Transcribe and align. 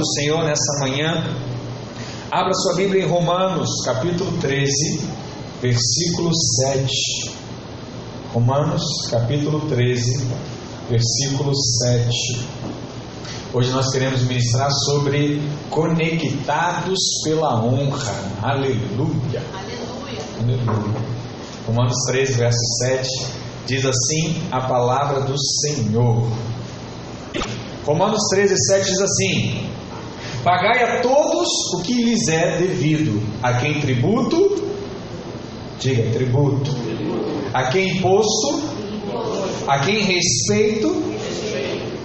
do 0.00 0.14
Senhor 0.14 0.42
nessa 0.44 0.78
manhã. 0.80 1.22
Abra 2.30 2.54
sua 2.54 2.74
Bíblia 2.74 3.04
em 3.04 3.06
Romanos, 3.06 3.68
capítulo 3.84 4.32
13, 4.38 5.00
versículo 5.60 6.30
7. 6.34 7.36
Romanos, 8.32 8.82
capítulo 9.10 9.60
13, 9.68 10.26
versículo 10.88 11.52
7. 11.54 12.46
Hoje 13.52 13.70
nós 13.72 13.92
queremos 13.92 14.22
ministrar 14.22 14.70
sobre 14.86 15.42
conectados 15.68 16.98
pela 17.22 17.62
honra. 17.62 18.14
Aleluia. 18.40 19.44
Aleluia. 19.52 20.22
Aleluia. 20.40 21.04
Romanos 21.66 21.96
13, 22.06 22.32
verso 22.34 22.58
7 22.78 23.26
diz 23.66 23.84
assim 23.84 24.42
a 24.50 24.62
palavra 24.66 25.20
do 25.20 25.34
Senhor. 25.38 26.26
Romanos 27.84 28.22
13, 28.30 28.54
7 28.56 28.86
diz 28.86 29.00
assim: 29.02 29.70
Pagai 30.42 30.82
a 30.82 31.00
todos 31.02 31.48
o 31.74 31.82
que 31.82 31.92
lhes 31.92 32.26
é 32.28 32.56
devido, 32.56 33.22
a 33.42 33.54
quem 33.54 33.78
tributo, 33.78 34.64
diga 35.78 36.10
tributo, 36.12 36.70
a 37.52 37.64
quem 37.64 37.98
imposto, 37.98 38.62
a 39.68 39.78
quem 39.80 40.02
respeito, 40.02 41.04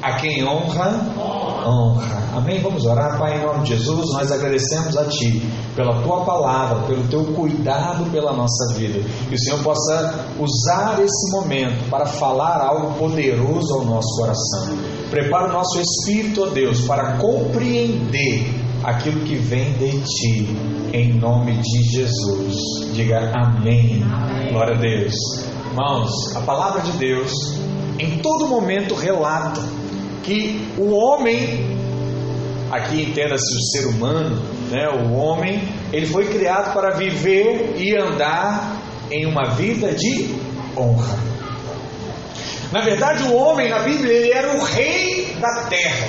a 0.02 0.16
quem 0.18 0.44
honra, 0.46 1.35
honra. 1.68 2.24
Amém? 2.36 2.62
Vamos 2.62 2.86
orar, 2.86 3.18
Pai, 3.18 3.38
em 3.38 3.46
nome 3.46 3.64
de 3.64 3.76
Jesus. 3.76 4.12
Nós 4.14 4.32
agradecemos 4.32 4.96
a 4.98 5.06
Ti 5.06 5.42
pela 5.76 6.02
Tua 6.02 6.24
palavra, 6.26 6.86
pelo 6.88 7.04
Teu 7.08 7.24
cuidado 7.34 8.10
pela 8.12 8.34
nossa 8.34 8.74
vida. 8.76 9.00
Que 9.30 9.36
o 9.36 9.40
Senhor 9.40 9.62
possa 9.64 10.28
usar 10.40 11.00
esse 11.04 11.32
momento 11.32 11.90
para 11.90 12.06
falar 12.06 12.62
algo 12.62 12.98
poderoso 13.00 13.74
ao 13.76 13.86
nosso 13.86 14.16
coração. 14.18 14.78
Prepara 15.10 15.50
o 15.50 15.54
nosso 15.54 15.80
espírito, 15.80 16.44
ó 16.44 16.48
Deus, 16.48 16.82
para 16.82 17.18
compreender 17.18 18.54
aquilo 18.84 19.22
que 19.22 19.36
vem 19.36 19.74
de 19.74 20.00
Ti, 20.02 20.58
em 20.94 21.14
nome 21.14 21.54
de 21.62 21.84
Jesus. 21.92 22.56
Diga 22.94 23.32
amém. 23.34 24.04
Glória 24.52 24.76
a 24.76 24.80
Deus. 24.80 25.14
Irmãos, 25.70 26.36
a 26.36 26.42
palavra 26.42 26.82
de 26.82 26.92
Deus 26.94 27.32
em 28.00 28.20
todo 28.20 28.48
momento 28.48 28.94
relata 28.94 29.62
que 30.26 30.68
o 30.78 30.92
homem, 30.92 31.78
aqui 32.72 33.04
entenda-se 33.04 33.56
o 33.56 33.62
ser 33.72 33.88
humano, 33.88 34.42
né, 34.70 34.90
o 34.90 35.14
homem, 35.14 35.62
ele 35.94 36.08
foi 36.08 36.26
criado 36.26 36.74
para 36.74 36.96
viver 36.96 37.76
e 37.78 37.96
andar 37.96 38.82
em 39.12 39.26
uma 39.26 39.52
vida 39.52 39.94
de 39.94 40.36
honra. 40.76 41.18
Na 42.72 42.82
verdade, 42.82 43.24
o 43.24 43.36
homem 43.36 43.70
na 43.70 43.80
Bíblia 43.80 44.12
ele 44.12 44.32
era 44.32 44.58
o 44.58 44.64
rei 44.64 45.36
da 45.40 45.66
terra. 45.70 46.08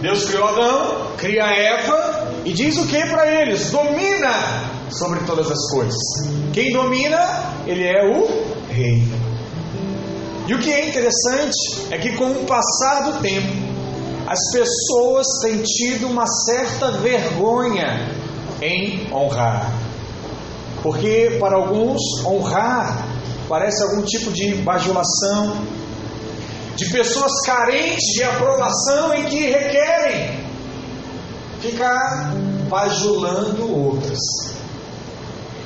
Deus 0.00 0.24
criou 0.24 0.48
Adão, 0.48 1.12
cria 1.16 1.44
Eva 1.44 2.32
e 2.44 2.52
diz 2.52 2.76
o 2.76 2.86
que 2.86 2.98
para 3.06 3.40
eles? 3.40 3.70
Domina 3.70 4.64
sobre 4.90 5.20
todas 5.20 5.50
as 5.50 5.70
coisas. 5.70 5.96
Quem 6.52 6.72
domina, 6.72 7.52
ele 7.66 7.84
é 7.84 8.04
o 8.04 8.26
rei. 8.70 9.02
E 10.46 10.54
o 10.54 10.58
que 10.58 10.70
é 10.70 10.88
interessante 10.88 11.88
é 11.90 11.98
que 11.98 12.16
com 12.16 12.30
o 12.30 12.44
passar 12.44 13.10
do 13.10 13.20
tempo, 13.20 13.74
as 14.26 14.38
pessoas 14.52 15.26
têm 15.42 15.62
tido 15.62 16.06
uma 16.06 16.26
certa 16.26 16.90
vergonha 16.92 18.14
em 18.60 19.10
honrar. 19.12 19.72
Porque 20.82 21.36
para 21.40 21.56
alguns 21.56 22.00
honrar 22.26 23.06
parece 23.48 23.82
algum 23.82 24.02
tipo 24.02 24.30
de 24.32 24.56
bajulação, 24.56 25.56
de 26.76 26.90
pessoas 26.90 27.32
carentes 27.46 28.04
de 28.14 28.24
aprovação 28.24 29.14
e 29.14 29.24
que 29.24 29.46
requerem 29.46 30.44
ficar 31.60 32.34
bajulando 32.68 33.72
outras. 33.72 34.18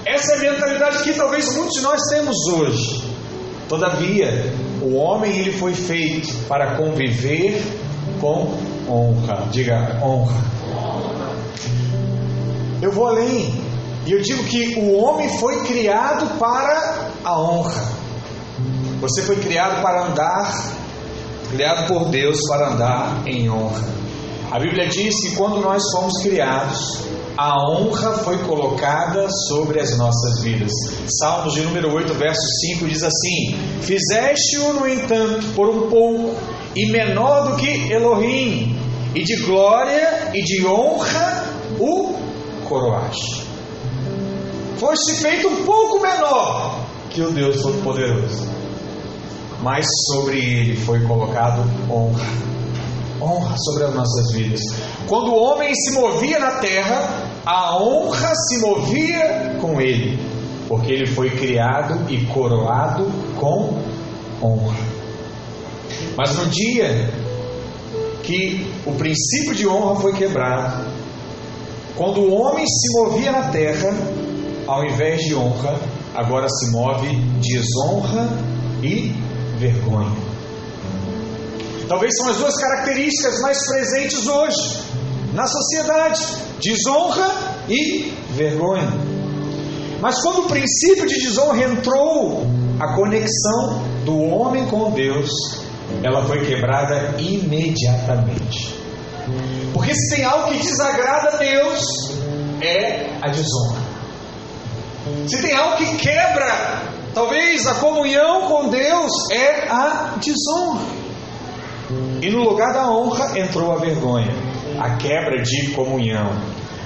Essa 0.05 0.35
é 0.35 0.37
a 0.37 0.53
mentalidade 0.53 1.03
que 1.03 1.15
talvez 1.15 1.55
muitos 1.55 1.75
de 1.75 1.81
nós 1.81 2.01
temos 2.11 2.37
hoje. 2.53 3.05
Todavia, 3.69 4.53
o 4.83 4.95
homem 4.95 5.37
ele 5.39 5.53
foi 5.53 5.75
feito 5.75 6.33
para 6.49 6.77
conviver 6.77 7.63
com 8.21 8.57
honra. 8.89 9.47
Diga 9.51 9.99
honra. 10.03 10.37
Eu 12.81 12.93
vou 12.93 13.09
além. 13.09 13.53
E 14.07 14.13
eu 14.13 14.21
digo 14.23 14.43
que 14.45 14.75
o 14.79 14.97
homem 14.97 15.29
foi 15.29 15.65
criado 15.65 16.39
para 16.39 17.11
a 17.25 17.41
honra. 17.41 17.89
Você 19.01 19.23
foi 19.23 19.37
criado 19.37 19.83
para 19.83 20.07
andar, 20.07 20.75
criado 21.51 21.87
por 21.87 22.09
Deus 22.09 22.39
para 22.49 22.73
andar 22.73 23.23
em 23.27 23.51
honra. 23.51 23.87
A 24.51 24.59
Bíblia 24.59 24.89
diz 24.89 25.15
que 25.21 25.37
quando 25.37 25.61
nós 25.61 25.83
fomos 25.93 26.23
criados, 26.23 27.05
a 27.39 27.55
honra 27.71 28.15
foi 28.25 28.37
colocada 28.39 29.29
sobre 29.47 29.79
as 29.79 29.97
nossas 29.97 30.43
vidas. 30.43 30.73
Salmos 31.21 31.55
de 31.55 31.61
número 31.61 31.95
8, 31.95 32.13
verso 32.15 32.43
5 32.67 32.89
diz 32.89 33.05
assim: 33.05 33.57
Fizeste-o, 33.81 34.73
no 34.73 34.89
entanto, 34.89 35.47
por 35.55 35.69
um 35.69 35.89
pouco, 35.89 36.35
e 36.75 36.91
menor 36.91 37.53
do 37.53 37.57
que 37.57 37.93
Elohim, 37.93 38.77
e 39.15 39.23
de 39.23 39.37
glória 39.45 40.33
e 40.35 40.43
de 40.43 40.67
honra 40.67 41.45
o 41.79 42.17
coroaste. 42.69 43.47
Foste 44.79 45.15
feito 45.15 45.47
um 45.47 45.65
pouco 45.65 46.01
menor 46.01 46.81
que 47.09 47.23
o 47.23 47.31
Deus 47.31 47.63
Todo-Poderoso, 47.63 48.49
mas 49.63 49.87
sobre 50.09 50.39
ele 50.39 50.75
foi 50.75 51.07
colocado 51.07 51.63
honra 51.89 52.49
honra 53.21 53.55
sobre 53.59 53.85
as 53.85 53.95
nossas 53.95 54.33
vidas. 54.33 54.61
Quando 55.07 55.33
o 55.33 55.37
homem 55.37 55.75
se 55.75 55.93
movia 55.93 56.39
na 56.39 56.53
terra, 56.53 57.28
a 57.51 57.83
honra 57.83 58.35
se 58.35 58.59
movia 58.59 59.57
com 59.59 59.81
ele, 59.81 60.19
porque 60.69 60.93
ele 60.93 61.07
foi 61.07 61.31
criado 61.31 61.99
e 62.13 62.27
coroado 62.27 63.11
com 63.41 63.83
honra. 64.43 64.77
Mas 66.15 66.37
no 66.37 66.45
dia 66.45 67.09
que 68.23 68.71
o 68.85 68.93
princípio 68.93 69.55
de 69.55 69.67
honra 69.67 69.97
foi 69.97 70.13
quebrado, 70.13 70.93
quando 71.97 72.21
o 72.21 72.35
homem 72.35 72.67
se 72.67 73.01
movia 73.01 73.33
na 73.33 73.49
terra, 73.49 73.97
ao 74.67 74.85
invés 74.85 75.23
de 75.23 75.35
honra, 75.35 75.81
agora 76.15 76.47
se 76.51 76.71
move 76.71 77.17
desonra 77.41 78.29
e 78.83 79.11
vergonha. 79.57 80.29
Talvez 81.89 82.15
são 82.15 82.29
as 82.29 82.37
duas 82.37 82.55
características 82.61 83.41
mais 83.41 83.59
presentes 83.67 84.27
hoje 84.27 84.88
na 85.39 85.47
sociedade: 85.47 86.21
desonra 86.61 87.31
e 87.69 88.13
vergonha. 88.31 88.93
Mas 90.01 90.21
quando 90.21 90.41
o 90.41 90.49
princípio 90.49 91.07
de 91.07 91.15
desonra 91.15 91.63
entrou, 91.63 92.45
a 92.81 92.95
conexão 92.95 93.81
do 94.05 94.21
homem 94.21 94.67
com 94.67 94.91
Deus, 94.91 95.31
ela 96.03 96.25
foi 96.27 96.45
quebrada 96.45 97.15
imediatamente. 97.19 98.75
Porque 99.73 99.95
se 99.95 100.17
tem 100.17 100.25
algo 100.25 100.51
que 100.51 100.59
desagrada 100.59 101.31
a 101.31 101.37
Deus, 101.37 101.85
é 102.61 103.07
a 103.23 103.29
desonra. 103.29 103.79
Se 105.29 105.41
tem 105.41 105.55
algo 105.55 105.77
que 105.77 105.97
quebra, 105.99 106.83
talvez 107.15 107.67
a 107.67 107.75
comunhão 107.75 108.49
com 108.49 108.69
Deus, 108.71 109.13
é 109.31 109.69
a 109.69 110.15
desonra. 110.21 110.85
E 112.21 112.29
no 112.31 112.43
lugar 112.43 112.73
da 112.73 112.91
honra 112.91 113.39
entrou 113.39 113.73
a 113.73 113.77
vergonha, 113.77 114.48
a 114.79 114.97
quebra 114.97 115.43
de 115.43 115.71
comunhão. 115.71 116.33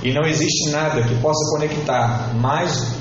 E 0.02 0.12
não 0.12 0.22
existe 0.22 0.70
nada 0.70 1.02
que 1.02 1.14
possa 1.16 1.38
conectar 1.52 2.34
mais 2.34 2.92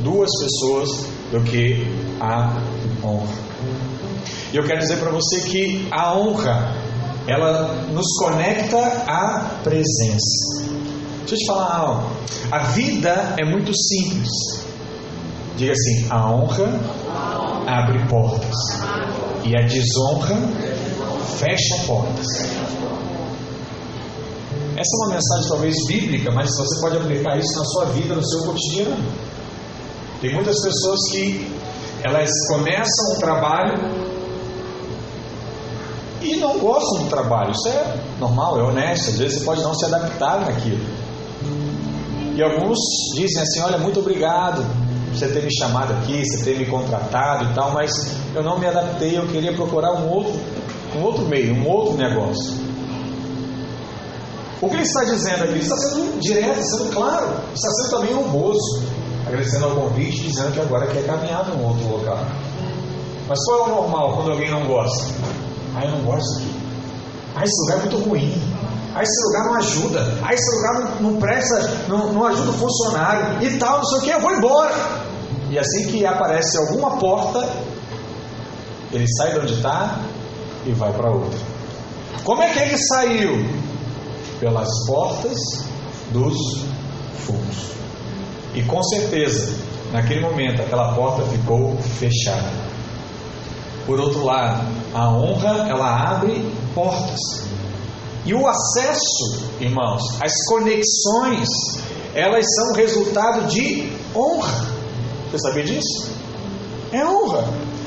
duas 0.00 0.28
pessoas 0.40 1.06
do 1.30 1.40
que 1.42 1.86
a 2.20 2.60
honra. 3.02 3.48
E 4.52 4.56
eu 4.56 4.64
quero 4.64 4.80
dizer 4.80 4.96
para 4.96 5.10
você 5.10 5.40
que 5.42 5.86
a 5.90 6.16
honra, 6.16 6.74
ela 7.26 7.74
nos 7.92 8.06
conecta 8.18 8.78
à 9.06 9.60
presença. 9.62 10.64
Deixa 11.18 11.34
eu 11.34 11.38
te 11.38 11.46
falar 11.46 11.76
algo. 11.76 12.10
A 12.50 12.58
vida 12.70 13.34
é 13.38 13.44
muito 13.44 13.70
simples. 13.76 14.66
Diga 15.56 15.72
assim: 15.72 16.06
a 16.08 16.32
honra 16.32 16.80
abre 17.66 17.98
portas 18.08 18.56
e 19.44 19.54
a 19.54 19.60
desonra 19.66 20.36
fecha 21.36 21.86
portas. 21.86 22.26
Essa 24.78 24.94
é 24.94 25.06
uma 25.06 25.14
mensagem 25.16 25.48
talvez 25.48 25.74
bíblica, 25.88 26.30
mas 26.30 26.56
você 26.56 26.80
pode 26.80 26.96
aplicar 26.98 27.36
isso 27.36 27.58
na 27.58 27.64
sua 27.64 27.84
vida, 27.86 28.14
no 28.14 28.24
seu 28.24 28.44
cotidiano. 28.44 29.04
Tem 30.20 30.32
muitas 30.32 30.62
pessoas 30.62 31.00
que 31.10 31.52
elas 32.04 32.30
começam 32.46 33.16
um 33.16 33.18
trabalho 33.18 33.74
e 36.22 36.36
não 36.36 36.60
gostam 36.60 37.02
do 37.02 37.10
trabalho. 37.10 37.50
Isso 37.50 37.66
é 37.66 38.00
normal, 38.20 38.60
é 38.60 38.62
honesto. 38.62 39.10
Às 39.10 39.18
vezes 39.18 39.38
você 39.38 39.44
pode 39.44 39.62
não 39.62 39.74
se 39.74 39.84
adaptar 39.84 40.42
naquilo. 40.42 40.86
E 42.36 42.40
alguns 42.40 42.78
dizem 43.16 43.42
assim: 43.42 43.60
Olha, 43.62 43.78
muito 43.78 43.98
obrigado 43.98 44.64
você 45.12 45.26
ter 45.26 45.42
me 45.42 45.52
chamado 45.58 45.92
aqui, 45.94 46.24
você 46.24 46.44
ter 46.44 46.56
me 46.56 46.66
contratado 46.66 47.50
e 47.50 47.54
tal, 47.54 47.72
mas 47.72 47.90
eu 48.32 48.44
não 48.44 48.60
me 48.60 48.66
adaptei. 48.66 49.18
Eu 49.18 49.26
queria 49.26 49.52
procurar 49.54 49.92
um 49.94 50.08
outro 50.08 50.38
um 50.96 51.02
outro 51.02 51.24
meio, 51.26 51.52
um 51.52 51.68
outro 51.68 51.96
negócio. 51.96 52.67
O 54.60 54.68
que 54.68 54.74
ele 54.74 54.82
está 54.82 55.04
dizendo 55.04 55.44
aqui? 55.44 55.52
Ele 55.52 55.60
está 55.60 55.76
sendo 55.76 56.20
direto, 56.20 56.62
sendo 56.62 56.92
claro, 56.92 57.28
está 57.54 57.70
sendo 57.70 57.90
também 57.90 58.16
honroso, 58.16 58.82
agradecendo 59.26 59.66
ao 59.66 59.70
convite, 59.72 60.22
dizendo 60.22 60.52
que 60.52 60.60
agora 60.60 60.86
quer 60.88 61.06
caminhar 61.06 61.46
num 61.48 61.64
outro 61.64 61.88
local. 61.88 62.18
Mas 63.28 63.38
qual 63.44 63.58
é 63.58 63.62
o 63.62 63.68
normal 63.68 64.16
quando 64.16 64.32
alguém 64.32 64.50
não 64.50 64.66
gosta? 64.66 65.04
Ah, 65.76 65.84
eu 65.84 65.92
não 65.92 66.00
gosto 66.00 66.38
aqui. 66.38 66.54
Ah, 67.36 67.44
esse 67.44 67.60
lugar 67.62 67.76
é 67.76 67.80
muito 67.90 68.08
ruim. 68.08 68.42
Ah, 68.94 69.02
esse 69.02 69.26
lugar 69.26 69.44
não 69.44 69.54
ajuda. 69.58 70.18
Ah, 70.24 70.34
esse 70.34 70.56
lugar 70.56 70.74
não, 70.74 71.12
não 71.12 71.20
presta, 71.20 71.70
não, 71.86 72.12
não 72.12 72.26
ajuda 72.26 72.50
o 72.50 72.54
funcionário 72.54 73.42
e 73.42 73.58
tal, 73.58 73.78
não 73.78 73.84
sei 73.84 73.98
o 73.98 74.02
que, 74.02 74.10
eu 74.10 74.20
vou 74.20 74.32
embora. 74.32 74.74
E 75.50 75.58
assim 75.58 75.86
que 75.88 76.04
aparece 76.04 76.58
alguma 76.58 76.98
porta, 76.98 77.48
ele 78.92 79.06
sai 79.16 79.34
de 79.34 79.40
onde 79.40 79.54
está 79.54 80.00
e 80.66 80.72
vai 80.72 80.92
para 80.92 81.10
outra. 81.10 81.38
Como 82.24 82.42
é 82.42 82.48
que 82.50 82.58
ele 82.58 82.76
saiu? 82.76 83.46
Pelas 84.40 84.68
portas 84.86 85.38
dos 86.12 86.36
fundos. 87.26 87.72
E 88.54 88.62
com 88.62 88.82
certeza, 88.82 89.54
naquele 89.92 90.20
momento, 90.20 90.62
aquela 90.62 90.94
porta 90.94 91.22
ficou 91.26 91.76
fechada. 91.98 92.50
Por 93.86 94.00
outro 94.00 94.24
lado, 94.24 94.66
a 94.94 95.10
honra, 95.10 95.66
ela 95.68 96.10
abre 96.10 96.52
portas. 96.74 97.48
E 98.24 98.34
o 98.34 98.46
acesso, 98.46 99.46
irmãos, 99.60 100.02
as 100.20 100.32
conexões, 100.48 101.48
elas 102.14 102.44
são 102.54 102.74
resultado 102.74 103.46
de 103.48 103.90
honra. 104.14 104.66
Você 105.30 105.38
sabia 105.38 105.64
disso? 105.64 106.10
É 106.92 107.04
honra. 107.04 107.44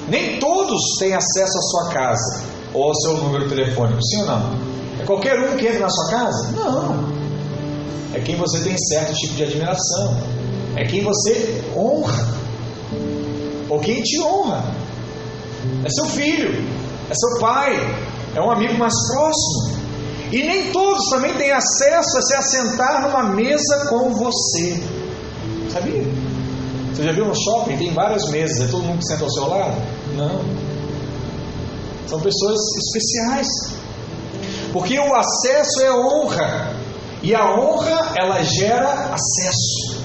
Nem 0.07 0.39
todos 0.39 0.81
têm 1.00 1.13
acesso 1.13 1.57
à 1.57 1.62
sua 1.62 1.89
casa 1.89 2.44
ou 2.74 2.86
ao 2.86 2.95
seu 2.95 3.18
número 3.18 3.47
telefônico, 3.47 4.01
sim 4.04 4.21
ou 4.21 4.25
não? 4.25 4.70
É 5.01 5.06
qualquer 5.06 5.39
um 5.39 5.57
que 5.57 5.65
entra 5.65 5.80
na 5.80 5.89
sua 5.89 6.09
casa? 6.12 6.51
Não. 6.51 7.12
É 8.13 8.19
quem 8.19 8.36
você 8.36 8.59
tem 8.59 8.77
certo 8.77 9.13
tipo 9.15 9.33
de 9.33 9.44
admiração. 9.44 10.15
É 10.75 10.86
quem 10.86 11.03
você 11.03 11.63
honra. 11.75 12.27
Ou 13.68 13.80
quem 13.80 14.03
te 14.03 14.21
honra. 14.21 14.63
É 15.83 15.89
seu 15.89 16.06
filho, 16.06 16.51
é 17.09 17.13
seu 17.15 17.39
pai, 17.39 17.75
é 18.36 18.42
um 18.42 18.51
amigo 18.51 18.77
mais 18.77 18.94
próximo. 19.12 19.81
E 20.31 20.44
nem 20.44 20.71
todos 20.71 21.09
também 21.09 21.33
têm 21.33 21.51
acesso 21.51 22.18
a 22.18 22.21
se 22.21 22.36
assentar 22.36 23.01
numa 23.01 23.24
mesa 23.24 23.88
com 23.89 24.13
você. 24.13 24.83
Sabia? 25.71 26.04
Você 26.94 27.04
já 27.04 27.12
viu 27.12 27.25
no 27.25 27.36
shopping? 27.36 27.77
Tem 27.77 27.94
várias 27.94 28.30
mesas, 28.30 28.62
é 28.62 28.71
todo 28.71 28.83
mundo 28.83 29.00
que 29.00 29.06
senta 29.06 29.24
ao 29.24 29.31
seu 29.31 29.47
lado? 29.47 29.75
Não. 30.15 30.42
São 32.07 32.19
pessoas 32.19 32.59
especiais. 32.77 33.47
Porque 34.71 34.97
o 34.97 35.15
acesso 35.15 35.81
é 35.81 35.91
honra. 35.91 36.75
E 37.21 37.35
a 37.35 37.53
honra, 37.56 38.13
ela 38.18 38.41
gera 38.44 39.13
acesso. 39.13 40.01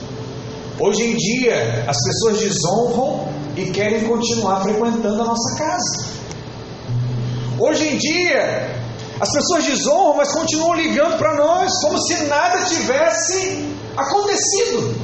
Hoje 0.78 1.02
em 1.02 1.16
dia, 1.16 1.84
as 1.88 1.96
pessoas 2.04 2.40
desonram 2.40 3.28
e 3.56 3.70
querem 3.70 4.06
continuar 4.06 4.62
frequentando 4.62 5.22
a 5.22 5.24
nossa 5.24 5.56
casa. 5.56 6.06
Hoje 7.58 7.88
em 7.88 7.96
dia, 7.96 8.76
as 9.18 9.32
pessoas 9.32 9.64
desonram, 9.64 10.16
mas 10.16 10.30
continuam 10.32 10.74
ligando 10.74 11.16
para 11.16 11.34
nós, 11.36 11.72
como 11.80 11.98
se 11.98 12.24
nada 12.24 12.66
tivesse 12.66 13.66
acontecido. 13.96 14.94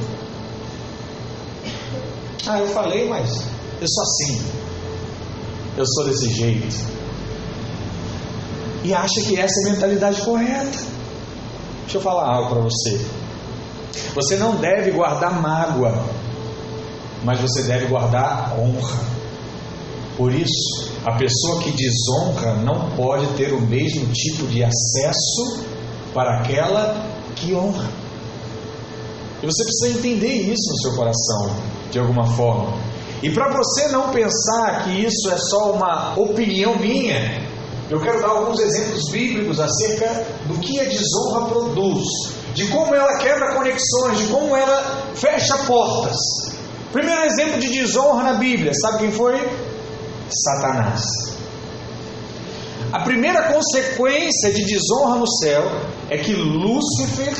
Ah, 2.45 2.59
eu 2.59 2.67
falei, 2.67 3.07
mas 3.07 3.43
eu 3.81 3.87
sou 3.87 4.03
assim. 4.03 4.41
Eu 5.75 5.85
sou 5.87 6.05
desse 6.05 6.29
jeito. 6.29 6.92
E 8.83 8.93
acha 8.93 9.21
que 9.25 9.39
essa 9.39 9.53
é 9.61 9.69
a 9.69 9.73
mentalidade 9.73 10.21
correta. 10.21 10.77
Deixa 11.81 11.97
eu 11.97 12.01
falar 12.01 12.27
algo 12.27 12.49
para 12.49 12.61
você. 12.61 13.05
Você 14.15 14.35
não 14.35 14.55
deve 14.55 14.91
guardar 14.91 15.41
mágoa, 15.41 16.03
mas 17.23 17.39
você 17.39 17.63
deve 17.63 17.87
guardar 17.87 18.57
honra. 18.59 18.99
Por 20.17 20.33
isso, 20.33 20.91
a 21.05 21.17
pessoa 21.17 21.61
que 21.61 21.71
desonra 21.71 22.55
não 22.63 22.91
pode 22.95 23.25
ter 23.35 23.53
o 23.53 23.61
mesmo 23.61 24.11
tipo 24.13 24.47
de 24.47 24.63
acesso 24.63 25.65
para 26.13 26.39
aquela 26.39 27.05
que 27.35 27.53
honra. 27.53 27.89
E 29.41 29.45
você 29.45 29.63
precisa 29.63 29.99
entender 29.99 30.51
isso 30.51 30.71
no 30.71 30.77
seu 30.81 30.95
coração 30.95 31.55
de 31.91 31.99
alguma 31.99 32.25
forma. 32.25 32.77
E 33.21 33.29
para 33.29 33.49
você 33.49 33.87
não 33.87 34.09
pensar 34.09 34.83
que 34.83 35.05
isso 35.05 35.29
é 35.31 35.37
só 35.37 35.71
uma 35.71 36.13
opinião 36.17 36.77
minha, 36.77 37.41
eu 37.89 37.99
quero 38.01 38.21
dar 38.21 38.29
alguns 38.29 38.59
exemplos 38.59 39.09
bíblicos 39.11 39.59
acerca 39.59 40.25
do 40.47 40.59
que 40.59 40.79
a 40.79 40.85
desonra 40.85 41.47
produz, 41.47 42.03
de 42.53 42.67
como 42.67 42.93
ela 42.95 43.17
quebra 43.17 43.55
conexões, 43.55 44.17
de 44.19 44.27
como 44.27 44.55
ela 44.55 45.11
fecha 45.15 45.57
portas. 45.65 46.17
Primeiro 46.91 47.23
exemplo 47.23 47.59
de 47.59 47.69
desonra 47.69 48.23
na 48.23 48.33
Bíblia, 48.33 48.71
sabe 48.73 48.99
quem 48.99 49.11
foi? 49.11 49.35
Satanás. 50.29 51.01
A 52.91 52.99
primeira 52.99 53.51
consequência 53.51 54.53
de 54.53 54.65
desonra 54.65 55.17
no 55.17 55.27
céu 55.27 55.63
é 56.09 56.17
que 56.17 56.33
Lúcifer 56.33 57.33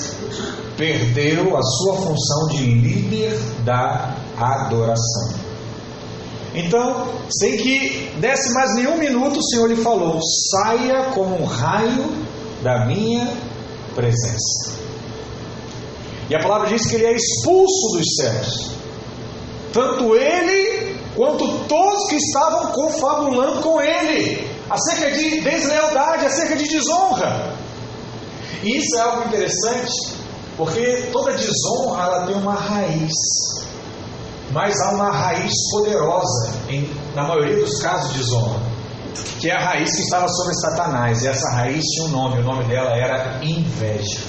perdeu 0.75 1.56
a 1.56 1.62
sua 1.62 1.95
função 1.98 2.48
de 2.50 2.66
líder 2.66 3.40
da 3.63 4.16
adoração. 4.36 5.52
Então, 6.53 7.07
sem 7.31 7.57
que 7.57 8.11
desse 8.19 8.53
mais 8.53 8.75
nenhum 8.75 8.97
minuto, 8.97 9.39
o 9.39 9.44
Senhor 9.44 9.67
lhe 9.67 9.75
falou: 9.75 10.19
saia 10.51 11.11
como 11.13 11.41
um 11.41 11.45
raio 11.45 12.11
da 12.61 12.85
minha 12.85 13.27
presença. 13.95 14.73
E 16.29 16.35
a 16.35 16.39
palavra 16.41 16.69
diz 16.69 16.88
que 16.88 16.95
ele 16.95 17.05
é 17.05 17.13
expulso 17.13 17.97
dos 17.97 18.05
céus. 18.15 18.71
Tanto 19.73 20.15
ele 20.15 20.95
quanto 21.15 21.65
todos 21.67 22.09
que 22.09 22.15
estavam 22.15 22.71
confabulando 22.71 23.61
com 23.61 23.81
ele, 23.81 24.47
acerca 24.69 25.11
de 25.11 25.41
deslealdade, 25.41 26.25
acerca 26.25 26.56
de 26.56 26.67
desonra. 26.67 27.56
E 28.63 28.77
isso 28.77 28.95
é 28.97 29.01
algo 29.01 29.27
interessante, 29.27 29.91
porque 30.56 31.09
toda 31.11 31.33
desonra 31.33 32.03
ela 32.03 32.25
tem 32.27 32.35
uma 32.35 32.53
raiz 32.53 33.11
mas 34.53 34.79
há 34.81 34.91
uma 34.91 35.11
raiz 35.11 35.51
poderosa, 35.71 36.53
em, 36.69 36.88
na 37.15 37.23
maioria 37.23 37.57
dos 37.57 37.81
casos, 37.81 38.13
desonra, 38.13 38.59
que 39.39 39.50
é 39.50 39.55
a 39.55 39.59
raiz 39.59 39.89
que 39.95 40.03
estava 40.03 40.27
sobre 40.29 40.53
Satanás, 40.53 41.23
e 41.23 41.27
essa 41.27 41.50
raiz 41.55 41.83
tinha 41.83 42.05
um 42.05 42.11
nome, 42.11 42.39
o 42.39 42.44
nome 42.44 42.63
dela 42.65 42.95
era 42.95 43.39
inveja. 43.41 44.21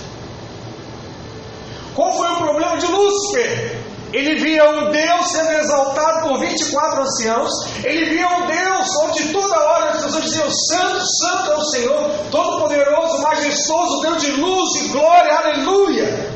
Qual 1.95 2.17
foi 2.17 2.27
o 2.29 2.37
problema 2.39 2.79
de 2.79 2.87
Lúcifer? 2.87 3.79
Ele 4.13 4.37
via 4.37 4.71
um 4.71 4.91
Deus 4.91 5.29
sendo 5.29 5.51
exaltado 5.51 6.29
por 6.29 6.39
24 6.39 7.03
anciãos, 7.03 7.51
ele 7.83 8.07
via 8.07 8.29
um 8.29 8.47
Deus 8.47 8.89
onde 9.03 9.33
toda 9.33 9.61
hora 9.61 9.91
as 9.91 10.05
pessoas 10.05 10.25
diziam: 10.25 10.49
Santo, 10.51 11.05
Santo 11.05 11.51
é 11.51 11.57
o 11.57 11.65
Senhor, 11.65 12.11
Todo-Poderoso, 12.31 13.23
Majestoso, 13.23 14.01
Deus 14.03 14.23
de 14.23 14.31
luz 14.33 14.85
e 14.85 14.89
glória, 14.89 15.37
aleluia. 15.37 16.31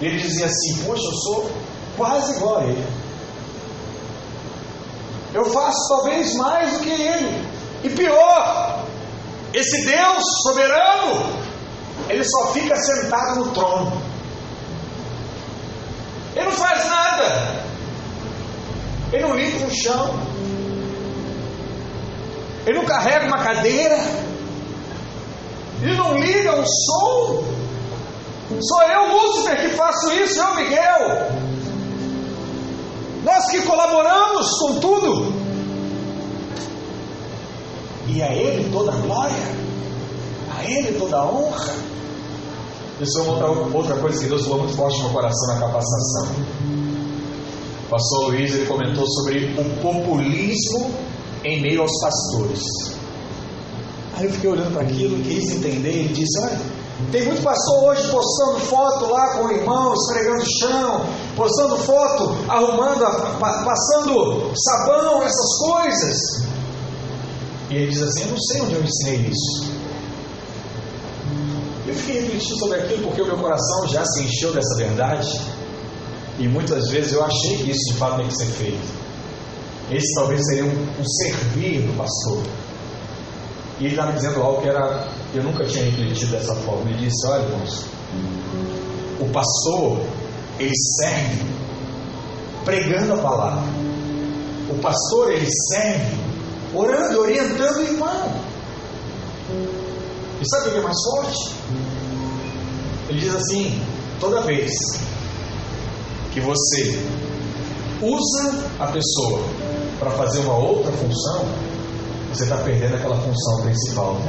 E 0.00 0.06
ele 0.06 0.18
dizia 0.18 0.46
assim: 0.46 0.82
Poxa, 0.84 1.04
eu 1.04 1.14
sou 1.14 1.50
quase 1.98 2.36
igual 2.36 2.58
a 2.58 2.64
ele. 2.64 2.86
Eu 5.34 5.44
faço 5.44 5.88
talvez 5.88 6.34
mais 6.36 6.72
do 6.72 6.80
que 6.80 6.90
ele. 6.90 7.46
E 7.84 7.90
pior, 7.90 8.84
esse 9.52 9.84
Deus 9.84 10.24
soberano, 10.42 11.26
ele 12.08 12.24
só 12.24 12.52
fica 12.52 12.74
sentado 12.76 13.40
no 13.40 13.50
trono. 13.50 14.02
Ele 16.34 16.46
não 16.46 16.52
faz 16.52 16.88
nada. 16.88 17.64
Ele 19.12 19.22
não 19.22 19.36
limpa 19.36 19.66
o 19.66 19.74
chão. 19.74 20.14
Ele 22.66 22.78
não 22.78 22.84
carrega 22.86 23.26
uma 23.26 23.42
cadeira. 23.42 23.98
Ele 25.82 25.96
não 25.96 26.16
liga 26.18 26.54
um 26.54 26.64
som. 26.64 27.44
Sou 28.60 28.82
eu, 28.82 29.12
Lúcifer, 29.12 29.60
que 29.60 29.76
faço 29.76 30.12
isso, 30.12 30.40
eu, 30.40 30.54
Miguel. 30.54 31.37
Nós 33.28 33.50
que 33.50 33.60
colaboramos 33.60 34.48
com 34.58 34.80
tudo. 34.80 35.32
E 38.06 38.22
a 38.22 38.32
Ele 38.32 38.70
toda 38.72 38.90
a 38.90 38.96
glória, 38.96 39.54
a 40.56 40.64
Ele 40.64 40.98
toda 40.98 41.18
a 41.18 41.30
honra. 41.30 41.74
Isso 42.98 43.18
é 43.18 43.22
outra, 43.22 43.48
outra 43.76 43.96
coisa 43.96 44.18
que 44.18 44.30
Deus 44.30 44.44
falou 44.44 44.60
muito 44.60 44.74
forte 44.74 45.02
no 45.02 45.10
coração 45.10 45.54
na 45.54 45.60
capacitação. 45.60 46.28
O 47.84 47.90
pastor 47.90 48.28
Luiz 48.28 48.54
ele 48.54 48.64
comentou 48.64 49.06
sobre 49.06 49.54
o 49.60 49.82
populismo 49.82 50.90
em 51.44 51.60
meio 51.60 51.82
aos 51.82 51.92
pastores. 52.00 52.62
Aí 54.16 54.24
eu 54.24 54.32
fiquei 54.32 54.50
olhando 54.50 54.72
para 54.72 54.82
aquilo, 54.82 55.22
quis 55.22 55.50
entender, 55.50 55.90
ele 55.90 56.14
disse, 56.14 56.40
olha, 56.44 56.60
tem 57.12 57.26
muito 57.26 57.42
pastor 57.42 57.90
hoje 57.90 58.10
postando 58.10 58.60
foto 58.60 59.10
lá 59.10 59.34
com 59.34 59.44
o 59.44 59.50
irmão, 59.52 59.92
esfregando 59.94 60.42
o 60.42 60.58
chão, 60.60 61.06
postando 61.38 61.78
foto, 61.78 62.36
arrumando, 62.48 63.00
passando 63.38 64.52
sabão, 64.56 65.22
essas 65.22 65.58
coisas. 65.60 66.18
E 67.70 67.76
ele 67.76 67.90
diz 67.92 68.02
assim: 68.02 68.22
Eu 68.24 68.30
não 68.30 68.38
sei 68.38 68.62
onde 68.62 68.74
eu 68.74 68.82
ensinei 68.82 69.30
isso. 69.30 69.78
Eu 71.86 71.94
fiquei 71.94 72.20
refletindo 72.20 72.58
sobre 72.58 72.80
aquilo 72.80 73.02
porque 73.04 73.22
o 73.22 73.26
meu 73.26 73.38
coração 73.38 73.86
já 73.86 74.04
se 74.04 74.24
encheu 74.24 74.52
dessa 74.52 74.74
verdade. 74.76 75.40
E 76.38 76.46
muitas 76.46 76.90
vezes 76.90 77.12
eu 77.12 77.24
achei 77.24 77.56
que 77.56 77.70
isso 77.70 77.92
de 77.92 77.98
fato 77.98 78.16
tem 78.16 78.28
que 78.28 78.36
ser 78.36 78.46
feito. 78.46 78.98
Esse 79.90 80.14
talvez 80.14 80.44
seria 80.46 80.64
um, 80.64 80.68
um 80.68 81.04
servir 81.04 81.82
do 81.82 81.96
pastor. 81.96 82.42
E 83.80 83.84
ele 83.84 83.94
estava 83.94 84.12
dizendo 84.12 84.42
algo 84.42 84.60
que 84.60 84.68
era, 84.68 85.08
eu 85.34 85.42
nunca 85.42 85.64
tinha 85.64 85.84
refletido 85.84 86.32
dessa 86.32 86.54
forma. 86.56 86.90
Ele 86.90 87.06
disse: 87.06 87.26
Olha, 87.26 87.42
irmãos, 87.42 87.84
o 89.20 89.28
pastor, 89.30 90.00
ele 90.58 90.74
serve 90.74 91.44
pregando 92.64 93.14
a 93.14 93.18
palavra. 93.18 93.62
O 94.70 94.78
pastor, 94.78 95.32
ele 95.32 95.48
serve 95.70 96.16
orando, 96.74 97.20
orientando 97.20 97.76
o 97.78 97.82
irmão. 97.82 98.32
E 100.40 100.48
sabe 100.48 100.68
o 100.68 100.72
que 100.72 100.78
é 100.78 100.82
mais 100.82 100.96
forte? 101.10 101.54
Ele 103.08 103.20
diz 103.20 103.34
assim: 103.34 103.82
toda 104.20 104.42
vez 104.42 104.70
que 106.32 106.40
você 106.40 107.02
usa 108.02 108.64
a 108.78 108.86
pessoa 108.88 109.40
para 109.98 110.10
fazer 110.10 110.40
uma 110.40 110.56
outra 110.56 110.92
função, 110.92 111.44
você 112.32 112.44
está 112.44 112.58
perdendo 112.58 112.94
aquela 112.94 113.16
função 113.16 113.62
principal. 113.62 114.20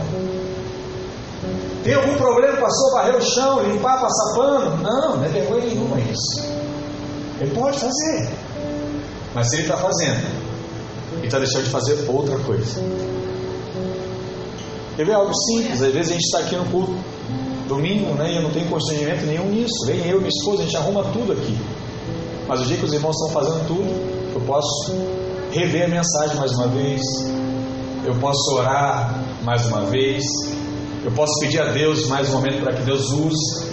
Tem 1.83 1.93
algum 1.93 2.15
problema, 2.15 2.57
passou, 2.57 2.91
varrer 2.93 3.15
o 3.15 3.21
chão, 3.21 3.63
limpar, 3.63 4.01
passar 4.01 4.36
pano? 4.36 4.77
Não, 4.77 5.17
não 5.17 5.24
é 5.24 5.29
vergonha 5.29 5.65
nenhuma 5.65 6.00
isso. 6.01 6.45
Ele 7.39 7.51
pode 7.51 7.79
fazer. 7.79 8.29
Mas 9.33 9.50
se 9.50 9.55
ele 9.57 9.63
está 9.63 9.77
fazendo, 9.77 10.27
ele 11.13 11.25
está 11.25 11.39
deixando 11.39 11.63
de 11.63 11.69
fazer 11.69 12.05
outra 12.09 12.38
coisa. 12.39 12.81
Quer 14.95 15.05
ver 15.05 15.13
algo 15.13 15.33
simples? 15.33 15.81
Às 15.81 15.93
vezes 15.93 16.12
a 16.12 16.13
gente 16.13 16.25
está 16.25 16.39
aqui 16.39 16.55
no 16.55 16.65
culto 16.65 16.93
domingo, 17.69 18.13
né? 18.15 18.33
E 18.33 18.36
eu 18.36 18.41
não 18.41 18.50
tenho 18.51 18.67
constrangimento 18.67 19.25
nenhum 19.25 19.45
nisso. 19.45 19.86
Vem 19.86 20.05
eu 20.05 20.17
e 20.17 20.19
minha 20.19 20.29
esposa, 20.29 20.63
a 20.63 20.65
gente 20.65 20.75
arruma 20.75 21.03
tudo 21.13 21.31
aqui. 21.31 21.57
Mas 22.48 22.62
o 22.62 22.65
dia 22.65 22.75
que 22.75 22.83
os 22.83 22.91
irmãos 22.91 23.15
estão 23.15 23.29
fazendo 23.29 23.67
tudo, 23.67 24.33
eu 24.33 24.41
posso 24.41 24.91
rever 25.51 25.86
a 25.86 25.88
mensagem 25.88 26.36
mais 26.36 26.51
uma 26.51 26.67
vez, 26.67 27.01
eu 28.05 28.15
posso 28.15 28.55
orar 28.55 29.24
mais 29.43 29.65
uma 29.67 29.81
vez, 29.81 30.24
eu 31.03 31.12
posso 31.12 31.34
pedir 31.39 31.60
a 31.62 31.72
Deus 31.72 32.08
mais 32.08 32.29
um 32.29 32.34
momento 32.34 32.62
para 32.62 32.74
que 32.74 32.84
Deus 32.84 33.10
use. 33.12 33.70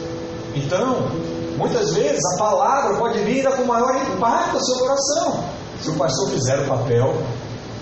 Então, 0.54 1.10
muitas 1.56 1.92
vezes 1.92 2.20
a 2.34 2.38
palavra 2.38 2.96
pode 2.98 3.18
vir 3.20 3.44
com 3.56 3.64
maior 3.64 3.94
impacto 3.96 4.54
no 4.54 4.64
seu 4.64 4.78
coração, 4.78 5.44
se 5.82 5.90
o 5.90 5.94
pastor 5.94 6.30
fizer 6.30 6.60
o 6.60 6.68
papel 6.68 7.14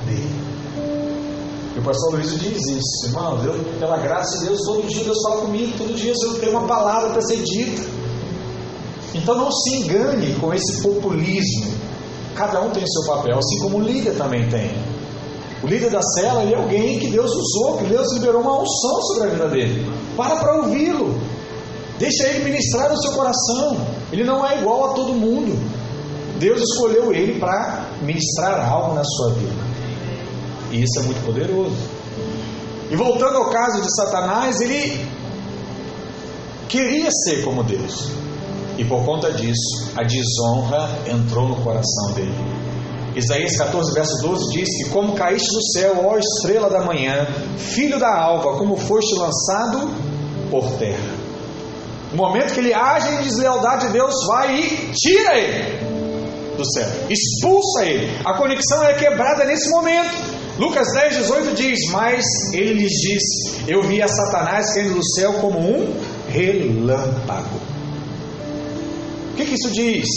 dele. 0.07 0.45
E 1.77 1.79
o 1.79 1.83
pastor 1.83 2.15
Luiz 2.15 2.31
diz 2.39 2.67
isso, 2.69 3.07
irmão, 3.07 3.39
pela 3.79 3.99
graça 3.99 4.39
de 4.39 4.47
Deus, 4.47 4.61
todo 4.65 4.87
dia 4.87 5.05
Deus 5.05 5.19
fala 5.23 5.41
comigo, 5.43 5.77
todo 5.77 5.95
dia 5.95 6.13
eu 6.13 6.35
tenho 6.41 6.53
uma 6.53 6.67
palavra 6.67 7.11
para 7.11 7.23
ser 7.23 7.43
dita. 7.43 7.83
Então 9.15 9.37
não 9.37 9.51
se 9.51 9.77
engane 9.77 10.35
com 10.41 10.55
esse 10.55 10.83
populismo. 10.83 11.73
Cada 12.35 12.61
um 12.63 12.71
tem 12.71 12.85
seu 12.87 13.15
papel, 13.15 13.39
assim 13.39 13.61
como 13.61 13.79
o 13.79 13.83
líder 13.83 14.17
também 14.17 14.49
tem. 14.49 14.94
O 15.65 15.67
líder 15.67 15.89
da 15.89 16.03
cela 16.03 16.43
é 16.43 16.55
alguém 16.55 16.99
que 16.99 17.09
Deus 17.09 17.33
usou, 17.33 17.79
que 17.79 17.87
Deus 17.87 18.13
liberou 18.13 18.43
uma 18.43 18.61
unção 18.61 19.03
sobre 19.03 19.29
a 19.29 19.31
vida 19.31 19.49
dele. 19.49 19.91
Para 20.15 20.37
para 20.37 20.57
ouvi-lo. 20.57 21.19
Deixa 21.99 22.29
ele 22.29 22.45
ministrar 22.45 22.91
no 22.91 23.01
seu 23.01 23.13
coração. 23.13 23.79
Ele 24.13 24.25
não 24.25 24.47
é 24.47 24.59
igual 24.59 24.91
a 24.91 24.93
todo 24.93 25.15
mundo. 25.15 25.59
Deus 26.39 26.61
escolheu 26.61 27.15
ele 27.15 27.41
para 27.41 27.87
ministrar 28.03 28.71
algo 28.71 28.95
na 28.95 29.03
sua 29.05 29.31
vida. 29.31 29.65
E 30.71 30.83
isso 30.83 31.01
é 31.01 31.03
muito 31.05 31.25
poderoso. 31.25 31.77
E 32.91 32.97
voltando 32.97 33.39
ao 33.39 33.49
caso 33.49 33.81
de 33.81 33.97
Satanás, 33.97 34.61
ele 34.61 35.03
queria 36.69 37.09
ser 37.25 37.43
como 37.43 37.65
Deus. 37.65 38.11
E 38.77 38.85
por 38.85 39.03
conta 39.03 39.33
disso, 39.33 39.93
a 39.97 40.03
desonra 40.03 40.91
entrou 41.07 41.49
no 41.49 41.57
coração 41.63 42.13
dele. 42.15 42.35
Isaías 43.17 43.57
14, 43.57 43.95
verso 43.95 44.13
12 44.23 44.53
diz 44.53 44.69
que: 44.77 44.91
Como 44.91 45.15
caíste 45.15 45.49
do 45.49 45.63
céu, 45.73 46.05
ó 46.05 46.19
estrela 46.19 46.69
da 46.69 46.85
manhã, 46.85 47.27
filho 47.57 47.99
da 47.99 48.13
alva, 48.13 48.59
como 48.59 48.77
foste 48.77 49.15
lançado 49.17 49.89
por 50.51 50.69
terra. 50.79 51.15
No 52.11 52.17
momento 52.17 52.55
que 52.55 52.61
ele 52.61 52.73
age 52.73 53.09
em 53.15 53.23
deslealdade, 53.23 53.89
Deus 53.89 54.15
vai 54.27 54.57
e 54.57 54.93
tira 54.93 55.39
ele 55.39 55.85
do 56.57 56.65
céu, 56.73 56.87
expulsa 57.09 57.85
ele. 57.85 58.11
A 58.25 58.37
conexão 58.37 58.83
é 58.85 58.95
quebrada 58.95 59.45
nesse 59.45 59.69
momento. 59.71 60.35
Lucas 60.59 60.87
10, 60.93 61.17
18 61.17 61.55
diz: 61.55 61.79
Mas 61.91 62.25
ele 62.53 62.75
lhes 62.75 62.93
disse: 62.93 63.65
Eu 63.69 63.83
vi 63.83 64.03
a 64.03 64.09
Satanás 64.09 64.75
caindo 64.75 64.95
do 64.95 65.05
céu 65.15 65.35
como 65.35 65.59
um 65.59 65.95
relâmpago. 66.29 67.61
O 69.33 69.37
que, 69.37 69.45
que 69.47 69.55
isso 69.55 69.71
diz? 69.73 70.09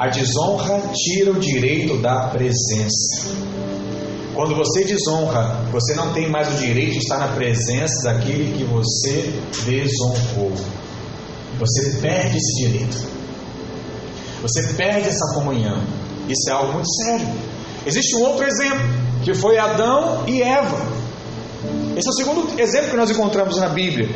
A 0.00 0.08
desonra 0.08 0.80
tira 0.94 1.30
o 1.30 1.38
direito 1.38 1.98
da 1.98 2.28
presença. 2.28 3.34
Quando 4.34 4.56
você 4.56 4.82
desonra, 4.82 5.62
você 5.70 5.92
não 5.94 6.14
tem 6.14 6.26
mais 6.26 6.48
o 6.54 6.56
direito 6.56 6.92
de 6.92 6.98
estar 7.00 7.18
na 7.18 7.28
presença 7.28 8.04
daquele 8.04 8.56
que 8.56 8.64
você 8.64 9.30
desonrou. 9.66 10.52
Você 11.58 11.98
perde 12.00 12.38
esse 12.38 12.62
direito. 12.62 13.08
Você 14.40 14.72
perde 14.72 15.06
essa 15.06 15.34
comunhão. 15.34 15.82
Isso 16.26 16.48
é 16.48 16.52
algo 16.54 16.72
muito 16.72 16.88
sério. 16.90 17.28
Existe 17.84 18.16
um 18.16 18.22
outro 18.22 18.46
exemplo, 18.46 18.88
que 19.22 19.34
foi 19.34 19.58
Adão 19.58 20.24
e 20.26 20.40
Eva. 20.40 20.78
Esse 21.94 22.08
é 22.08 22.10
o 22.10 22.14
segundo 22.14 22.58
exemplo 22.58 22.88
que 22.88 22.96
nós 22.96 23.10
encontramos 23.10 23.58
na 23.58 23.68
Bíblia. 23.68 24.08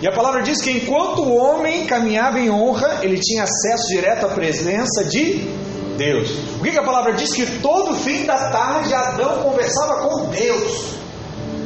E 0.00 0.06
a 0.06 0.12
palavra 0.12 0.42
diz 0.42 0.60
que 0.60 0.70
enquanto 0.70 1.22
o 1.22 1.34
homem 1.34 1.86
caminhava 1.86 2.38
em 2.38 2.50
honra, 2.50 3.00
ele 3.02 3.18
tinha 3.18 3.44
acesso 3.44 3.88
direto 3.88 4.26
à 4.26 4.28
presença 4.28 5.04
de 5.04 5.48
Deus. 5.96 6.30
O 6.58 6.62
que, 6.62 6.70
que 6.70 6.78
a 6.78 6.84
palavra 6.84 7.14
diz? 7.14 7.32
Que 7.34 7.46
todo 7.60 7.94
fim 7.94 8.26
da 8.26 8.50
tarde 8.50 8.92
Adão 8.92 9.42
conversava 9.42 10.06
com 10.06 10.26
Deus 10.26 10.96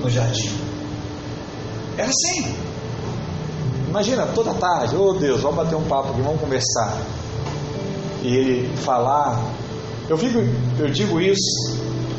no 0.01 0.09
jardim. 0.09 0.53
Era 1.99 2.09
assim. 2.09 2.55
Imagina, 3.89 4.27
toda 4.27 4.55
tarde, 4.55 4.97
oh 4.97 5.13
Deus, 5.15 5.41
vamos 5.41 5.57
bater 5.57 5.75
um 5.75 5.83
papo 5.83 6.11
aqui, 6.11 6.23
vamos 6.23 6.41
conversar. 6.41 6.97
E 8.23 8.37
ele 8.37 8.77
falar. 8.77 9.43
Eu, 10.09 10.17
fico, 10.17 10.39
eu 10.79 10.89
digo 10.89 11.21
isso 11.21 11.79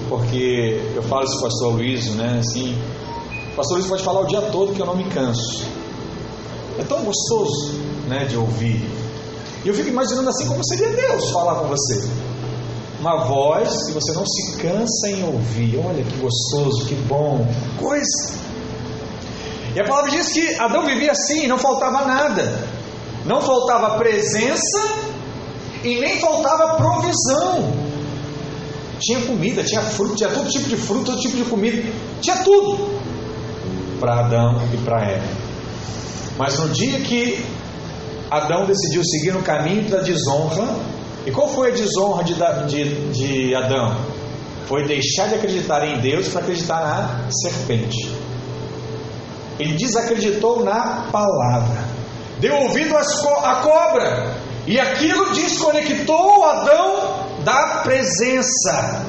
porque 0.09 0.81
eu 0.93 1.01
falo 1.03 1.23
isso 1.23 1.33
com 1.35 1.39
o 1.39 1.43
pastor 1.43 1.73
Luiz, 1.73 2.13
né? 2.15 2.39
Assim, 2.39 2.77
o 3.53 3.55
pastor 3.55 3.77
Luiz 3.77 3.87
pode 3.87 4.03
falar 4.03 4.19
o 4.19 4.25
dia 4.25 4.41
todo 4.41 4.73
que 4.73 4.81
eu 4.81 4.85
não 4.85 4.95
me 4.95 5.05
canso. 5.05 5.65
É 6.81 6.83
tão 6.83 7.03
gostoso 7.03 7.73
né, 8.07 8.25
de 8.25 8.35
ouvir. 8.35 8.83
E 9.63 9.67
eu 9.67 9.73
fico 9.73 9.89
imaginando 9.89 10.27
assim 10.29 10.47
como 10.47 10.65
seria 10.65 10.89
Deus 10.89 11.29
falar 11.29 11.59
com 11.59 11.67
você. 11.67 12.09
Uma 12.99 13.25
voz 13.25 13.85
que 13.85 13.93
você 13.93 14.11
não 14.13 14.25
se 14.25 14.57
cansa 14.57 15.09
em 15.09 15.23
ouvir. 15.23 15.77
Olha 15.77 16.03
que 16.03 16.17
gostoso, 16.17 16.85
que 16.87 16.95
bom. 16.95 17.47
Coisa. 17.79 18.33
E 19.75 19.79
a 19.79 19.83
palavra 19.83 20.09
diz 20.09 20.29
que 20.29 20.55
Adão 20.55 20.85
vivia 20.87 21.11
assim, 21.11 21.47
não 21.47 21.59
faltava 21.59 22.03
nada. 22.05 22.67
Não 23.25 23.41
faltava 23.41 23.99
presença 23.99 24.79
e 25.83 25.99
nem 25.99 26.19
faltava 26.19 26.77
provisão. 26.77 27.71
Tinha 28.99 29.21
comida, 29.21 29.63
tinha 29.63 29.81
fruto, 29.81 30.15
tinha 30.15 30.29
todo 30.29 30.49
tipo 30.49 30.67
de 30.67 30.77
fruto, 30.77 31.05
todo 31.05 31.19
tipo 31.19 31.37
de 31.37 31.43
comida, 31.43 31.91
tinha 32.21 32.37
tudo 32.37 32.99
para 33.99 34.21
Adão 34.21 34.61
e 34.73 34.77
para 34.77 35.03
Eva. 35.11 35.50
Mas 36.41 36.57
no 36.57 36.69
dia 36.69 36.99
que 37.01 37.45
Adão 38.31 38.65
decidiu 38.65 39.03
seguir 39.05 39.31
no 39.31 39.43
caminho 39.43 39.87
da 39.91 39.99
desonra, 39.99 40.75
e 41.23 41.29
qual 41.29 41.47
foi 41.47 41.69
a 41.69 41.71
desonra 41.75 42.23
de, 42.23 42.33
de, 42.65 43.11
de 43.11 43.53
Adão? 43.53 43.95
Foi 44.65 44.83
deixar 44.87 45.27
de 45.27 45.35
acreditar 45.35 45.87
em 45.87 46.01
Deus 46.01 46.29
para 46.29 46.41
acreditar 46.41 46.81
na 46.83 47.29
serpente. 47.31 48.09
Ele 49.59 49.75
desacreditou 49.75 50.63
na 50.63 51.09
palavra, 51.11 51.85
deu 52.39 52.55
ouvido 52.55 52.95
à 52.97 53.55
cobra, 53.57 54.35
e 54.65 54.79
aquilo 54.79 55.35
desconectou 55.35 56.43
Adão 56.43 57.43
da 57.43 57.81
presença. 57.83 59.05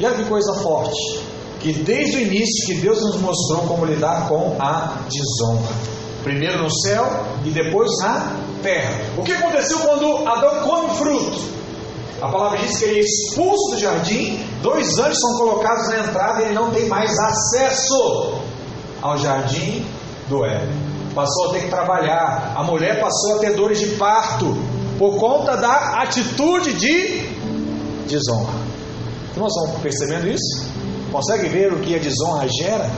E 0.00 0.06
olha 0.06 0.16
que 0.16 0.24
coisa 0.24 0.54
forte, 0.62 1.20
que 1.60 1.74
desde 1.74 2.16
o 2.16 2.20
início 2.20 2.66
que 2.66 2.80
Deus 2.80 2.98
nos 3.02 3.20
mostrou 3.20 3.66
como 3.68 3.84
lidar 3.84 4.26
com 4.26 4.56
a 4.58 5.00
desonra 5.10 5.94
primeiro 6.24 6.62
no 6.62 6.70
céu 6.80 7.06
e 7.44 7.50
depois 7.50 7.90
na 8.00 8.36
terra. 8.62 9.00
O 9.16 9.22
que 9.22 9.32
aconteceu 9.32 9.78
quando 9.80 10.26
Adão 10.26 10.62
come 10.62 10.96
fruto? 10.96 11.54
A 12.20 12.28
palavra 12.28 12.58
diz 12.58 12.78
que 12.78 12.84
ele 12.86 13.00
é 13.00 13.02
expulso 13.02 13.74
do 13.74 13.80
jardim, 13.80 14.40
dois 14.62 14.98
anjos 14.98 15.20
são 15.20 15.38
colocados 15.38 15.88
na 15.88 15.98
entrada 16.00 16.40
e 16.40 16.44
ele 16.46 16.54
não 16.54 16.70
tem 16.70 16.86
mais 16.88 17.10
acesso 17.18 18.40
ao 19.02 19.18
jardim 19.18 19.84
do 20.28 20.44
Éden. 20.44 20.94
Passou 21.14 21.50
a 21.50 21.52
ter 21.52 21.64
que 21.64 21.68
trabalhar, 21.68 22.54
a 22.56 22.62
mulher 22.64 22.98
passou 22.98 23.36
a 23.36 23.38
ter 23.40 23.52
dores 23.52 23.78
de 23.78 23.88
parto 23.96 24.56
por 24.98 25.16
conta 25.16 25.56
da 25.56 26.02
atitude 26.02 26.72
de 26.72 27.28
desonra. 28.08 28.54
Nós 29.36 29.52
estamos 29.52 29.82
percebendo 29.82 30.28
isso? 30.28 30.66
Consegue 31.12 31.48
ver 31.48 31.72
o 31.72 31.80
que 31.80 31.94
a 31.94 31.98
desonra 31.98 32.48
gera? 32.48 32.90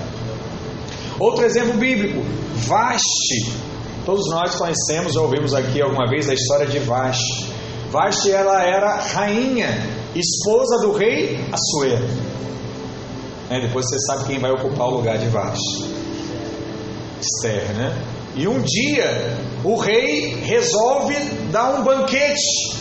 Outro 1.19 1.45
exemplo 1.45 1.75
bíblico, 1.75 2.21
Vaste. 2.67 3.67
Todos 4.05 4.29
nós 4.31 4.55
conhecemos 4.55 5.17
ou 5.17 5.25
ouvimos 5.25 5.55
aqui 5.55 5.81
alguma 5.81 6.09
vez 6.09 6.29
a 6.29 6.35
história 6.35 6.67
de 6.67 6.79
Vaste. 6.81 7.51
Vaste 7.91 8.31
ela 8.31 8.63
era 8.63 8.97
rainha, 8.97 9.69
esposa 10.15 10.87
do 10.87 10.93
rei 10.93 11.45
Assuero. 11.53 12.07
É, 13.49 13.61
depois 13.61 13.87
você 13.89 13.99
sabe 14.07 14.25
quem 14.25 14.39
vai 14.39 14.51
ocupar 14.51 14.89
o 14.89 14.97
lugar 14.97 15.19
de 15.19 15.29
Vaste. 15.29 15.85
Esther, 17.21 17.75
né? 17.75 17.97
E 18.35 18.47
um 18.47 18.61
dia 18.61 19.39
o 19.65 19.77
rei 19.77 20.41
resolve 20.43 21.15
dar 21.51 21.81
um 21.81 21.83
banquete, 21.83 22.77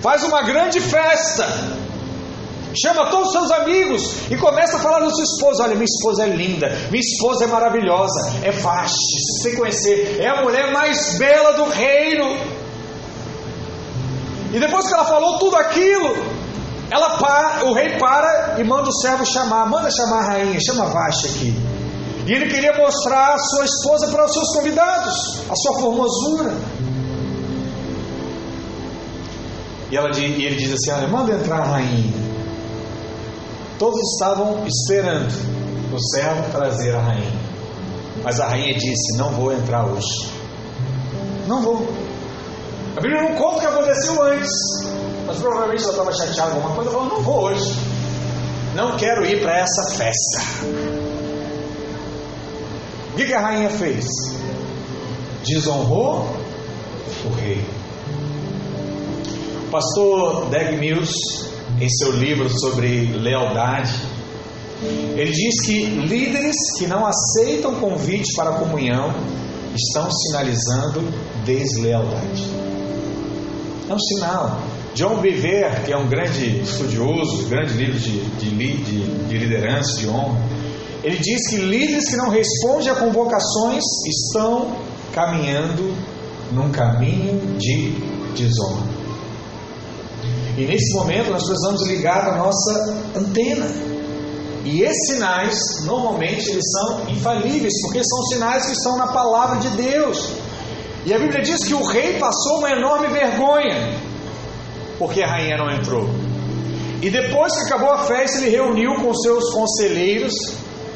faz 0.00 0.22
uma 0.22 0.42
grande 0.42 0.80
festa, 0.80 1.46
chama 2.82 3.10
todos 3.10 3.28
os 3.28 3.32
seus 3.32 3.50
amigos 3.50 4.30
e 4.30 4.36
começa 4.36 4.76
a 4.76 4.80
falar 4.80 5.00
da 5.00 5.10
sua 5.10 5.24
esposa: 5.24 5.64
Olha, 5.64 5.74
minha 5.74 5.84
esposa 5.84 6.24
é 6.24 6.28
linda, 6.28 6.68
minha 6.90 7.00
esposa 7.00 7.44
é 7.44 7.46
maravilhosa, 7.46 8.32
é 8.42 8.50
Vaste, 8.50 8.96
se 8.96 9.42
você 9.42 9.56
conhecer, 9.56 10.20
é 10.20 10.28
a 10.28 10.42
mulher 10.42 10.72
mais 10.72 11.18
bela 11.18 11.52
do 11.52 11.64
reino. 11.64 12.64
E 14.52 14.60
depois 14.60 14.86
que 14.86 14.94
ela 14.94 15.04
falou 15.04 15.38
tudo 15.38 15.56
aquilo, 15.56 16.16
ela 16.90 17.18
para, 17.18 17.64
o 17.66 17.74
rei 17.74 17.98
para 17.98 18.56
e 18.58 18.64
manda 18.64 18.88
o 18.88 18.92
servo 18.92 19.24
chamar, 19.26 19.68
manda 19.68 19.90
chamar 19.90 20.20
a 20.20 20.26
rainha, 20.28 20.58
chama 20.60 20.86
Vaste 20.86 21.28
aqui. 21.28 21.54
E 22.26 22.32
ele 22.32 22.48
queria 22.48 22.72
mostrar 22.78 23.34
a 23.34 23.38
sua 23.38 23.64
esposa 23.64 24.08
para 24.08 24.24
os 24.24 24.32
seus 24.32 24.48
convidados, 24.54 25.40
a 25.50 25.54
sua 25.54 25.80
formosura. 25.80 26.54
E, 29.90 29.96
ela, 29.96 30.10
e 30.16 30.44
ele 30.46 30.56
diz 30.56 30.72
assim: 30.72 30.90
Olha, 30.90 31.08
manda 31.08 31.32
entrar 31.34 31.60
a 31.60 31.64
rainha. 31.64 32.24
Todos 33.78 34.00
estavam 34.12 34.66
esperando 34.66 35.32
o 35.92 35.98
servo 36.10 36.50
trazer 36.52 36.94
a 36.94 37.00
rainha. 37.00 37.44
Mas 38.22 38.40
a 38.40 38.48
rainha 38.48 38.74
disse: 38.74 39.16
Não 39.16 39.30
vou 39.30 39.52
entrar 39.52 39.84
hoje. 39.84 40.30
Não 41.46 41.62
vou. 41.62 41.86
A 42.96 43.00
Bíblia 43.00 43.22
não 43.22 43.34
conta 43.36 43.56
o 43.56 43.60
que 43.60 43.66
aconteceu 43.66 44.22
antes. 44.22 44.52
Mas 45.26 45.38
provavelmente 45.38 45.82
ela 45.82 45.92
estava 45.92 46.12
chateada 46.12 46.50
com 46.52 46.56
alguma 46.56 46.74
coisa. 46.76 46.90
Falou: 46.90 47.08
Não 47.08 47.22
vou 47.22 47.44
hoje. 47.44 47.74
Não 48.74 48.96
quero 48.96 49.24
ir 49.24 49.40
para 49.40 49.58
essa 49.58 49.90
festa. 49.90 50.40
O 53.12 53.16
que, 53.16 53.26
que 53.26 53.32
a 53.32 53.40
rainha 53.40 53.70
fez? 53.70 54.04
Desonrou 55.44 56.26
o 57.24 57.28
rei. 57.36 57.64
O 59.66 59.70
pastor 59.70 60.46
Dag 60.50 60.76
Mills, 60.76 61.14
em 61.80 61.88
seu 61.88 62.12
livro 62.12 62.48
sobre 62.48 63.06
lealdade, 63.18 63.94
ele 65.16 65.32
diz 65.32 65.64
que 65.64 65.84
líderes 65.84 66.56
que 66.78 66.86
não 66.86 67.06
aceitam 67.06 67.76
convite 67.76 68.34
para 68.36 68.50
a 68.50 68.58
comunhão 68.58 69.14
estão 69.74 70.10
sinalizando 70.10 71.02
deslealdade. 71.44 72.44
É 73.88 73.94
um 73.94 73.98
sinal. 73.98 74.60
John 74.94 75.20
Bevere, 75.20 75.84
que 75.84 75.92
é 75.92 75.96
um 75.96 76.08
grande 76.08 76.60
estudioso, 76.60 77.48
grande 77.48 77.74
livro 77.74 77.98
de, 77.98 78.20
de, 78.20 78.50
de, 78.50 79.28
de 79.28 79.38
liderança, 79.38 79.98
de 79.98 80.08
honra, 80.08 80.38
ele 81.02 81.18
diz 81.18 81.50
que 81.50 81.56
líderes 81.56 82.08
que 82.08 82.16
não 82.16 82.30
respondem 82.30 82.90
a 82.90 82.94
convocações 82.94 83.82
estão 84.06 84.76
caminhando 85.12 85.94
num 86.52 86.70
caminho 86.70 87.58
de 87.58 87.90
desonra. 88.36 88.93
E 90.56 90.64
nesse 90.64 90.94
momento 90.94 91.30
nós 91.30 91.44
precisamos 91.44 91.86
ligar 91.88 92.28
a 92.28 92.36
nossa 92.36 92.96
antena. 93.16 93.66
E 94.64 94.82
esses 94.82 95.14
sinais, 95.14 95.58
normalmente, 95.84 96.48
eles 96.50 96.64
são 96.70 97.08
infalíveis, 97.10 97.72
porque 97.82 98.00
são 98.02 98.22
sinais 98.26 98.66
que 98.66 98.72
estão 98.72 98.96
na 98.96 99.08
palavra 99.08 99.58
de 99.58 99.68
Deus. 99.76 100.30
E 101.04 101.12
a 101.12 101.18
Bíblia 101.18 101.42
diz 101.42 101.64
que 101.64 101.74
o 101.74 101.84
rei 101.84 102.18
passou 102.18 102.58
uma 102.58 102.70
enorme 102.70 103.08
vergonha, 103.08 104.00
porque 104.98 105.22
a 105.22 105.26
rainha 105.26 105.58
não 105.58 105.70
entrou. 105.70 106.08
E 107.02 107.10
depois 107.10 107.52
que 107.52 107.66
acabou 107.66 107.90
a 107.90 107.98
festa, 107.98 108.38
ele 108.38 108.50
reuniu 108.50 108.94
com 109.02 109.12
seus 109.12 109.52
conselheiros 109.52 110.32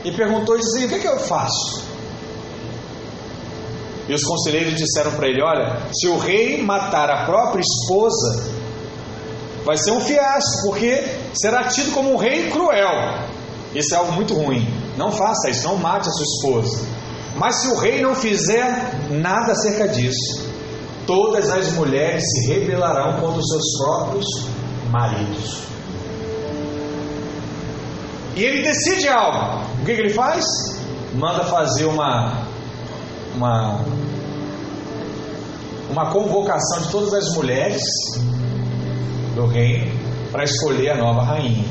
e 0.03 0.13
perguntou 0.13 0.57
e 0.57 0.61
assim, 0.61 0.87
O 0.87 0.89
que, 0.89 0.95
é 0.95 0.99
que 1.01 1.09
eu 1.09 1.19
faço? 1.19 1.83
E 4.09 4.15
os 4.15 4.25
conselheiros 4.25 4.75
disseram 4.75 5.11
para 5.13 5.29
ele: 5.29 5.43
Olha, 5.43 5.83
se 5.93 6.09
o 6.09 6.17
rei 6.17 6.63
matar 6.63 7.11
a 7.11 7.27
própria 7.27 7.61
esposa, 7.61 8.58
vai 9.69 9.77
ser 9.77 9.93
um 9.93 10.01
fiasco, 10.01 10.63
porque 10.71 11.05
será 11.35 11.65
tido 11.65 11.93
como 11.93 12.15
um 12.15 12.17
rei 12.17 12.51
cruel. 12.51 13.19
Isso 13.75 13.95
é 13.95 13.99
algo 13.99 14.13
muito 14.13 14.33
ruim. 14.33 14.67
Não 14.97 15.13
faça 15.13 15.51
isso, 15.51 15.69
não 15.69 15.77
mate 15.77 16.09
a 16.09 16.11
sua 16.11 16.25
esposa. 16.25 16.87
Mas 17.37 17.57
se 17.57 17.69
o 17.69 17.77
rei 17.77 18.01
não 18.01 18.15
fizer 18.15 18.95
nada 19.11 19.53
acerca 19.53 19.87
disso, 19.87 20.49
todas 21.07 21.51
as 21.51 21.71
mulheres 21.73 22.25
se 22.25 22.47
rebelarão 22.49 23.21
contra 23.21 23.41
os 23.41 23.47
seus 23.47 23.77
próprios 23.77 24.27
maridos. 24.91 25.59
E 28.37 28.43
ele 28.43 28.63
decide 28.63 29.07
algo. 29.07 29.67
O 29.83 29.85
que, 29.85 29.95
que 29.95 30.01
ele 30.01 30.15
faz? 30.15 30.47
Manda 31.15 31.45
fazer 31.45 31.85
uma, 31.85 32.47
uma, 33.37 33.85
uma 35.91 36.11
convocação 36.11 36.81
de 36.81 36.89
todas 36.89 37.13
as 37.13 37.35
mulheres 37.35 37.83
do 39.39 39.47
reino 39.47 39.89
para 40.33 40.43
escolher 40.43 40.91
a 40.91 40.97
nova 40.99 41.23
rainha. 41.23 41.65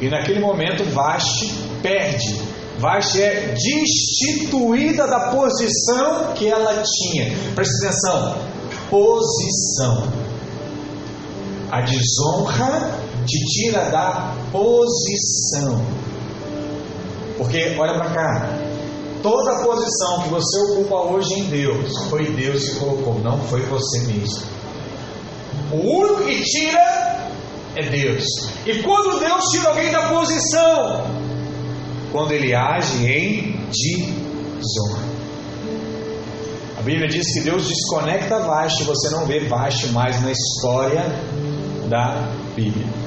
E 0.00 0.08
naquele 0.08 0.40
momento 0.40 0.84
Vaste 0.92 1.52
perde. 1.82 2.40
Vaste 2.78 3.20
é 3.20 3.54
destituída 3.54 5.06
da 5.06 5.30
posição 5.30 6.32
que 6.34 6.48
ela 6.48 6.82
tinha. 6.82 7.36
Presta 7.54 7.86
atenção: 7.86 8.36
posição. 8.90 10.08
A 11.70 11.80
desonra 11.80 12.98
te 13.26 13.38
tira 13.46 13.90
da 13.90 14.34
posição. 14.52 15.84
Porque, 17.36 17.74
olha 17.78 17.94
para 17.94 18.10
cá, 18.10 18.58
toda 19.22 19.56
a 19.56 19.64
posição 19.64 20.22
que 20.22 20.28
você 20.28 20.60
ocupa 20.70 21.12
hoje 21.12 21.34
em 21.40 21.44
Deus, 21.44 22.06
foi 22.08 22.30
Deus 22.32 22.64
que 22.64 22.76
colocou, 22.76 23.18
não 23.20 23.38
foi 23.38 23.62
você 23.62 24.00
mesmo. 24.00 24.54
O 25.72 25.76
único 25.76 26.24
que 26.24 26.42
tira 26.42 26.83
é 27.76 27.82
Deus. 27.88 28.24
E 28.66 28.82
quando 28.82 29.18
Deus 29.18 29.44
tira 29.50 29.68
alguém 29.68 29.90
da 29.90 30.08
posição, 30.08 31.06
quando 32.12 32.32
ele 32.32 32.54
age 32.54 33.06
em 33.06 33.56
desonra. 33.68 35.04
A 36.78 36.82
Bíblia 36.82 37.08
diz 37.08 37.32
que 37.32 37.40
Deus 37.40 37.66
desconecta 37.66 38.38
Vaste, 38.40 38.84
você 38.84 39.10
não 39.10 39.26
vê 39.26 39.40
Vaste 39.48 39.88
mais 39.88 40.20
na 40.22 40.30
história 40.30 41.04
da 41.88 42.30
Bíblia 42.54 43.04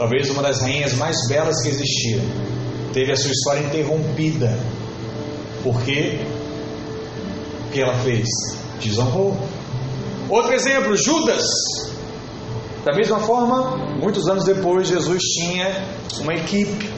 talvez 0.00 0.30
uma 0.30 0.42
das 0.42 0.62
rainhas 0.62 0.94
mais 0.94 1.28
belas 1.28 1.62
que 1.62 1.68
existiram, 1.68 2.24
teve 2.90 3.12
a 3.12 3.16
sua 3.16 3.30
história 3.30 3.60
interrompida. 3.60 4.58
Por 5.62 5.78
quê? 5.82 6.18
O 7.66 7.70
que 7.70 7.82
ela 7.82 7.92
fez? 7.98 8.26
Desonrou. 8.80 9.36
Outro 10.30 10.54
exemplo, 10.54 10.96
Judas. 10.96 11.44
Da 12.84 12.94
mesma 12.94 13.20
forma, 13.20 13.76
muitos 14.00 14.28
anos 14.28 14.44
depois, 14.44 14.88
Jesus 14.88 15.22
tinha 15.22 15.84
uma 16.20 16.34
equipe. 16.34 16.88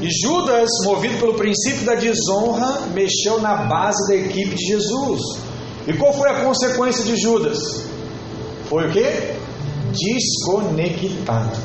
E 0.00 0.08
Judas, 0.22 0.68
movido 0.84 1.18
pelo 1.18 1.34
princípio 1.34 1.86
da 1.86 1.94
desonra, 1.94 2.88
mexeu 2.92 3.40
na 3.40 3.54
base 3.54 4.08
da 4.08 4.16
equipe 4.16 4.54
de 4.54 4.66
Jesus. 4.66 5.20
E 5.86 5.92
qual 5.94 6.12
foi 6.12 6.28
a 6.28 6.44
consequência 6.44 7.04
de 7.04 7.16
Judas? 7.16 7.84
Foi 8.68 8.88
o 8.88 8.92
quê? 8.92 9.36
desconectado. 9.92 11.58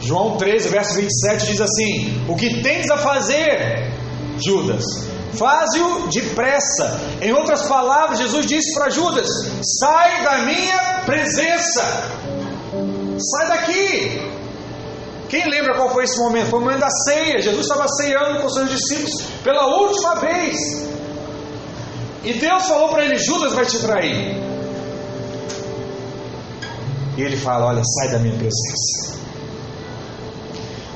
João 0.00 0.36
13, 0.36 0.68
verso 0.68 0.94
27 0.94 1.46
diz 1.46 1.60
assim: 1.60 2.24
O 2.28 2.36
que 2.36 2.62
tens 2.62 2.90
a 2.90 2.96
fazer, 2.96 3.92
Judas? 4.44 4.84
Faze-o 5.34 6.08
depressa. 6.08 7.00
Em 7.20 7.32
outras 7.32 7.62
palavras, 7.62 8.18
Jesus 8.18 8.46
disse 8.46 8.74
para 8.74 8.90
Judas: 8.90 9.28
Sai 9.80 10.22
da 10.22 10.38
minha 10.38 11.02
presença. 11.04 11.82
Sai 13.18 13.48
daqui. 13.48 14.28
Quem 15.28 15.48
lembra 15.50 15.74
qual 15.76 15.90
foi 15.90 16.04
esse 16.04 16.18
momento? 16.18 16.48
Foi 16.48 16.58
o 16.58 16.62
momento 16.62 16.80
da 16.80 16.90
ceia. 16.90 17.42
Jesus 17.42 17.66
estava 17.66 17.86
ceando 17.88 18.40
com 18.40 18.48
seus 18.48 18.70
discípulos 18.70 19.22
pela 19.44 19.66
última 19.66 20.14
vez. 20.16 20.56
E 22.24 22.32
Deus 22.34 22.66
falou 22.66 22.88
para 22.88 23.04
ele: 23.04 23.18
Judas 23.18 23.52
vai 23.52 23.66
te 23.66 23.78
trair. 23.78 24.36
E 27.16 27.22
ele 27.22 27.36
fala: 27.36 27.66
Olha, 27.66 27.82
sai 27.84 28.12
da 28.12 28.18
minha 28.18 28.36
presença. 28.36 29.18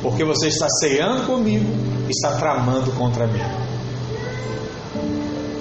Porque 0.00 0.24
você 0.24 0.48
está 0.48 0.66
ceando 0.80 1.26
comigo 1.26 1.70
e 2.08 2.10
está 2.10 2.32
tramando 2.36 2.90
contra 2.92 3.26
mim. 3.26 3.40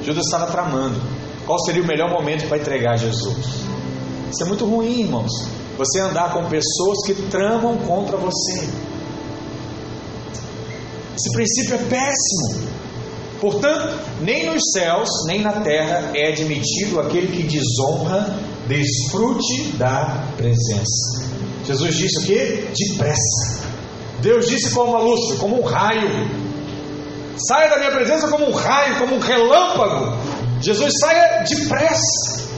Judas 0.03 0.25
estava 0.25 0.47
tramando. 0.47 0.99
Qual 1.45 1.59
seria 1.65 1.81
o 1.81 1.87
melhor 1.87 2.09
momento 2.09 2.47
para 2.47 2.57
entregar 2.57 2.97
Jesus? 2.97 3.45
Isso 4.31 4.43
é 4.43 4.45
muito 4.45 4.65
ruim, 4.65 5.01
irmãos. 5.01 5.31
Você 5.77 5.99
andar 5.99 6.33
com 6.33 6.45
pessoas 6.45 7.05
que 7.05 7.13
tramam 7.29 7.77
contra 7.77 8.17
você. 8.17 8.69
Esse 11.15 11.31
princípio 11.33 11.75
é 11.75 11.77
péssimo. 11.77 12.71
Portanto, 13.39 13.99
nem 14.21 14.45
nos 14.45 14.61
céus, 14.71 15.09
nem 15.25 15.41
na 15.41 15.53
terra 15.61 16.11
é 16.13 16.29
admitido 16.31 16.99
aquele 16.99 17.27
que 17.27 17.43
desonra, 17.43 18.39
desfrute 18.67 19.71
da 19.77 20.27
presença. 20.37 21.31
Jesus 21.65 21.95
disse 21.95 22.19
o 22.19 22.21
que? 22.23 22.67
Depressa. 22.73 23.61
Deus 24.21 24.47
disse 24.47 24.69
como 24.71 24.91
uma 24.91 24.99
luz, 24.99 25.37
como 25.39 25.59
um 25.59 25.65
raio. 25.65 26.40
Saia 27.37 27.69
da 27.69 27.77
minha 27.77 27.91
presença 27.91 28.27
como 28.27 28.49
um 28.49 28.51
raio, 28.51 28.99
como 28.99 29.15
um 29.15 29.19
relâmpago. 29.19 30.17
Jesus 30.61 30.93
saia 30.99 31.43
depressa. 31.43 32.51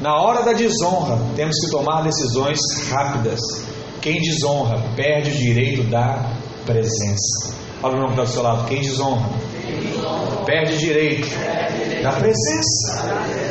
Na 0.00 0.14
hora 0.20 0.42
da 0.42 0.52
desonra, 0.52 1.18
temos 1.34 1.58
que 1.58 1.70
tomar 1.70 2.02
decisões 2.02 2.58
rápidas. 2.90 3.40
Quem 4.00 4.20
desonra 4.20 4.82
perde 4.94 5.30
o 5.30 5.34
direito 5.34 5.82
da 5.90 6.32
presença. 6.64 7.54
Fala 7.80 7.94
o 7.94 8.00
nome 8.00 8.16
do 8.16 8.26
seu 8.26 8.42
lado. 8.42 8.66
Quem 8.66 8.82
desonra 8.82 9.28
perde 10.44 10.74
o 10.74 10.78
direito 10.78 11.28
da 12.02 12.12
presença. 12.12 13.46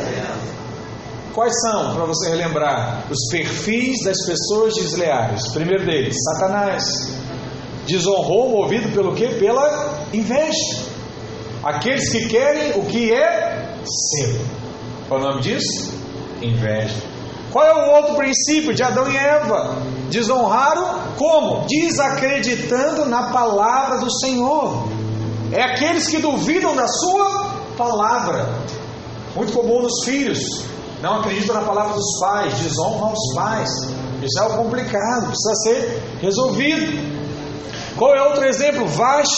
Quais 1.33 1.53
são, 1.61 1.95
para 1.95 2.05
você 2.05 2.29
relembrar, 2.29 3.03
os 3.09 3.29
perfis 3.29 4.03
das 4.05 4.25
pessoas 4.25 4.73
desleais? 4.75 5.49
primeiro 5.49 5.85
deles, 5.85 6.15
Satanás. 6.23 6.83
Desonrou, 7.85 8.49
movido 8.49 8.89
pelo 8.89 9.13
que? 9.13 9.27
Pela 9.35 9.99
inveja. 10.13 10.83
Aqueles 11.63 12.11
que 12.11 12.27
querem 12.27 12.79
o 12.79 12.85
que 12.85 13.13
é 13.13 13.75
seu. 13.83 14.39
Qual 15.07 15.19
é 15.19 15.23
o 15.23 15.27
nome 15.27 15.41
disso? 15.41 15.93
Inveja. 16.41 16.95
Qual 17.51 17.65
é 17.65 17.73
o 17.73 17.95
outro 17.95 18.15
princípio 18.15 18.73
de 18.73 18.83
Adão 18.83 19.09
e 19.09 19.15
Eva? 19.15 19.77
Desonraram 20.09 20.99
como? 21.17 21.65
Desacreditando 21.67 23.05
na 23.05 23.31
palavra 23.31 23.99
do 23.99 24.11
Senhor. 24.19 24.87
É 25.51 25.63
aqueles 25.63 26.07
que 26.07 26.17
duvidam 26.17 26.75
da 26.75 26.87
sua 26.87 27.55
palavra. 27.77 28.49
Muito 29.35 29.53
comum 29.53 29.81
nos 29.81 30.03
filhos 30.03 30.65
não 31.01 31.19
acreditam 31.19 31.55
na 31.55 31.61
palavra 31.61 31.93
dos 31.93 32.19
pais, 32.19 32.53
desonram 32.59 33.13
os 33.13 33.35
pais. 33.35 33.69
Isso 34.23 34.39
é 34.39 34.41
algo 34.41 34.63
complicado, 34.63 35.27
precisa 35.27 35.55
ser 35.63 36.03
resolvido. 36.21 37.24
Qual 37.97 38.13
é 38.13 38.21
outro 38.21 38.45
exemplo? 38.45 38.85
Vash 38.87 39.35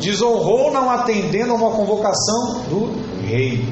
desonrou 0.00 0.72
não 0.72 0.90
atendendo 0.90 1.52
a 1.52 1.54
uma 1.54 1.70
convocação 1.70 2.62
do 2.68 3.20
rei. 3.22 3.62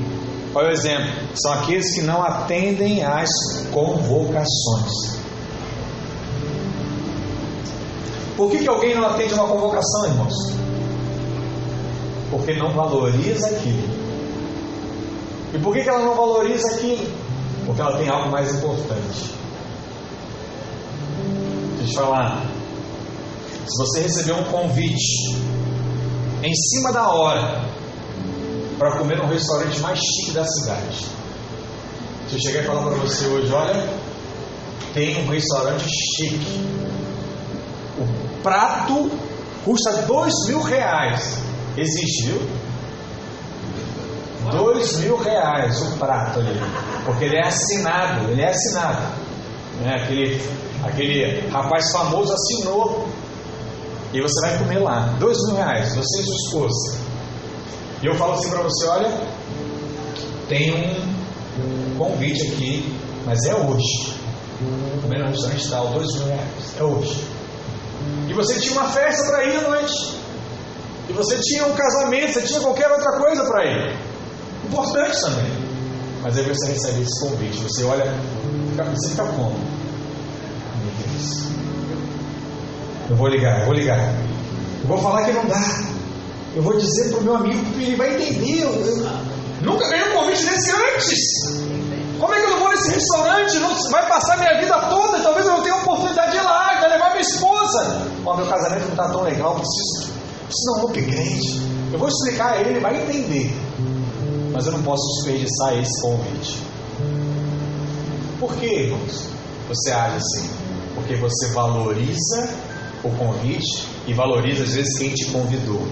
Qual 0.53 0.65
é 0.65 0.69
o 0.69 0.73
exemplo? 0.73 1.11
São 1.35 1.53
aqueles 1.55 1.95
que 1.95 2.03
não 2.03 2.23
atendem 2.23 3.03
às 3.03 3.29
convocações. 3.73 5.19
Por 8.37 8.51
que, 8.51 8.59
que 8.59 8.69
alguém 8.69 8.95
não 8.95 9.07
atende 9.07 9.35
uma 9.35 9.49
convocação, 9.49 10.07
irmãos? 10.07 10.35
Porque 12.31 12.53
não 12.55 12.71
valoriza 12.73 13.49
aquilo. 13.49 13.99
E 15.55 15.59
por 15.59 15.73
que, 15.73 15.83
que 15.83 15.89
ela 15.89 16.05
não 16.05 16.15
valoriza 16.15 16.75
aquilo? 16.75 17.11
Porque 17.65 17.81
ela 17.81 17.97
tem 17.97 18.09
algo 18.09 18.31
mais 18.31 18.55
importante. 18.55 19.35
Deixa 21.79 22.01
eu 22.01 22.05
falar. 22.05 22.58
Se 23.69 23.77
você 23.77 24.01
receber 24.01 24.33
um 24.33 24.45
convite 24.45 25.37
em 26.43 26.55
cima 26.55 26.91
da 26.91 27.07
hora 27.09 27.63
para 28.79 28.97
comer 28.97 29.19
no 29.19 29.27
restaurante 29.27 29.79
mais 29.81 29.99
chique 29.99 30.31
da 30.31 30.45
cidade, 30.47 31.07
se 32.29 32.35
eu 32.35 32.41
chegar 32.41 32.63
e 32.63 32.67
falar 32.67 32.83
para 32.83 32.97
você 32.97 33.27
hoje, 33.27 33.53
olha, 33.53 33.87
tem 34.95 35.23
um 35.23 35.29
restaurante 35.29 35.85
chique. 35.87 36.67
O 37.99 38.43
prato 38.43 39.11
custa 39.65 40.03
dois 40.03 40.33
mil 40.47 40.63
reais. 40.63 41.37
Existe, 41.77 42.27
viu? 42.27 42.49
Dois 44.51 44.97
mil 44.99 45.19
reais 45.19 45.83
o 45.83 45.99
prato 45.99 46.41
ali. 46.41 46.59
Porque 47.05 47.25
ele 47.27 47.37
é 47.37 47.47
assinado, 47.47 48.31
ele 48.31 48.41
é 48.41 48.49
assinado. 48.49 49.03
Né? 49.81 49.95
Aquele, 49.95 50.43
aquele 50.85 51.49
rapaz 51.49 51.93
famoso 51.93 52.33
assinou. 52.33 53.09
E 54.13 54.21
você 54.21 54.41
vai 54.41 54.59
comer 54.59 54.79
lá. 54.79 55.17
Dois 55.19 55.37
mil 55.47 55.57
reais, 55.57 55.95
você 55.95 56.21
e 56.21 56.25
sua 56.25 56.35
esposa. 56.35 56.99
E 58.03 58.07
eu 58.07 58.15
falo 58.15 58.35
assim 58.35 58.51
para 58.51 58.63
você, 58.63 58.87
olha, 58.87 59.13
tem 60.49 60.97
um 61.59 61.97
convite 61.99 62.47
aqui, 62.53 62.97
mas 63.27 63.45
é 63.45 63.55
hoje. 63.55 64.15
Comer 65.03 65.19
no 65.19 65.29
restaurante 65.29 65.71
tal, 65.71 65.89
dois 65.89 66.15
mil 66.15 66.27
reais. 66.27 66.77
É 66.79 66.83
hoje. 66.83 67.25
E 68.29 68.33
você 68.33 68.59
tinha 68.61 68.81
uma 68.81 68.89
festa 68.89 69.27
para 69.31 69.45
ir 69.45 69.57
à 69.57 69.69
noite. 69.69 70.17
E 71.09 71.13
você 71.13 71.39
tinha 71.39 71.67
um 71.67 71.75
casamento, 71.75 72.33
você 72.33 72.43
tinha 72.43 72.61
qualquer 72.61 72.91
outra 72.91 73.13
coisa 73.19 73.45
para 73.45 73.65
ir 73.65 74.09
importante 74.69 75.21
também. 75.21 75.53
Mas 76.23 76.37
aí 76.37 76.45
você 76.45 76.73
recebe 76.73 77.03
esse 77.03 77.21
convite, 77.21 77.63
você 77.63 77.85
olha, 77.85 78.05
você 78.95 79.11
fica 79.11 79.25
como? 79.25 79.51
Meu 79.51 80.93
Deus. 80.99 81.58
Eu 83.11 83.17
vou 83.17 83.29
ligar, 83.29 83.61
eu 83.61 83.67
vou 83.67 83.75
ligar. 83.75 83.99
Eu 83.99 84.89
vou 84.89 84.99
falar 84.99 85.25
que 85.25 85.33
não 85.33 85.47
dá. 85.47 85.83
Eu 86.55 86.63
vou 86.63 86.77
dizer 86.77 87.11
para 87.11 87.19
o 87.19 87.23
meu 87.23 87.37
amigo 87.37 87.65
que 87.73 87.83
ele 87.83 87.97
vai 87.97 88.15
entender. 88.15 88.63
Eu, 88.63 88.71
eu 88.71 89.09
nunca 89.63 89.89
ganhei 89.89 90.11
um 90.11 90.15
convite 90.15 90.45
desse 90.45 90.71
antes. 90.71 91.69
Como 92.19 92.35
é 92.35 92.41
que 92.41 92.47
eu 92.47 92.51
não 92.51 92.59
vou 92.59 92.71
nesse 92.71 92.91
restaurante? 92.91 93.59
Não, 93.59 93.91
vai 93.91 94.09
passar 94.09 94.39
minha 94.39 94.61
vida 94.61 94.77
toda, 94.91 95.21
talvez 95.21 95.47
eu 95.47 95.53
não 95.53 95.63
tenha 95.63 95.77
oportunidade 95.77 96.33
de 96.33 96.37
ir 96.37 96.43
lá, 96.43 96.75
de 96.75 96.89
levar 96.89 97.11
minha 97.11 97.21
esposa. 97.21 98.07
Ó, 98.27 98.37
meu 98.37 98.47
casamento 98.47 98.83
não 98.83 98.91
está 98.91 99.09
tão 99.09 99.23
legal, 99.23 99.55
preciso, 99.55 100.13
preciso 100.47 100.67
dar 100.67 100.83
um 100.83 100.89
upgrade. 100.89 101.69
Eu 101.93 101.99
vou 101.99 102.09
explicar 102.09 102.53
a 102.53 102.61
ele, 102.61 102.71
ele 102.71 102.81
vai 102.81 103.01
entender 103.01 103.55
mas 104.59 104.67
eu 104.67 104.73
não 104.73 104.83
posso 104.83 105.07
desperdiçar 105.15 105.79
esse 105.79 106.03
convite. 106.03 106.61
Por 108.41 108.53
que, 108.57 108.67
irmãos? 108.67 109.29
Você 109.69 109.93
age 109.93 110.17
assim? 110.17 110.51
Porque 110.97 111.15
você 111.15 111.53
valoriza 111.53 112.51
o 113.05 113.11
convite 113.11 113.87
e 114.07 114.13
valoriza 114.13 114.65
às 114.65 114.75
vezes 114.75 114.99
quem 114.99 115.11
te 115.15 115.27
convidou. 115.31 115.87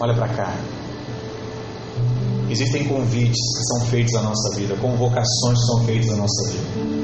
Olha 0.00 0.14
para 0.14 0.28
cá. 0.28 0.56
Existem 2.50 2.84
convites 2.84 3.36
que 3.36 3.64
são 3.64 3.86
feitos 3.86 4.14
à 4.14 4.22
nossa 4.22 4.56
vida, 4.56 4.74
convocações 4.76 5.58
que 5.58 5.66
são 5.66 5.84
feitas 5.84 6.10
à 6.10 6.16
nossa 6.16 6.50
vida. 6.50 6.98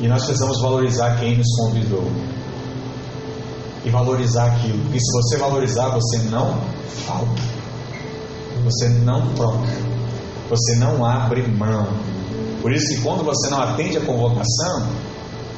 E 0.00 0.06
nós 0.06 0.24
precisamos 0.24 0.60
valorizar 0.60 1.18
quem 1.18 1.36
nos 1.36 1.56
convidou. 1.56 2.04
E 3.84 3.90
valorizar 3.90 4.46
aquilo. 4.46 4.78
Porque 4.84 5.00
se 5.00 5.12
você 5.12 5.36
valorizar, 5.38 5.88
você 5.88 6.18
não 6.30 6.60
falta. 7.06 7.42
Você 8.64 8.88
não 8.88 9.34
troca. 9.34 9.68
Você 10.50 10.76
não 10.76 11.04
abre 11.04 11.42
mão. 11.48 11.88
Por 12.62 12.72
isso 12.72 12.94
que 12.94 13.02
quando 13.02 13.24
você 13.24 13.48
não 13.48 13.60
atende 13.60 13.96
a 13.96 14.00
convocação, 14.00 14.88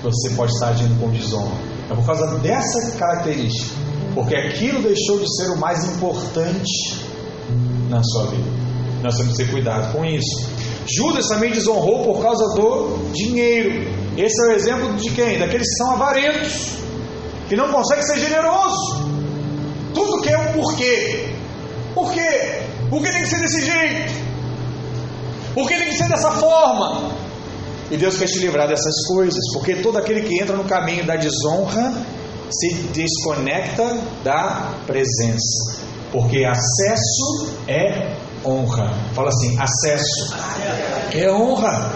você 0.02 0.30
pode 0.30 0.52
estar 0.52 0.68
agindo 0.68 0.98
com 1.00 1.10
desonra. 1.10 1.56
É 1.90 1.94
por 1.94 2.04
causa 2.04 2.38
dessa 2.38 2.96
característica. 2.96 3.74
Porque 4.14 4.34
aquilo 4.34 4.82
deixou 4.82 5.18
de 5.18 5.36
ser 5.36 5.50
o 5.50 5.56
mais 5.56 5.84
importante 5.84 7.04
na 7.88 8.02
sua 8.02 8.26
vida. 8.26 8.50
Nós 9.02 9.16
temos 9.16 9.36
que 9.36 9.44
ter 9.44 9.50
cuidado 9.50 9.92
com 9.92 10.04
isso. 10.04 10.48
Judas 10.86 11.28
também 11.28 11.52
desonrou 11.52 12.04
por 12.04 12.22
causa 12.22 12.44
do 12.54 13.12
dinheiro. 13.12 13.88
Esse 14.16 14.42
é 14.42 14.46
o 14.46 14.56
exemplo 14.56 14.96
de 14.96 15.10
quem? 15.10 15.38
Daqueles 15.38 15.68
que 15.68 15.76
são 15.76 15.92
avarentos, 15.92 16.76
que 17.48 17.56
não 17.56 17.70
conseguem 17.70 18.04
ser 18.04 18.18
generosos. 18.18 19.00
Tudo 19.94 20.22
quer 20.22 20.36
um 20.38 20.52
porquê. 20.52 21.34
Por 21.94 22.12
quê? 22.12 22.62
Por 22.88 23.02
que 23.02 23.10
tem 23.10 23.22
que 23.22 23.28
ser 23.28 23.40
desse 23.40 23.64
jeito? 23.64 24.12
Por 25.54 25.68
que 25.68 25.76
tem 25.76 25.88
que 25.88 25.96
ser 25.96 26.08
dessa 26.08 26.32
forma? 26.32 27.12
E 27.90 27.96
Deus 27.96 28.16
quer 28.16 28.26
te 28.26 28.38
livrar 28.38 28.68
dessas 28.68 29.06
coisas, 29.08 29.40
porque 29.52 29.76
todo 29.76 29.98
aquele 29.98 30.22
que 30.22 30.40
entra 30.40 30.56
no 30.56 30.64
caminho 30.64 31.04
da 31.04 31.16
desonra 31.16 31.92
se 32.50 32.74
desconecta 32.92 33.98
da 34.22 34.74
presença, 34.86 35.80
porque 36.12 36.44
acesso 36.44 37.56
é 37.66 38.14
honra. 38.44 38.92
Fala 39.14 39.28
assim: 39.28 39.58
acesso 39.58 40.34
é 41.12 41.30
honra. 41.30 41.92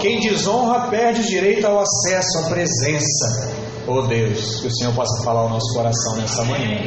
Quem 0.00 0.20
desonra 0.20 0.88
perde 0.88 1.20
o 1.20 1.24
direito 1.24 1.66
ao 1.66 1.80
acesso 1.80 2.38
à 2.38 2.42
presença. 2.50 3.54
Oh 3.86 4.02
Deus, 4.02 4.60
que 4.60 4.66
o 4.66 4.74
Senhor 4.74 4.94
possa 4.94 5.22
falar 5.22 5.40
ao 5.40 5.50
nosso 5.50 5.74
coração 5.74 6.16
nessa 6.16 6.42
manhã. 6.44 6.78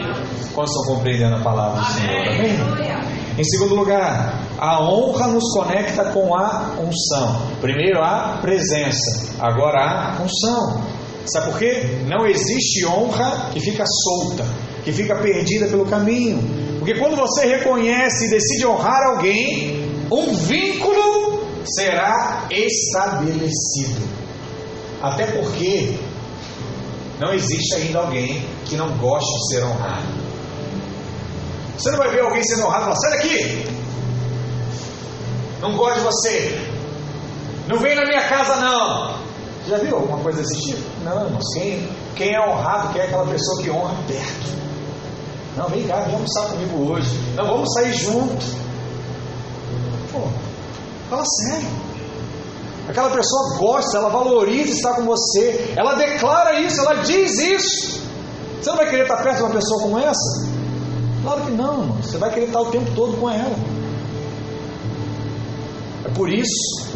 Quantos 0.54 0.76
estão 0.76 0.96
compreendendo 0.96 1.36
a 1.36 1.44
palavra 1.44 1.82
do 1.82 1.94
Senhor? 1.94 2.28
Amém? 2.28 3.07
Em 3.38 3.44
segundo 3.44 3.76
lugar, 3.76 4.48
a 4.58 4.82
honra 4.82 5.28
nos 5.28 5.44
conecta 5.54 6.06
com 6.06 6.36
a 6.36 6.76
unção. 6.80 7.40
Primeiro 7.62 8.02
a 8.02 8.40
presença, 8.42 9.36
agora 9.40 10.18
a 10.18 10.24
unção. 10.24 10.84
Sabe 11.28 11.52
por 11.52 11.60
quê? 11.60 12.00
Não 12.08 12.26
existe 12.26 12.84
honra 12.88 13.52
que 13.54 13.60
fica 13.60 13.84
solta, 13.86 14.44
que 14.84 14.92
fica 14.92 15.16
perdida 15.18 15.68
pelo 15.68 15.86
caminho. 15.86 16.40
Porque 16.80 16.96
quando 16.96 17.16
você 17.16 17.46
reconhece 17.46 18.26
e 18.26 18.30
decide 18.30 18.66
honrar 18.66 19.04
alguém, 19.04 19.88
um 20.12 20.34
vínculo 20.34 21.44
será 21.64 22.48
estabelecido. 22.50 24.08
Até 25.00 25.28
porque 25.28 25.96
não 27.20 27.34
existe 27.34 27.76
ainda 27.76 28.00
alguém 28.00 28.42
que 28.66 28.76
não 28.76 28.98
goste 28.98 29.32
de 29.32 29.48
ser 29.54 29.64
honrado. 29.64 30.27
Você 31.78 31.92
não 31.92 31.98
vai 31.98 32.10
ver 32.10 32.22
alguém 32.22 32.44
sendo 32.44 32.66
honrado 32.66 32.82
e 32.82 32.84
falar: 32.86 32.96
sai 32.96 33.12
daqui! 33.12 33.68
Não 35.62 35.76
gosto 35.76 36.00
de 36.00 36.06
você! 36.06 36.70
Não 37.68 37.80
vem 37.80 37.96
na 37.96 38.06
minha 38.06 38.28
casa, 38.28 38.56
não! 38.56 39.18
Já 39.68 39.78
viu 39.78 39.96
alguma 39.96 40.20
coisa 40.20 40.42
desse 40.42 40.62
tipo? 40.62 40.82
Não, 41.04 41.26
irmãos. 41.26 41.54
Quem, 41.54 41.90
quem 42.16 42.34
é 42.34 42.40
honrado 42.40 42.94
quer 42.94 43.04
aquela 43.04 43.26
pessoa 43.28 43.62
que 43.62 43.70
honra 43.70 43.96
perto. 44.08 44.58
Não, 45.58 45.68
vem 45.68 45.86
cá, 45.86 46.02
vem 46.02 46.16
almoçar 46.16 46.48
comigo 46.48 46.92
hoje. 46.92 47.10
Não, 47.36 47.46
vamos 47.46 47.74
sair 47.74 47.94
junto. 47.94 48.46
Pô, 50.12 50.22
fala 51.10 51.24
sério. 51.26 51.68
Aquela 52.88 53.10
pessoa 53.10 53.58
gosta, 53.58 53.98
ela 53.98 54.10
valoriza 54.10 54.72
estar 54.72 54.94
com 54.94 55.04
você, 55.04 55.74
ela 55.76 55.96
declara 55.96 56.62
isso, 56.62 56.80
ela 56.80 56.96
diz 57.04 57.38
isso. 57.38 58.02
Você 58.62 58.70
não 58.70 58.78
vai 58.78 58.90
querer 58.90 59.02
estar 59.02 59.18
perto 59.18 59.38
de 59.38 59.44
uma 59.44 59.52
pessoa 59.52 59.82
como 59.82 60.00
essa? 60.00 60.57
Claro 61.28 61.42
que 61.42 61.52
não, 61.52 61.82
irmão. 61.82 61.98
Você 62.02 62.18
vai 62.18 62.34
querer 62.34 62.46
estar 62.46 62.62
o 62.62 62.72
tempo 62.72 62.90
todo 62.96 63.18
com 63.18 63.30
ela. 63.30 63.54
É 66.06 66.10
por 66.12 66.30
isso 66.30 66.88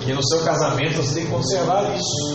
que 0.00 0.12
no 0.12 0.20
seu 0.26 0.40
casamento 0.42 0.96
você 0.96 1.14
tem 1.14 1.26
que 1.26 1.30
conservar 1.30 1.96
isso. 1.96 2.34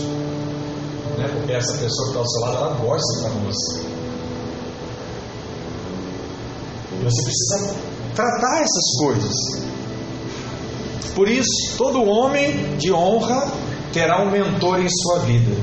Né? 1.18 1.28
Porque 1.34 1.52
essa 1.52 1.74
pessoa 1.74 2.04
que 2.04 2.08
está 2.08 2.18
ao 2.20 2.26
seu 2.26 2.40
lado, 2.40 2.56
ela 2.56 2.74
gosta 2.76 3.18
de 3.18 3.30
com 3.30 3.40
você. 3.40 3.80
E 6.94 7.04
você 7.04 7.22
precisa 7.24 7.76
tratar 8.14 8.62
essas 8.62 8.96
coisas. 9.00 9.34
Por 11.14 11.28
isso, 11.28 11.76
todo 11.76 12.02
homem 12.08 12.78
de 12.78 12.90
honra 12.90 13.52
terá 13.92 14.22
um 14.22 14.30
mentor 14.30 14.80
em 14.80 14.88
sua 14.88 15.18
vida. 15.18 15.54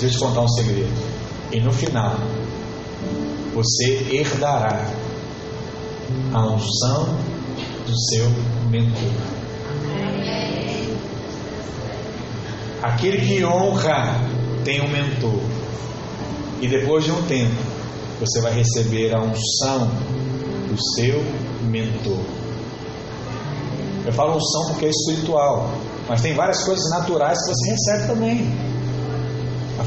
Deixa 0.00 0.06
eu 0.06 0.10
te 0.10 0.18
contar 0.18 0.40
um 0.40 0.48
segredo. 0.48 0.92
E 1.52 1.60
no 1.60 1.72
final, 1.72 2.16
você 3.56 4.06
herdará 4.10 4.86
a 6.34 6.46
unção 6.46 7.06
do 7.86 8.00
seu 8.10 8.28
mentor. 8.68 9.10
Aquele 12.82 13.26
que 13.26 13.42
honra 13.42 14.20
tem 14.62 14.82
um 14.82 14.88
mentor. 14.88 15.40
E 16.60 16.68
depois 16.68 17.04
de 17.04 17.12
um 17.12 17.22
tempo, 17.22 17.54
você 18.20 18.42
vai 18.42 18.52
receber 18.52 19.14
a 19.14 19.22
unção 19.22 19.88
do 20.68 20.76
seu 20.94 21.24
mentor. 21.62 22.20
Eu 24.04 24.12
falo 24.12 24.36
unção 24.36 24.66
porque 24.66 24.84
é 24.84 24.90
espiritual, 24.90 25.70
mas 26.06 26.20
tem 26.20 26.34
várias 26.34 26.62
coisas 26.62 26.90
naturais 26.90 27.38
que 27.38 27.54
você 27.54 27.70
recebe 27.70 28.06
também. 28.06 28.65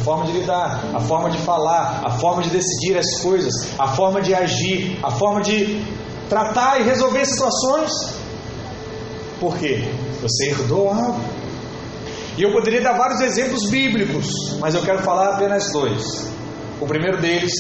Forma 0.04 0.26
de 0.26 0.32
lidar, 0.32 0.84
a 0.94 1.00
forma 1.00 1.30
de 1.30 1.38
falar, 1.40 2.02
a 2.06 2.12
forma 2.12 2.42
de 2.42 2.50
decidir 2.50 2.98
as 2.98 3.22
coisas, 3.22 3.54
a 3.78 3.88
forma 3.88 4.22
de 4.22 4.34
agir, 4.34 4.98
a 5.04 5.12
forma 5.12 5.42
de 5.42 5.84
tratar 6.30 6.80
e 6.80 6.84
resolver 6.84 7.26
situações. 7.26 7.92
Por 9.40 9.58
quê? 9.58 9.92
Você 10.22 10.50
herdou 10.52 10.90
algo. 10.90 11.20
E 12.38 12.44
eu 12.44 12.54
poderia 12.54 12.82
dar 12.82 12.94
vários 12.94 13.20
exemplos 13.20 13.70
bíblicos, 13.70 14.58
mas 14.60 14.74
eu 14.74 14.82
quero 14.82 15.00
falar 15.00 15.36
apenas 15.36 15.72
dois. 15.74 16.32
O 16.80 16.86
primeiro 16.86 17.20
deles 17.20 17.52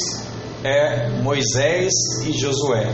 é 0.63 1.10
Moisés 1.21 1.91
e 2.25 2.32
Josué. 2.32 2.89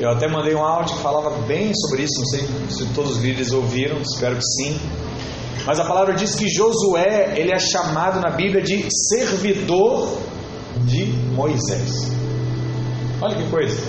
Eu 0.00 0.10
até 0.10 0.26
mandei 0.26 0.54
um 0.54 0.64
áudio 0.64 0.96
que 0.96 1.02
falava 1.02 1.30
bem 1.42 1.72
sobre 1.74 2.04
isso, 2.04 2.18
não 2.18 2.26
sei 2.26 2.48
se 2.70 2.86
todos 2.94 3.18
os 3.18 3.22
líderes 3.22 3.52
ouviram, 3.52 3.98
espero 3.98 4.36
que 4.36 4.44
sim. 4.44 4.80
Mas 5.66 5.78
a 5.78 5.84
palavra 5.84 6.14
diz 6.14 6.34
que 6.34 6.48
Josué, 6.48 7.34
ele 7.36 7.52
é 7.52 7.58
chamado 7.58 8.20
na 8.20 8.30
Bíblia 8.30 8.62
de 8.62 8.86
servidor 9.08 10.18
de 10.84 11.06
Moisés. 11.34 12.10
Olha 13.20 13.36
que 13.36 13.48
coisa. 13.50 13.80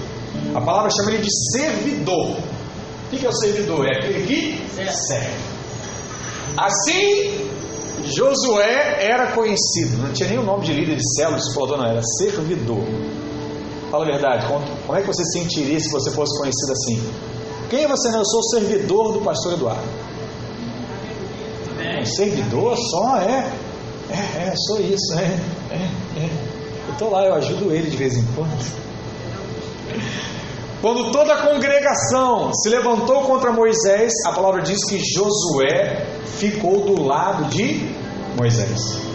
A 0.53 0.61
palavra 0.61 0.91
chama 0.91 1.11
ele 1.11 1.23
de 1.23 1.51
servidor. 1.51 2.37
O 3.11 3.15
que 3.15 3.25
é 3.25 3.29
o 3.29 3.33
servidor? 3.33 3.85
É 3.87 3.97
aquele 3.97 4.25
que 4.25 4.63
serve. 4.91 5.53
Assim, 6.57 7.49
Josué 8.05 8.97
era 8.99 9.31
conhecido, 9.31 9.97
não 9.97 10.11
tinha 10.13 10.29
nem 10.29 10.37
o 10.37 10.43
nome 10.43 10.65
de 10.65 10.73
líder 10.73 10.95
de 10.97 11.15
célula, 11.15 11.37
explorador, 11.37 11.77
não, 11.77 11.89
era 11.89 12.01
servidor. 12.19 12.83
Fala 13.89 14.05
a 14.05 14.07
verdade, 14.07 14.47
como 14.47 14.97
é 14.97 15.01
que 15.01 15.07
você 15.07 15.23
sentiria 15.25 15.79
se 15.79 15.91
você 15.91 16.11
fosse 16.11 16.37
conhecido 16.39 16.71
assim? 16.71 17.03
Quem 17.69 17.83
é 17.83 17.87
você? 17.87 18.09
Não, 18.09 18.19
eu 18.19 18.25
sou 18.25 18.43
servidor 18.43 19.13
do 19.13 19.21
pastor 19.21 19.53
Eduardo. 19.53 19.87
É, 21.83 22.05
servidor 22.05 22.77
só 22.77 23.17
é, 23.17 23.51
é, 24.09 24.47
é, 24.47 24.53
sou 24.67 24.79
isso, 24.79 25.13
é, 25.17 25.39
é, 25.71 26.23
é. 26.23 26.29
Eu 26.87 26.93
estou 26.93 27.09
lá, 27.09 27.25
eu 27.25 27.33
ajudo 27.35 27.73
ele 27.73 27.89
de 27.89 27.97
vez 27.97 28.15
em 28.15 28.25
quando. 28.35 28.83
Quando 30.81 31.11
toda 31.11 31.33
a 31.33 31.37
congregação 31.47 32.53
se 32.53 32.69
levantou 32.69 33.21
contra 33.23 33.51
Moisés, 33.51 34.11
a 34.27 34.31
palavra 34.33 34.61
diz 34.61 34.83
que 34.85 34.99
Josué 34.99 36.05
ficou 36.37 36.85
do 36.85 37.03
lado 37.03 37.45
de 37.45 37.89
Moisés. 38.37 39.12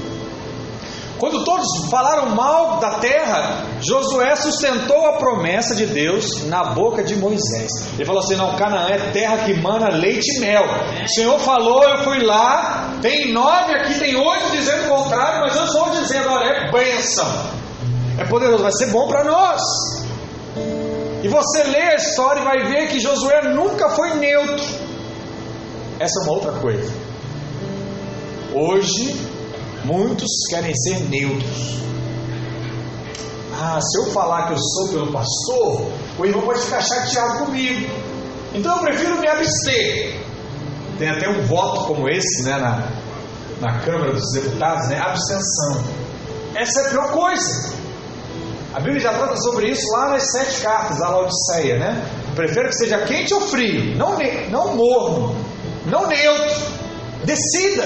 Quando 1.18 1.44
todos 1.44 1.66
falaram 1.90 2.36
mal 2.36 2.78
da 2.78 3.00
terra, 3.00 3.64
Josué 3.80 4.36
sustentou 4.36 5.04
a 5.06 5.14
promessa 5.14 5.74
de 5.74 5.86
Deus 5.86 6.46
na 6.46 6.66
boca 6.66 7.02
de 7.02 7.16
Moisés. 7.16 7.70
Ele 7.94 8.04
falou 8.04 8.22
assim: 8.22 8.36
Não, 8.36 8.54
Canaã 8.54 8.88
é 8.88 9.10
terra 9.10 9.38
que 9.38 9.54
mana 9.54 9.88
leite 9.88 10.36
e 10.36 10.40
mel. 10.40 10.64
O 11.04 11.08
Senhor 11.08 11.38
falou, 11.40 11.82
eu 11.82 12.04
fui 12.04 12.22
lá. 12.22 12.98
Tem 13.02 13.32
nove 13.32 13.74
aqui, 13.74 13.98
tem 13.98 14.14
oito 14.14 14.50
dizendo 14.52 14.86
o 14.86 14.96
contrário, 14.96 15.40
mas 15.40 15.56
eu 15.56 15.64
estou 15.64 15.90
dizendo: 15.90 16.28
Olha, 16.30 16.50
é 16.50 16.70
bênção. 16.70 17.26
É 18.16 18.24
poderoso, 18.24 18.62
vai 18.62 18.72
ser 18.72 18.86
bom 18.86 19.08
para 19.08 19.24
nós. 19.24 19.60
E 21.22 21.26
você 21.26 21.64
lê 21.64 21.82
a 21.82 21.94
história 21.96 22.40
e 22.40 22.44
vai 22.44 22.64
ver 22.64 22.88
que 22.88 23.00
Josué 23.00 23.42
nunca 23.42 23.90
foi 23.90 24.14
neutro. 24.14 24.64
Essa 25.98 26.20
é 26.20 26.22
uma 26.22 26.32
outra 26.32 26.52
coisa. 26.52 26.92
Hoje, 28.54 29.16
Muitos 29.84 30.28
querem 30.50 30.74
ser 30.74 31.00
neutros. 31.08 31.78
Ah, 33.60 33.80
se 33.80 33.98
eu 33.98 34.12
falar 34.12 34.46
que 34.46 34.52
eu 34.52 34.58
sou 34.58 34.88
pelo 34.88 35.12
pastor, 35.12 35.90
o 36.18 36.24
irmão 36.24 36.42
pode 36.42 36.60
ficar 36.60 36.80
chateado 36.80 37.44
comigo. 37.44 37.90
Então 38.54 38.76
eu 38.76 38.82
prefiro 38.82 39.18
me 39.20 39.26
abster. 39.26 40.20
Tem 40.98 41.08
até 41.08 41.28
um 41.28 41.44
voto 41.46 41.86
como 41.86 42.08
esse, 42.08 42.44
né, 42.44 42.56
na, 42.56 42.88
na 43.60 43.80
Câmara 43.80 44.12
dos 44.12 44.32
Deputados, 44.32 44.88
né? 44.88 44.98
Abstenção. 44.98 45.84
Essa 46.54 46.80
é 46.80 46.86
a 46.86 46.90
pior 46.90 47.12
coisa. 47.12 47.74
A 48.74 48.80
Bíblia 48.80 49.00
já 49.00 49.12
trata 49.12 49.36
sobre 49.36 49.70
isso 49.70 49.86
lá 49.92 50.10
nas 50.10 50.30
sete 50.30 50.60
cartas 50.60 50.98
da 50.98 51.08
Laodiceia, 51.08 51.78
né? 51.78 52.10
Prefiro 52.34 52.68
que 52.68 52.76
seja 52.76 52.98
quente 52.98 53.34
ou 53.34 53.40
frio, 53.40 53.96
não, 53.96 54.16
não 54.50 54.76
morno, 54.76 55.34
não 55.86 56.06
neutro. 56.06 56.78
Decida 57.24 57.84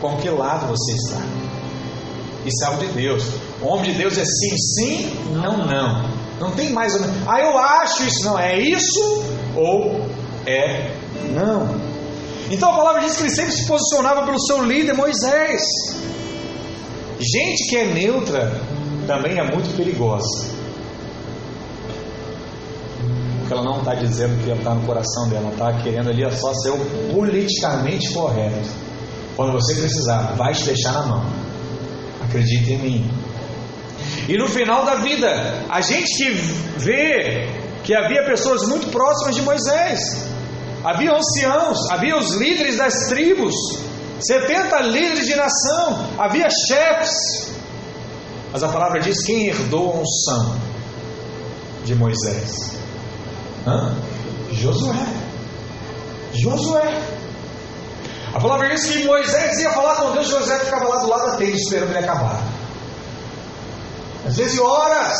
com 0.00 0.16
que 0.16 0.28
lado 0.28 0.66
você 0.66 0.92
está. 0.92 1.22
Isso 2.44 2.64
é 2.64 2.66
algo 2.66 2.86
de 2.86 2.92
Deus. 2.92 3.24
O 3.60 3.66
homem 3.66 3.92
de 3.92 3.98
Deus 3.98 4.16
é 4.16 4.24
sim, 4.24 4.56
sim, 4.56 5.18
não, 5.32 5.66
não. 5.66 6.18
Não 6.40 6.52
tem 6.52 6.70
mais. 6.70 6.94
Ah, 7.26 7.40
eu 7.40 7.58
acho 7.58 8.04
isso. 8.04 8.24
Não, 8.24 8.38
é 8.38 8.58
isso 8.58 9.24
ou 9.56 10.06
é 10.46 10.92
não. 11.34 11.88
Então 12.50 12.72
a 12.72 12.76
palavra 12.76 13.02
diz 13.02 13.16
que 13.16 13.24
ele 13.24 13.30
sempre 13.30 13.52
se 13.52 13.66
posicionava 13.66 14.24
pelo 14.24 14.40
seu 14.40 14.64
líder 14.64 14.94
Moisés. 14.94 15.60
Gente 17.18 17.68
que 17.68 17.76
é 17.76 17.84
neutra 17.86 18.60
também 19.06 19.38
é 19.38 19.42
muito 19.42 19.76
perigosa. 19.76 20.46
Porque 23.40 23.52
ela 23.52 23.64
não 23.64 23.78
está 23.78 23.94
dizendo 23.94 24.42
que 24.44 24.50
está 24.50 24.74
no 24.74 24.86
coração 24.86 25.28
dela, 25.28 25.46
ela 25.46 25.52
está 25.52 25.82
querendo 25.82 26.10
ali 26.10 26.22
só 26.36 26.52
ser 26.54 26.70
o 26.70 26.78
politicamente 27.12 28.12
correto. 28.12 28.87
Quando 29.38 29.52
você 29.52 29.72
precisar, 29.76 30.34
vai 30.36 30.52
te 30.52 30.64
deixar 30.64 30.94
na 30.94 31.02
mão. 31.06 31.24
Acredite 32.24 32.72
em 32.72 32.78
mim. 32.78 33.10
E 34.28 34.36
no 34.36 34.48
final 34.48 34.84
da 34.84 34.96
vida, 34.96 35.64
a 35.70 35.80
gente 35.80 36.12
que 36.12 36.28
vê 36.78 37.48
que 37.84 37.94
havia 37.94 38.24
pessoas 38.24 38.66
muito 38.66 38.88
próximas 38.88 39.36
de 39.36 39.42
Moisés, 39.42 40.28
havia 40.82 41.12
anciãos, 41.12 41.88
havia 41.88 42.18
os 42.18 42.34
líderes 42.34 42.78
das 42.78 42.92
tribos, 43.10 43.54
70 44.18 44.80
líderes 44.80 45.26
de 45.26 45.36
nação, 45.36 46.08
havia 46.18 46.48
chefes. 46.66 47.52
Mas 48.52 48.64
a 48.64 48.68
palavra 48.70 48.98
diz 48.98 49.24
quem 49.24 49.46
herdou 49.46 49.92
a 49.92 50.00
unção 50.00 50.56
de 51.84 51.94
Moisés? 51.94 52.72
Hã? 53.64 53.94
Josué. 54.50 55.06
Josué. 56.32 57.17
A 58.34 58.40
palavra 58.40 58.68
diz 58.68 58.86
que 58.86 59.04
Moisés 59.04 59.58
ia 59.58 59.70
falar 59.70 59.96
com 59.96 60.12
Deus, 60.12 60.28
José 60.28 60.58
ficava 60.60 60.86
lá 60.86 60.98
do 60.98 61.08
lado 61.08 61.30
da 61.30 61.36
tenda 61.36 61.56
esperando 61.56 61.90
ele 61.90 61.98
acabar. 61.98 62.42
Às 64.26 64.36
vezes 64.36 64.58
horas, 64.58 65.18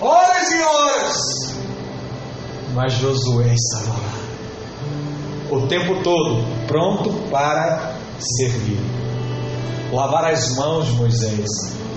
horas 0.00 0.50
e 0.50 0.62
horas. 0.62 1.56
Mas 2.74 2.92
Josué 2.92 3.54
estava 3.54 3.98
lá, 3.98 4.12
o 5.50 5.66
tempo 5.66 6.02
todo, 6.02 6.44
pronto 6.66 7.10
para 7.30 7.94
servir. 8.18 8.78
Lavar 9.90 10.30
as 10.30 10.54
mãos 10.56 10.86
de 10.88 10.92
Moisés, 10.92 11.46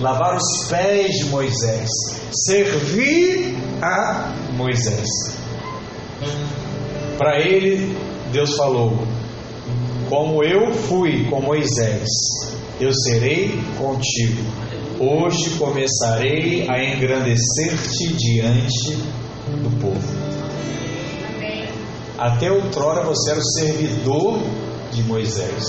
lavar 0.00 0.36
os 0.36 0.64
pés 0.68 1.16
de 1.16 1.24
Moisés, 1.26 1.90
servir 2.32 3.58
a 3.82 4.32
Moisés. 4.56 5.08
Para 7.18 7.38
ele, 7.40 7.94
Deus 8.32 8.56
falou: 8.56 9.06
Como 10.10 10.42
eu 10.42 10.72
fui 10.72 11.24
com 11.30 11.40
Moisés, 11.40 12.04
eu 12.80 12.92
serei 12.92 13.56
contigo. 13.78 14.42
Hoje 14.98 15.50
começarei 15.50 16.68
a 16.68 16.82
engrandecer-te 16.82 18.16
diante 18.16 18.96
do 19.62 19.70
povo. 19.80 20.02
Até 22.18 22.50
outrora 22.50 23.04
você 23.04 23.30
era 23.30 23.38
o 23.38 23.52
servidor 23.52 24.40
de 24.90 25.04
Moisés. 25.04 25.64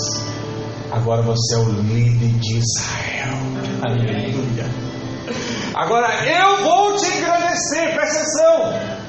Agora 0.90 1.22
você 1.22 1.54
é 1.54 1.58
o 1.58 1.68
líder 1.68 2.32
de 2.40 2.58
Israel. 2.58 3.38
Aleluia. 3.80 4.66
Agora 5.72 6.08
eu 6.26 6.64
vou 6.64 6.96
te 6.96 7.06
engrandecer, 7.06 7.94
presta 7.94 8.18
atenção. 8.18 9.02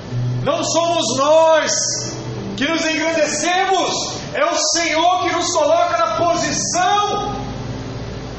Não 0.43 0.63
somos 0.63 1.17
nós 1.17 2.12
que 2.55 2.67
nos 2.67 2.85
engrandecemos, 2.85 4.17
é 4.33 4.45
o 4.45 4.55
Senhor 4.55 5.23
que 5.23 5.35
nos 5.35 5.51
coloca 5.51 5.97
na 5.97 6.15
posição 6.17 7.35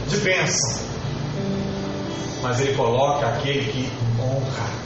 de 0.08 0.16
bênção. 0.18 0.84
Mas 2.42 2.60
Ele 2.60 2.74
coloca 2.74 3.26
aquele 3.26 3.64
que 3.72 3.92
honra 4.20 4.84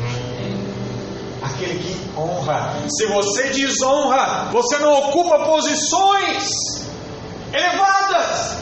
aquele 1.59 1.79
que 1.79 2.19
honra. 2.19 2.75
Se 2.89 3.07
você 3.07 3.51
desonra, 3.51 4.49
você 4.53 4.79
não 4.79 4.93
ocupa 4.93 5.41
posições 5.41 6.49
elevadas. 7.53 8.59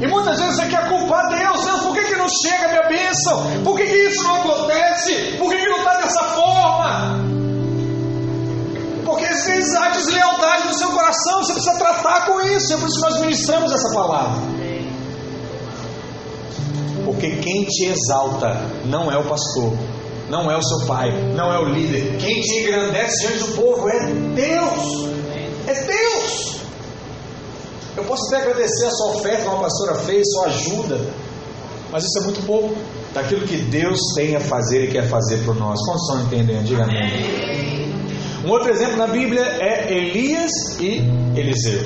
E 0.00 0.06
muitas 0.08 0.40
vezes 0.40 0.56
você 0.56 0.66
quer 0.66 0.88
culpar 0.88 1.28
Deus, 1.28 1.64
Deus, 1.64 1.80
por 1.82 1.94
que, 1.94 2.02
que 2.02 2.16
não 2.16 2.26
chega 2.28 2.64
a 2.64 2.68
minha 2.68 2.88
bênção? 2.88 3.62
Por 3.62 3.76
que, 3.76 3.86
que 3.86 3.96
isso 4.08 4.22
não 4.24 4.36
acontece? 4.36 5.36
Por 5.38 5.50
que, 5.50 5.58
que 5.58 5.68
não 5.68 5.78
está 5.78 5.96
dessa 5.98 6.24
forma? 6.24 7.21
Porque 9.12 9.26
vezes 9.26 9.74
há 9.74 9.90
deslealdade 9.90 10.68
no 10.68 10.74
seu 10.74 10.88
coração, 10.88 11.42
você 11.42 11.52
precisa 11.52 11.76
tratar 11.76 12.26
com 12.26 12.40
isso, 12.40 12.72
é 12.72 12.76
por 12.78 12.88
isso 12.88 12.96
que 12.96 13.10
nós 13.10 13.20
ministramos 13.20 13.72
essa 13.72 13.94
palavra. 13.94 14.40
Porque 17.04 17.36
quem 17.36 17.64
te 17.64 17.86
exalta 17.86 18.58
não 18.86 19.12
é 19.12 19.18
o 19.18 19.24
pastor, 19.24 19.74
não 20.30 20.50
é 20.50 20.56
o 20.56 20.62
seu 20.62 20.86
pai, 20.86 21.10
não 21.34 21.52
é 21.52 21.58
o 21.58 21.66
líder. 21.66 22.16
Quem 22.16 22.40
te 22.40 22.60
engrandece 22.60 23.26
diante 23.26 23.50
do 23.50 23.54
povo 23.54 23.86
é 23.90 24.06
Deus. 24.34 25.08
É 25.66 25.74
Deus. 25.74 26.56
Eu 27.94 28.04
posso 28.04 28.22
até 28.28 28.44
agradecer 28.44 28.86
a 28.86 28.90
sua 28.92 29.16
oferta, 29.16 29.44
como 29.44 29.58
a 29.58 29.60
pastora 29.60 29.94
fez, 30.06 30.26
sua 30.32 30.46
ajuda, 30.46 31.00
mas 31.90 32.02
isso 32.02 32.18
é 32.18 32.22
muito 32.22 32.46
pouco 32.46 32.74
daquilo 33.12 33.46
que 33.46 33.58
Deus 33.58 34.00
tem 34.14 34.36
a 34.36 34.40
fazer 34.40 34.84
e 34.84 34.90
quer 34.90 35.06
fazer 35.06 35.44
por 35.44 35.54
nós. 35.54 35.78
Quantos 35.84 36.08
estão 36.08 36.22
entendendo? 36.22 36.64
Diga 36.64 36.84
amém. 36.84 38.01
Um 38.44 38.50
outro 38.50 38.70
exemplo 38.70 38.96
na 38.96 39.06
Bíblia 39.06 39.42
é 39.60 39.92
Elias 39.92 40.50
e 40.80 40.98
Eliseu. 41.38 41.82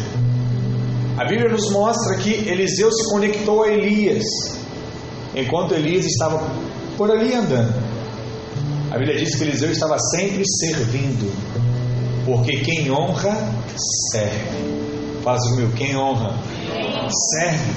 A 1.19 1.25
Bíblia 1.25 1.51
nos 1.51 1.71
mostra 1.71 2.16
que 2.16 2.31
Eliseu 2.49 2.90
se 2.90 3.11
conectou 3.11 3.62
a 3.62 3.69
Elias 3.69 4.25
enquanto 5.35 5.75
Elias 5.75 6.07
estava 6.07 6.42
por 6.97 7.11
ali 7.11 7.35
andando. 7.35 7.75
A 8.90 8.99
Bíblia 8.99 9.19
diz 9.19 9.37
que 9.37 9.45
Eliseu 9.45 9.71
estava 9.71 9.99
sempre 9.99 10.42
servindo, 10.47 11.31
porque 12.25 12.61
quem 12.61 12.90
honra, 12.90 13.37
serve. 14.12 15.21
Fala 15.23 15.37
assim 15.37 15.51
comigo, 15.57 15.73
quem 15.75 15.95
honra, 15.95 16.38
serve. 17.35 17.73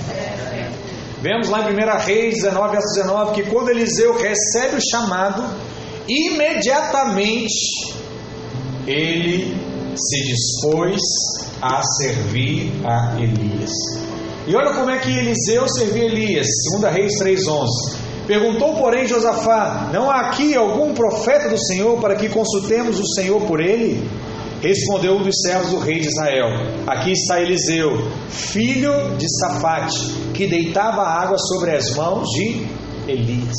Vemos 1.22 1.50
lá 1.50 1.70
em 1.70 1.74
1 1.74 2.06
Reis 2.06 2.36
19, 2.36 2.72
verso 2.72 2.94
19, 2.96 3.34
que 3.34 3.50
quando 3.50 3.70
Eliseu 3.70 4.14
recebe 4.14 4.78
o 4.78 4.82
chamado, 4.90 5.44
imediatamente 6.08 8.00
ele 8.90 9.56
se 9.96 10.22
dispôs 10.24 11.00
a 11.62 11.82
servir 11.84 12.72
a 12.84 13.16
Elias. 13.20 13.72
E 14.48 14.56
olha 14.56 14.74
como 14.74 14.90
é 14.90 14.98
que 14.98 15.16
Eliseu 15.16 15.68
serviu 15.68 16.06
Elias, 16.06 16.48
2 16.80 16.94
Reis 16.94 17.14
3,11. 17.22 17.68
Perguntou, 18.26 18.76
porém, 18.76 19.08
Josafá: 19.08 19.90
Não 19.94 20.10
há 20.10 20.30
aqui 20.30 20.56
algum 20.56 20.94
profeta 20.94 21.50
do 21.50 21.58
Senhor 21.58 22.00
para 22.00 22.16
que 22.16 22.30
consultemos 22.30 23.00
o 23.00 23.06
Senhor 23.14 23.42
por 23.42 23.60
ele? 23.60 24.08
Respondeu 24.62 25.16
um 25.16 25.22
dos 25.22 25.36
servos 25.42 25.70
do 25.70 25.80
rei 25.80 26.00
de 26.00 26.08
Israel: 26.08 26.48
Aqui 26.88 27.12
está 27.12 27.40
Eliseu, 27.42 28.10
filho 28.30 29.16
de 29.18 29.28
Safate, 29.40 30.00
que 30.34 30.48
deitava 30.48 31.04
água 31.04 31.38
sobre 31.38 31.76
as 31.76 31.96
mãos 31.96 32.28
de 32.30 32.68
Elias. 33.08 33.56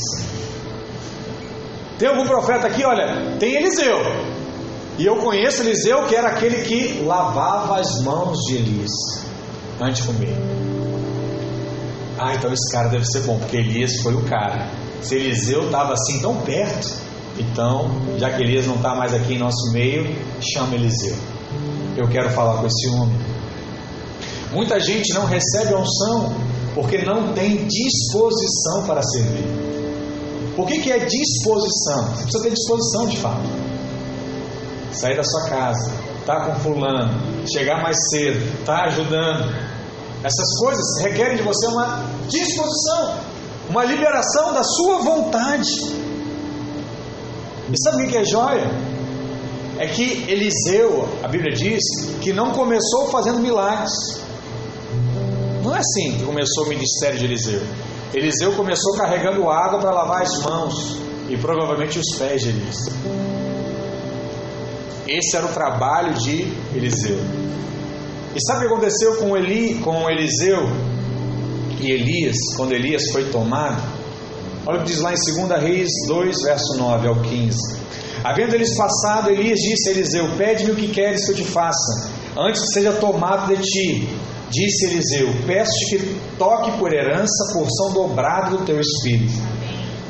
Tem 1.98 2.08
algum 2.08 2.24
profeta 2.24 2.66
aqui? 2.66 2.84
Olha, 2.84 3.36
tem 3.38 3.56
Eliseu. 3.56 3.98
E 5.00 5.06
eu 5.06 5.16
conheço 5.16 5.62
Eliseu, 5.62 6.04
que 6.04 6.14
era 6.14 6.28
aquele 6.28 6.60
que 6.60 7.02
lavava 7.02 7.80
as 7.80 8.02
mãos 8.02 8.36
de 8.40 8.56
Elias 8.56 8.90
antes 9.80 10.02
de 10.02 10.08
comer. 10.08 10.36
Ah, 12.18 12.34
então 12.34 12.52
esse 12.52 12.70
cara 12.70 12.90
deve 12.90 13.06
ser 13.06 13.20
bom, 13.20 13.38
porque 13.38 13.56
Elias 13.56 14.02
foi 14.02 14.12
o 14.12 14.22
cara. 14.24 14.68
Se 15.00 15.14
Eliseu 15.14 15.64
estava 15.64 15.94
assim 15.94 16.20
tão 16.20 16.36
perto, 16.42 16.92
então, 17.38 17.90
já 18.18 18.28
que 18.28 18.42
Elias 18.42 18.66
não 18.66 18.74
está 18.74 18.94
mais 18.94 19.14
aqui 19.14 19.36
em 19.36 19.38
nosso 19.38 19.72
meio, 19.72 20.04
chama 20.38 20.74
Eliseu. 20.74 21.16
Eu 21.96 22.06
quero 22.10 22.28
falar 22.32 22.60
com 22.60 22.66
esse 22.66 22.86
homem. 22.88 23.18
Muita 24.52 24.78
gente 24.78 25.14
não 25.14 25.24
recebe 25.24 25.72
a 25.72 25.78
unção 25.78 26.30
porque 26.74 26.98
não 27.06 27.32
tem 27.32 27.66
disposição 27.66 28.84
para 28.86 29.02
servir. 29.02 29.46
O 30.58 30.66
que, 30.66 30.82
que 30.82 30.92
é 30.92 30.98
disposição? 30.98 32.14
Você 32.16 32.22
precisa 32.24 32.42
ter 32.42 32.50
disposição 32.50 33.06
de 33.06 33.16
fato. 33.16 33.69
Sair 34.92 35.16
da 35.16 35.24
sua 35.24 35.48
casa, 35.48 35.92
estar 36.20 36.40
tá 36.40 36.46
com 36.46 36.60
fulano, 36.60 37.46
chegar 37.52 37.82
mais 37.82 37.96
cedo, 38.10 38.60
estar 38.60 38.78
tá 38.78 38.84
ajudando, 38.86 39.70
essas 40.22 40.58
coisas 40.58 40.84
requerem 41.02 41.38
de 41.38 41.42
você 41.42 41.66
uma 41.66 42.04
disposição, 42.28 43.14
uma 43.70 43.84
liberação 43.84 44.52
da 44.52 44.62
sua 44.62 44.98
vontade. 44.98 45.70
E 47.72 47.82
sabe 47.82 48.04
o 48.04 48.08
que 48.08 48.16
é 48.16 48.24
joia? 48.24 48.70
É 49.78 49.86
que 49.86 50.30
Eliseu, 50.30 51.08
a 51.22 51.28
Bíblia 51.28 51.54
diz, 51.54 51.82
que 52.20 52.34
não 52.34 52.50
começou 52.50 53.08
fazendo 53.08 53.38
milagres. 53.38 54.20
Não 55.62 55.74
é 55.74 55.78
assim 55.78 56.18
que 56.18 56.24
começou 56.24 56.64
o 56.64 56.68
ministério 56.68 57.18
de 57.18 57.24
Eliseu. 57.24 57.62
Eliseu 58.12 58.52
começou 58.52 58.94
carregando 58.96 59.48
água 59.48 59.78
para 59.78 59.90
lavar 59.90 60.22
as 60.22 60.42
mãos 60.42 60.98
e 61.30 61.36
provavelmente 61.38 61.98
os 61.98 62.18
pés 62.18 62.42
de 62.42 62.48
Elias. 62.50 62.76
Esse 65.10 65.36
era 65.36 65.44
o 65.44 65.52
trabalho 65.52 66.14
de 66.14 66.46
Eliseu. 66.72 67.18
E 68.32 68.40
sabe 68.46 68.64
o 68.64 68.68
que 68.68 68.74
aconteceu 68.74 69.16
com, 69.16 69.36
Eli, 69.36 69.74
com 69.80 70.08
Eliseu 70.08 70.70
e 71.80 71.90
Elias, 71.90 72.36
quando 72.56 72.72
Elias 72.72 73.10
foi 73.10 73.24
tomado? 73.24 73.82
Olha 74.64 74.78
o 74.78 74.84
que 74.84 74.90
diz 74.90 75.00
lá 75.00 75.12
em 75.12 75.48
2 75.48 75.60
Reis 75.60 75.90
2, 76.06 76.42
verso 76.42 76.78
9 76.78 77.08
ao 77.08 77.16
15. 77.22 77.80
Havendo 78.22 78.54
eles 78.54 78.76
passado, 78.76 79.30
Elias 79.30 79.58
disse 79.58 79.88
a 79.88 79.92
Eliseu: 79.92 80.28
Pede-me 80.38 80.70
o 80.70 80.76
que 80.76 80.86
queres 80.86 81.24
que 81.24 81.32
eu 81.32 81.36
te 81.36 81.44
faça, 81.44 82.08
antes 82.38 82.60
que 82.60 82.74
seja 82.74 82.92
tomado 82.92 83.52
de 83.52 83.60
ti. 83.62 84.08
Disse 84.48 84.86
Eliseu: 84.86 85.28
Peço-te 85.44 85.98
que 85.98 86.20
toque 86.38 86.70
por 86.78 86.92
herança 86.92 87.52
porção 87.52 87.92
dobrada 87.92 88.50
do 88.50 88.64
teu 88.64 88.78
espírito. 88.78 89.32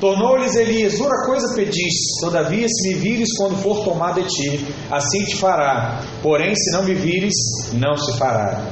Tornou-lhes 0.00 0.54
Elias: 0.56 0.98
Dura 0.98 1.26
coisa 1.26 1.54
pediste, 1.54 2.20
todavia, 2.20 2.66
se 2.66 2.88
me 2.88 2.94
vires 2.94 3.28
quando 3.36 3.56
for 3.62 3.84
tomado 3.84 4.22
de 4.22 4.28
ti, 4.28 4.66
assim 4.90 5.24
te 5.24 5.36
fará. 5.36 6.00
Porém, 6.22 6.54
se 6.56 6.72
não 6.72 6.84
me 6.84 6.94
vires, 6.94 7.34
não 7.74 7.96
se 7.96 8.16
fará. 8.18 8.62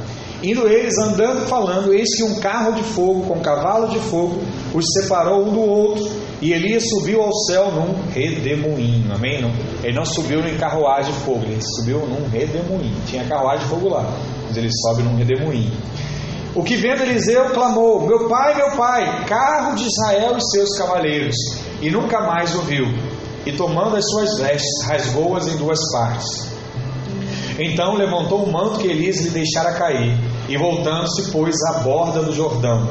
Indo 0.42 0.68
eles 0.68 0.96
andando 0.98 1.46
falando, 1.48 1.92
eis 1.92 2.16
que 2.16 2.22
um 2.22 2.36
carro 2.36 2.72
de 2.72 2.82
fogo 2.82 3.22
com 3.22 3.40
cavalo 3.40 3.88
de 3.88 3.98
fogo 3.98 4.40
os 4.72 4.84
separou 4.92 5.44
um 5.44 5.53
do 5.53 5.61
outro, 5.61 6.09
e 6.40 6.53
Elias 6.53 6.84
subiu 6.88 7.20
ao 7.20 7.32
céu 7.46 7.72
num 7.72 7.94
redemoinho. 8.12 9.12
Amém? 9.12 9.42
Não, 9.42 9.50
ele 9.82 9.94
não 9.94 10.05
subiu 10.05 10.40
em 10.46 10.57
carruagem 10.57 11.12
de 11.12 11.18
fogo, 11.20 11.42
ele 11.44 11.61
subiu 11.61 12.07
num 12.07 12.28
redemoinho. 12.28 12.94
Tinha 13.07 13.24
carruagem 13.24 13.64
de 13.64 13.70
fogo 13.70 13.88
lá, 13.88 14.09
mas 14.46 14.57
ele 14.57 14.70
sobe 14.70 15.03
num 15.03 15.16
redemoinho. 15.16 15.72
O 16.55 16.62
que 16.62 16.76
vendo 16.76 17.03
Eliseu 17.03 17.51
clamou: 17.51 18.07
Meu 18.07 18.28
pai, 18.28 18.55
meu 18.55 18.70
pai, 18.70 19.24
carro 19.26 19.76
de 19.76 19.84
Israel 19.84 20.36
e 20.36 20.51
seus 20.51 20.76
cavaleiros. 20.78 21.36
E 21.80 21.90
nunca 21.90 22.20
mais 22.22 22.55
o 22.55 22.62
viu. 22.62 22.86
E 23.44 23.53
tomando 23.53 23.96
as 23.96 24.09
suas 24.09 24.38
vestes, 24.38 24.84
rasgou-as 24.86 25.46
em 25.46 25.57
duas 25.57 25.78
partes. 25.92 26.49
Então 27.59 27.94
levantou 27.94 28.44
o 28.44 28.53
manto 28.53 28.78
que 28.78 28.88
Elias 28.88 29.20
lhe 29.20 29.30
deixara 29.30 29.72
cair, 29.72 30.16
e 30.49 30.57
voltando-se, 30.57 31.30
pôs 31.30 31.55
à 31.70 31.80
borda 31.80 32.22
do 32.22 32.32
Jordão. 32.32 32.88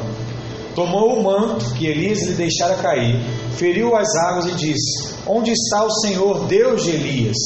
Tomou 0.75 1.17
o 1.17 1.23
manto 1.23 1.73
que 1.73 1.87
Elias 1.87 2.21
lhe 2.27 2.33
deixara 2.33 2.75
cair, 2.75 3.19
feriu 3.55 3.95
as 3.95 4.15
águas 4.15 4.45
e 4.45 4.51
disse: 4.51 5.15
Onde 5.25 5.51
está 5.51 5.83
o 5.83 5.91
Senhor 5.91 6.45
Deus 6.45 6.83
de 6.83 6.91
Elias? 6.91 7.37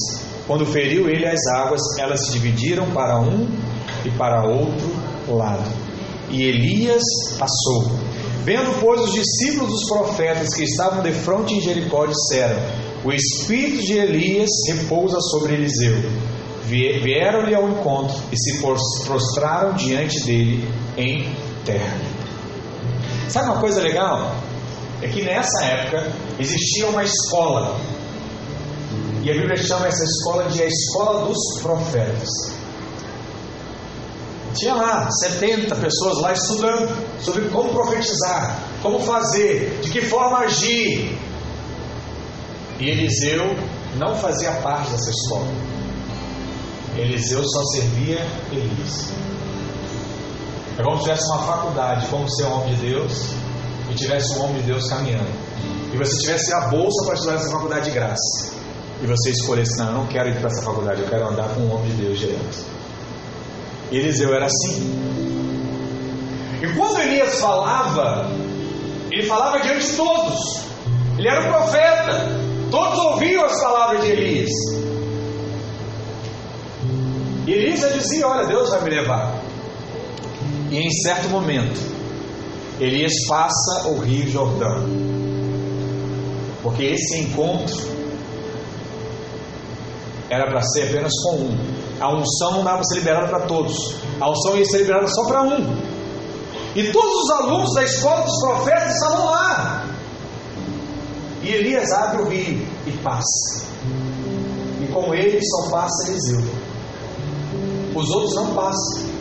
Quando 0.45 0.65
feriu 0.65 1.07
ele 1.07 1.25
as 1.25 1.39
águas, 1.47 1.81
elas 1.97 2.25
se 2.25 2.33
dividiram 2.33 2.91
para 2.91 3.19
um 3.19 3.47
e 4.03 4.11
para 4.11 4.43
outro 4.43 4.91
lado 5.29 5.90
e 6.31 6.43
Elias 6.43 7.03
passou. 7.37 7.91
Vendo, 8.43 8.79
pois, 8.79 9.01
os 9.01 9.13
discípulos 9.13 9.71
dos 9.71 9.87
profetas 9.87 10.53
que 10.55 10.63
estavam 10.63 11.03
de 11.03 11.11
frente 11.11 11.53
em 11.53 11.61
Jericó, 11.61 12.07
disseram: 12.07 12.59
O 13.03 13.11
espírito 13.11 13.83
de 13.83 13.97
Elias 13.97 14.49
repousa 14.67 15.19
sobre 15.19 15.53
Eliseu. 15.53 15.95
Vieram-lhe 16.65 17.53
ao 17.53 17.69
encontro 17.69 18.17
e 18.31 18.37
se 18.37 18.59
prostraram 18.59 19.73
diante 19.73 20.23
dele 20.23 20.67
em 20.97 21.29
terra. 21.65 21.99
Sabe 23.27 23.49
uma 23.49 23.59
coisa 23.59 23.81
legal? 23.81 24.35
É 25.01 25.07
que 25.07 25.21
nessa 25.21 25.65
época 25.65 26.11
existia 26.39 26.87
uma 26.87 27.03
escola. 27.03 27.77
E 29.23 29.29
a 29.29 29.33
Bíblia 29.33 29.57
chama 29.57 29.87
essa 29.87 30.03
escola 30.03 30.45
de 30.45 30.63
a 30.63 30.65
escola 30.65 31.27
dos 31.27 31.61
profetas. 31.61 32.60
Tinha 34.53 34.75
lá 34.75 35.09
70 35.09 35.75
pessoas 35.75 36.19
lá 36.19 36.33
estudando 36.33 36.89
sobre 37.21 37.49
como 37.49 37.69
profetizar, 37.69 38.59
como 38.81 38.99
fazer, 38.99 39.79
de 39.81 39.89
que 39.89 40.01
forma 40.01 40.39
agir. 40.39 41.17
E 42.79 42.89
Eliseu 42.89 43.55
não 43.95 44.15
fazia 44.15 44.51
parte 44.53 44.91
dessa 44.91 45.09
escola. 45.09 45.47
Eliseu 46.95 47.43
só 47.43 47.63
servia 47.65 48.25
Elias. 48.51 49.11
É 50.77 50.83
como 50.83 50.97
se 50.97 51.03
tivesse 51.03 51.25
uma 51.31 51.39
faculdade, 51.39 52.07
como 52.07 52.29
ser 52.29 52.45
um 52.45 52.53
homem 52.53 52.75
de 52.75 52.89
Deus, 52.89 53.29
e 53.89 53.95
tivesse 53.95 54.37
um 54.37 54.43
homem 54.43 54.61
de 54.61 54.67
Deus 54.67 54.89
caminhando. 54.89 55.29
E 55.93 55.97
você 55.97 56.17
tivesse 56.21 56.53
a 56.53 56.67
bolsa 56.67 57.05
para 57.05 57.13
estudar 57.15 57.35
essa 57.35 57.51
faculdade 57.51 57.85
de 57.85 57.91
graça. 57.91 58.53
E 59.01 59.07
você 59.07 59.31
escolhesse, 59.31 59.77
não, 59.77 59.87
eu 59.87 59.93
não 59.93 60.07
quero 60.07 60.29
ir 60.29 60.39
para 60.39 60.49
essa 60.49 60.61
faculdade, 60.61 61.01
eu 61.01 61.07
quero 61.07 61.27
andar 61.27 61.49
com 61.49 61.61
um 61.61 61.73
homem 61.73 61.91
de 61.91 62.03
Deus 62.03 62.19
direto. 62.19 62.80
Eliseu 63.91 64.33
era 64.33 64.45
assim. 64.45 65.01
E 66.61 66.73
quando 66.75 67.01
Elias 67.01 67.39
falava, 67.39 68.31
ele 69.11 69.23
falava 69.23 69.59
diante 69.59 69.85
de 69.85 69.97
todos. 69.97 70.61
Ele 71.17 71.27
era 71.27 71.41
um 71.41 71.51
profeta. 71.51 72.41
Todos 72.69 72.97
ouviam 72.99 73.43
as 73.43 73.59
palavras 73.61 74.01
de 74.03 74.11
Elias. 74.11 74.49
E 77.45 77.51
Elias 77.51 77.93
dizia: 77.93 78.27
Olha, 78.27 78.47
Deus 78.47 78.69
vai 78.69 78.81
me 78.83 78.89
levar. 78.91 79.41
E 80.69 80.77
em 80.77 80.89
certo 80.89 81.27
momento, 81.27 81.79
Elias 82.79 83.13
passa 83.27 83.89
o 83.89 83.99
rio 83.99 84.25
Jordão. 84.29 84.85
Porque 86.63 86.83
esse 86.83 87.17
encontro 87.17 88.00
era 90.31 90.49
para 90.49 90.61
ser 90.61 90.87
apenas 90.87 91.11
com 91.23 91.35
um. 91.35 91.57
A 91.99 92.15
unção 92.15 92.63
dava 92.63 92.81
ser 92.85 92.99
liberada 92.99 93.27
para 93.27 93.41
todos. 93.41 93.95
A 94.19 94.29
unção 94.31 94.57
ia 94.57 94.65
ser 94.65 94.79
liberada 94.79 95.07
só 95.07 95.25
para 95.27 95.43
um. 95.43 95.77
E 96.73 96.89
todos 96.91 97.23
os 97.23 97.29
alunos 97.31 97.73
da 97.75 97.83
escola 97.83 98.21
dos 98.21 98.39
profetas 98.39 98.93
estavam 98.93 99.25
lá. 99.25 99.85
E 101.43 101.49
Elias 101.49 101.91
abre 101.91 102.21
o 102.21 102.29
rio 102.29 102.65
e 102.87 102.91
passa. 103.03 103.65
E 104.81 104.87
com 104.93 105.13
ele 105.13 105.39
só 105.43 105.69
passa 105.69 106.11
Eliseu. 106.11 106.45
Os 107.93 108.09
outros 108.09 108.35
não 108.35 108.53
passam. 108.53 109.11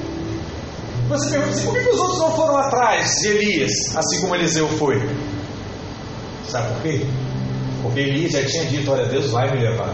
Você 1.09 1.31
pergunta 1.31 1.51
assim, 1.51 1.65
por 1.65 1.75
que 1.75 1.89
os 1.89 1.99
outros 1.99 2.19
não 2.21 2.31
foram 2.37 2.57
atrás 2.57 3.11
de 3.17 3.29
Elias, 3.29 3.73
assim 3.97 4.21
como 4.21 4.37
Eliseu 4.37 4.69
foi? 4.69 4.97
Sabe 6.49 6.73
por 6.75 6.83
quê? 6.83 7.05
Porque 7.83 7.99
Elias 7.99 8.31
já 8.31 8.45
tinha 8.45 8.65
dito, 8.67 8.93
olha, 8.93 9.07
Deus 9.07 9.29
vai 9.31 9.51
me 9.51 9.61
levar. 9.61 9.93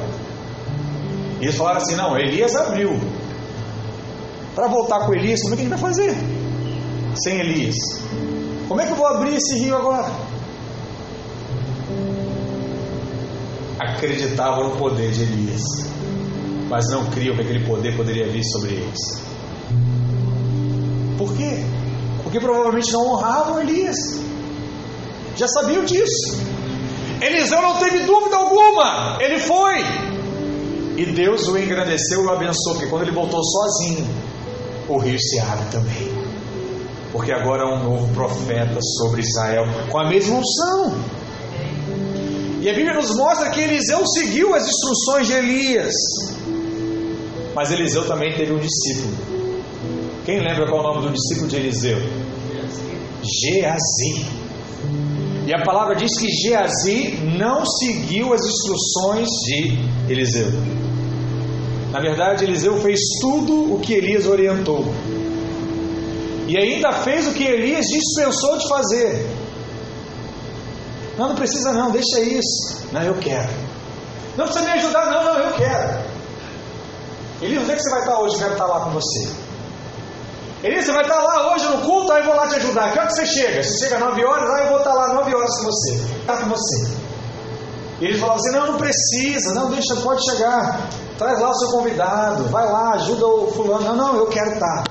E 1.40 1.44
eles 1.44 1.56
falaram 1.56 1.78
assim, 1.78 1.96
não, 1.96 2.16
Elias 2.16 2.54
abriu. 2.56 2.98
Para 4.54 4.68
voltar 4.68 5.00
com 5.06 5.14
Elias, 5.14 5.42
como 5.42 5.54
é 5.54 5.56
que 5.56 5.62
a 5.62 5.68
gente 5.68 5.78
vai 5.78 5.90
fazer? 5.90 6.16
Sem 7.14 7.40
Elias. 7.40 7.76
Como 8.68 8.80
é 8.80 8.86
que 8.86 8.92
eu 8.92 8.96
vou 8.96 9.06
abrir 9.06 9.36
esse 9.36 9.58
rio 9.58 9.76
agora? 9.76 10.10
Acreditavam 13.78 14.70
no 14.70 14.76
poder 14.76 15.10
de 15.12 15.22
Elias, 15.22 15.62
mas 16.68 16.88
não 16.90 17.06
criam 17.10 17.36
que 17.36 17.42
aquele 17.42 17.66
poder 17.66 17.94
poderia 17.96 18.26
vir 18.28 18.42
sobre 18.44 18.74
eles. 18.74 19.22
Por 21.18 21.36
quê? 21.36 21.64
Porque 22.22 22.40
provavelmente 22.40 22.92
não 22.92 23.12
honravam 23.12 23.60
Elias. 23.60 23.96
Já 25.36 25.46
sabiam 25.48 25.84
disso. 25.84 26.42
Eliseu 27.20 27.62
não 27.62 27.76
teve 27.76 28.00
dúvida 28.00 28.36
alguma. 28.36 29.18
Ele 29.20 29.38
foi. 29.38 30.05
E 30.96 31.06
Deus 31.06 31.46
o 31.48 31.58
engrandeceu 31.58 32.22
e 32.22 32.26
o 32.26 32.30
abençoou. 32.30 32.74
Porque 32.76 32.88
quando 32.88 33.02
ele 33.02 33.12
voltou 33.12 33.40
sozinho, 33.42 34.06
o 34.88 34.98
rio 34.98 35.18
se 35.20 35.38
abre 35.40 35.66
também. 35.70 36.16
Porque 37.12 37.32
agora 37.32 37.62
há 37.62 37.74
um 37.74 37.84
novo 37.84 38.12
profeta 38.14 38.78
sobre 38.98 39.20
Israel 39.20 39.64
com 39.90 39.98
a 39.98 40.08
mesma 40.08 40.36
unção. 40.36 40.98
E 42.60 42.68
a 42.68 42.74
Bíblia 42.74 42.94
nos 42.94 43.14
mostra 43.14 43.50
que 43.50 43.60
Eliseu 43.60 44.06
seguiu 44.06 44.54
as 44.54 44.66
instruções 44.66 45.26
de 45.26 45.32
Elias. 45.34 45.94
Mas 47.54 47.70
Eliseu 47.70 48.06
também 48.06 48.34
teve 48.34 48.52
um 48.52 48.58
discípulo 48.58 49.36
quem 50.26 50.40
lembra 50.40 50.66
qual 50.66 50.78
é 50.78 50.80
o 50.80 50.92
nome 50.92 51.06
do 51.06 51.12
discípulo 51.12 51.46
de 51.46 51.54
Eliseu? 51.54 51.98
Geazi. 53.22 54.26
E 55.46 55.54
a 55.54 55.62
palavra 55.62 55.94
diz 55.94 56.10
que 56.18 56.26
Geazi 56.28 57.20
não 57.38 57.64
seguiu 57.64 58.34
as 58.34 58.40
instruções 58.44 59.28
de 59.28 60.12
Eliseu. 60.12 60.48
Na 61.92 62.00
verdade, 62.00 62.44
Eliseu 62.44 62.80
fez 62.80 62.98
tudo 63.20 63.74
o 63.74 63.80
que 63.80 63.94
Elias 63.94 64.26
orientou. 64.26 64.84
E 66.48 66.58
ainda 66.58 66.92
fez 66.92 67.28
o 67.28 67.32
que 67.32 67.44
Elias 67.44 67.86
dispensou 67.86 68.58
de 68.58 68.68
fazer. 68.68 69.26
Não, 71.16 71.28
não 71.28 71.36
precisa 71.36 71.72
não, 71.72 71.92
deixa 71.92 72.20
isso. 72.20 72.82
Não, 72.92 73.02
eu 73.02 73.14
quero. 73.14 73.48
Não 74.36 74.46
precisa 74.46 74.64
me 74.64 74.72
ajudar, 74.72 75.06
não, 75.12 75.24
não, 75.24 75.38
eu 75.38 75.52
quero. 75.54 76.04
Elias, 77.40 77.62
onde 77.62 77.70
é 77.70 77.76
que 77.76 77.82
você 77.82 77.90
vai 77.90 78.00
estar 78.00 78.18
hoje? 78.18 78.34
Eu 78.34 78.40
quero 78.40 78.52
estar 78.52 78.66
lá 78.66 78.80
com 78.80 78.90
você. 78.90 79.45
Elias, 80.66 80.84
você 80.84 80.92
vai 80.92 81.02
estar 81.02 81.22
lá 81.22 81.54
hoje 81.54 81.64
no 81.68 81.78
culto, 81.82 82.10
aí 82.10 82.22
eu 82.22 82.26
vou 82.26 82.34
lá 82.34 82.48
te 82.48 82.56
ajudar. 82.56 82.90
Que 82.90 82.98
hora 82.98 83.06
que 83.06 83.14
você 83.14 83.26
chega? 83.26 83.62
Você 83.62 83.84
chega 83.84 84.00
9 84.00 84.24
horas, 84.24 84.50
aí 84.50 84.64
eu 84.64 84.70
vou 84.70 84.78
estar 84.78 84.94
lá 84.94 85.14
9 85.14 85.32
horas 85.32 85.56
com 85.58 85.64
você. 85.64 85.92
Está 86.20 86.36
com 86.38 86.48
você. 86.48 86.96
E 88.00 88.04
eles 88.06 88.18
falavam 88.18 88.42
assim: 88.42 88.56
não, 88.56 88.72
não 88.72 88.76
precisa, 88.76 89.54
não, 89.54 89.70
deixa, 89.70 89.94
pode 90.02 90.24
chegar. 90.28 90.90
Traz 91.16 91.40
lá 91.40 91.50
o 91.50 91.54
seu 91.54 91.68
convidado, 91.68 92.44
vai 92.48 92.66
lá, 92.66 92.94
ajuda 92.94 93.26
o 93.26 93.52
fulano. 93.52 93.84
Não, 93.84 93.96
não, 93.96 94.16
eu 94.16 94.26
quero 94.26 94.54
estar. 94.54 94.84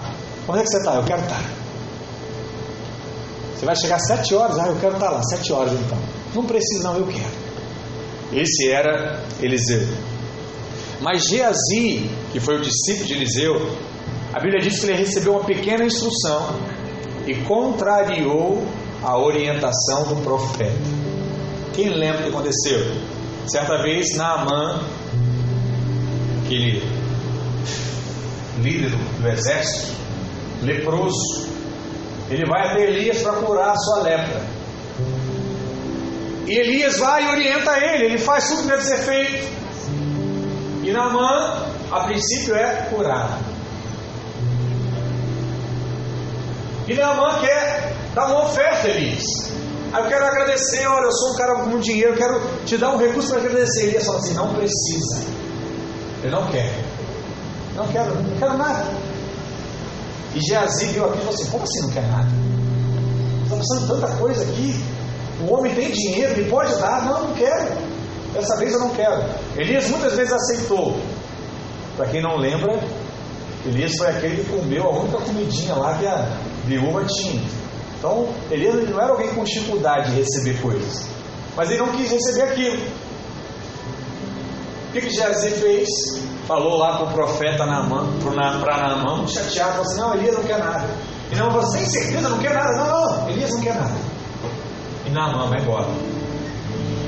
Onde 0.47 0.59
é 0.59 0.63
que 0.63 0.69
você 0.69 0.77
está? 0.77 0.95
Eu 0.95 1.03
quero 1.03 1.21
estar. 1.21 1.43
Você 3.55 3.65
vai 3.65 3.75
chegar 3.75 3.97
às 3.97 4.07
7 4.07 4.33
horas? 4.33 4.57
Ah, 4.57 4.67
eu 4.67 4.77
quero 4.79 4.93
estar 4.93 5.09
lá, 5.09 5.21
7 5.23 5.51
horas 5.51 5.73
então. 5.73 5.97
Não 6.33 6.45
precisa, 6.45 6.83
não, 6.83 6.97
eu 6.97 7.07
quero. 7.07 7.45
Esse 8.31 8.71
era 8.71 9.21
Eliseu. 9.41 9.85
Mas 11.01 11.25
Geazi, 11.25 12.09
que 12.31 12.39
foi 12.39 12.55
o 12.55 12.61
discípulo 12.61 13.05
de 13.07 13.13
Eliseu, 13.13 13.55
a 14.35 14.39
Bíblia 14.41 14.59
diz 14.59 14.81
que 14.81 14.87
ele 14.87 14.97
recebeu 14.97 15.31
uma 15.31 15.45
pequena 15.45 15.85
instrução 15.85 16.59
e 17.25 17.35
contrariou 17.35 18.67
a 19.01 19.17
orientação 19.17 20.03
do 20.03 20.21
profeta. 20.23 20.75
Quem 21.73 21.87
lembra 21.87 22.19
o 22.19 22.23
que 22.23 22.29
aconteceu? 22.31 22.81
Certa 23.47 23.81
vez, 23.81 24.13
Naamã, 24.17 24.81
aquele 26.43 26.83
líder 28.61 28.89
do, 28.89 29.29
exército, 29.29 29.95
leproso, 30.63 31.47
ele 32.29 32.43
vai 32.45 32.67
até 32.67 32.89
Elias 32.89 33.21
para 33.21 33.37
curar 33.37 33.69
a 33.69 33.77
sua 33.77 34.01
lepra. 34.01 34.41
E 36.45 36.59
Elias 36.59 36.99
vai 36.99 37.23
e 37.23 37.29
orienta 37.29 37.71
ele, 37.79 38.05
ele 38.07 38.17
faz 38.17 38.49
tudo 38.49 38.63
que 38.63 38.67
deve 38.67 38.83
ser 38.83 38.97
feito. 38.97 39.47
E 40.83 40.91
Naamã, 40.91 41.67
a 41.89 42.01
princípio, 42.01 42.53
é 42.53 42.89
curado. 42.89 43.44
E 46.87 46.93
Naamã 46.93 47.39
quer 47.39 47.93
dar 48.13 48.27
uma 48.27 48.45
oferta, 48.45 48.87
Elias. 48.87 49.23
Aí 49.91 50.03
eu 50.03 50.09
quero 50.09 50.25
agradecer, 50.25 50.85
olha, 50.87 51.05
eu 51.05 51.11
sou 51.11 51.31
um 51.31 51.35
cara 51.35 51.55
com 51.63 51.79
dinheiro, 51.79 52.13
eu 52.13 52.17
quero 52.17 52.41
te 52.65 52.77
dar 52.77 52.93
um 52.93 52.97
recurso 52.97 53.29
para 53.29 53.39
agradecer. 53.39 53.87
Elias 53.87 54.05
fala 54.05 54.19
assim, 54.19 54.33
não 54.33 54.53
precisa. 54.53 55.23
Ele 56.21 56.31
não 56.31 56.45
quer. 56.51 56.71
Não 57.75 57.87
quero, 57.87 58.13
não 58.15 58.37
quero 58.37 58.57
nada. 58.57 58.85
E 60.35 60.39
Geazi 60.41 60.87
viu 60.87 61.05
aquilo 61.05 61.21
e 61.21 61.23
falou 61.23 61.33
assim, 61.33 61.49
como 61.49 61.63
assim 61.63 61.81
não 61.81 61.89
quer 61.89 62.07
nada? 62.07 62.29
Está 63.43 63.55
passando 63.55 63.87
tanta 63.87 64.15
coisa 64.17 64.43
aqui. 64.43 64.83
O 65.41 65.53
homem 65.53 65.73
tem 65.73 65.91
dinheiro, 65.91 66.33
ele 66.33 66.49
pode 66.49 66.75
dar. 66.75 67.05
Não, 67.05 67.27
não 67.27 67.33
quero. 67.35 67.71
Dessa 68.33 68.57
vez 68.57 68.73
eu 68.73 68.79
não 68.79 68.89
quero. 68.89 69.23
Elias 69.55 69.89
muitas 69.89 70.13
vezes 70.13 70.33
aceitou. 70.33 70.99
Para 71.95 72.07
quem 72.07 72.21
não 72.21 72.37
lembra, 72.37 72.83
Elias 73.65 73.95
foi 73.97 74.07
aquele 74.07 74.43
que 74.43 74.51
comeu 74.51 74.83
a 74.83 74.89
única 74.99 75.17
comidinha 75.19 75.73
lá 75.75 75.97
que 75.97 76.05
a 76.05 76.37
viúva 76.65 77.05
tinha. 77.05 77.41
Então, 77.97 78.29
Elias 78.51 78.89
não 78.89 79.01
era 79.01 79.11
alguém 79.11 79.29
com 79.29 79.43
dificuldade 79.43 80.11
de 80.11 80.17
receber 80.17 80.61
coisas. 80.61 81.07
Mas 81.55 81.69
ele 81.69 81.79
não 81.79 81.91
quis 81.93 82.11
receber 82.11 82.43
aquilo. 82.43 82.81
O 84.89 84.91
que, 84.91 85.01
que 85.01 85.09
Geazi 85.09 85.49
fez? 85.51 85.89
Falou 86.47 86.77
lá 86.77 86.97
para 86.97 87.07
o 87.07 87.11
profeta 87.11 87.65
Naamã, 87.65 88.07
para 88.61 88.77
Naamã, 88.77 89.27
chateado, 89.27 89.71
falou 89.71 89.85
assim, 89.85 89.99
não, 89.99 90.13
Elias 90.13 90.35
não 90.35 90.43
quer 90.43 90.59
nada. 90.59 90.87
E 91.31 91.35
não, 91.35 91.49
você 91.49 91.77
tem 91.79 91.87
certeza, 91.87 92.29
não 92.29 92.37
quer 92.37 92.53
nada? 92.53 92.77
Não, 92.77 92.87
não, 92.87 93.29
Elias 93.29 93.49
não 93.51 93.61
quer 93.61 93.75
nada. 93.75 93.95
Naamã 95.15 95.47
vai 95.47 95.61
embora. 95.61 95.87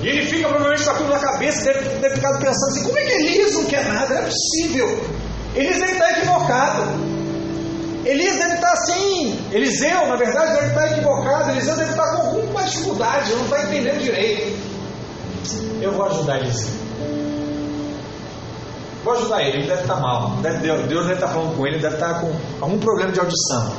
E 0.01 0.07
ele 0.07 0.25
fica 0.25 0.47
provavelmente 0.47 0.85
com 0.85 0.91
aquilo 0.91 1.09
na 1.09 1.19
cabeça, 1.19 1.63
deve, 1.65 1.89
deve 1.99 2.15
ficar 2.15 2.31
pensando 2.39 2.71
assim: 2.71 2.83
como 2.83 2.97
é 2.97 3.01
que 3.01 3.11
Elias 3.11 3.53
não 3.53 3.65
quer 3.65 3.85
nada? 3.85 4.15
É 4.15 4.21
possível. 4.21 5.03
Elias 5.53 5.81
estar 5.81 6.11
equivocado. 6.11 7.16
Elias 8.07 8.37
deve 8.37 8.55
estar 8.55 8.71
assim. 8.71 9.37
Eliseu, 9.51 10.07
na 10.07 10.15
verdade, 10.15 10.53
deve 10.53 10.67
estar 10.67 10.91
equivocado. 10.93 11.51
Eliseu 11.51 11.75
deve 11.75 11.91
estar 11.91 12.15
com 12.15 12.21
alguma 12.21 12.63
dificuldade, 12.63 13.31
não 13.33 13.43
está 13.43 13.63
entendendo 13.63 14.01
direito. 14.01 14.57
Eu 15.81 15.91
vou 15.91 16.05
ajudar 16.05 16.39
Eliseu. 16.39 16.71
Vou 19.03 19.13
ajudar 19.13 19.41
ele, 19.41 19.57
ele 19.57 19.67
deve 19.67 19.81
estar 19.81 19.99
mal. 19.99 20.37
Deus 20.41 20.87
deve 20.87 21.13
estar 21.13 21.27
falando 21.27 21.57
com 21.57 21.67
ele, 21.67 21.75
ele 21.75 21.81
deve 21.81 21.95
estar 21.95 22.21
com 22.21 22.31
algum 22.61 22.79
problema 22.79 23.11
de 23.11 23.19
audição. 23.19 23.73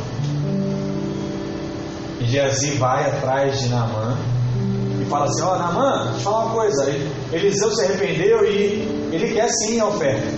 E 2.21 2.25
Geazi 2.27 2.73
vai 2.73 3.07
atrás 3.07 3.61
de 3.61 3.69
Naamã 3.71 4.15
e 5.01 5.07
fala 5.07 5.25
assim: 5.25 5.43
Ó, 5.43 5.55
oh, 5.55 5.59
Naamã, 5.59 6.05
deixa 6.05 6.19
eu 6.19 6.21
falar 6.21 6.45
uma 6.45 6.55
coisa. 6.55 6.95
Eliseu 7.33 7.75
se 7.75 7.83
arrependeu 7.83 8.45
e 8.45 9.11
ele 9.11 9.33
quer 9.33 9.49
sim 9.49 9.81
a 9.81 9.87
oferta. 9.87 10.29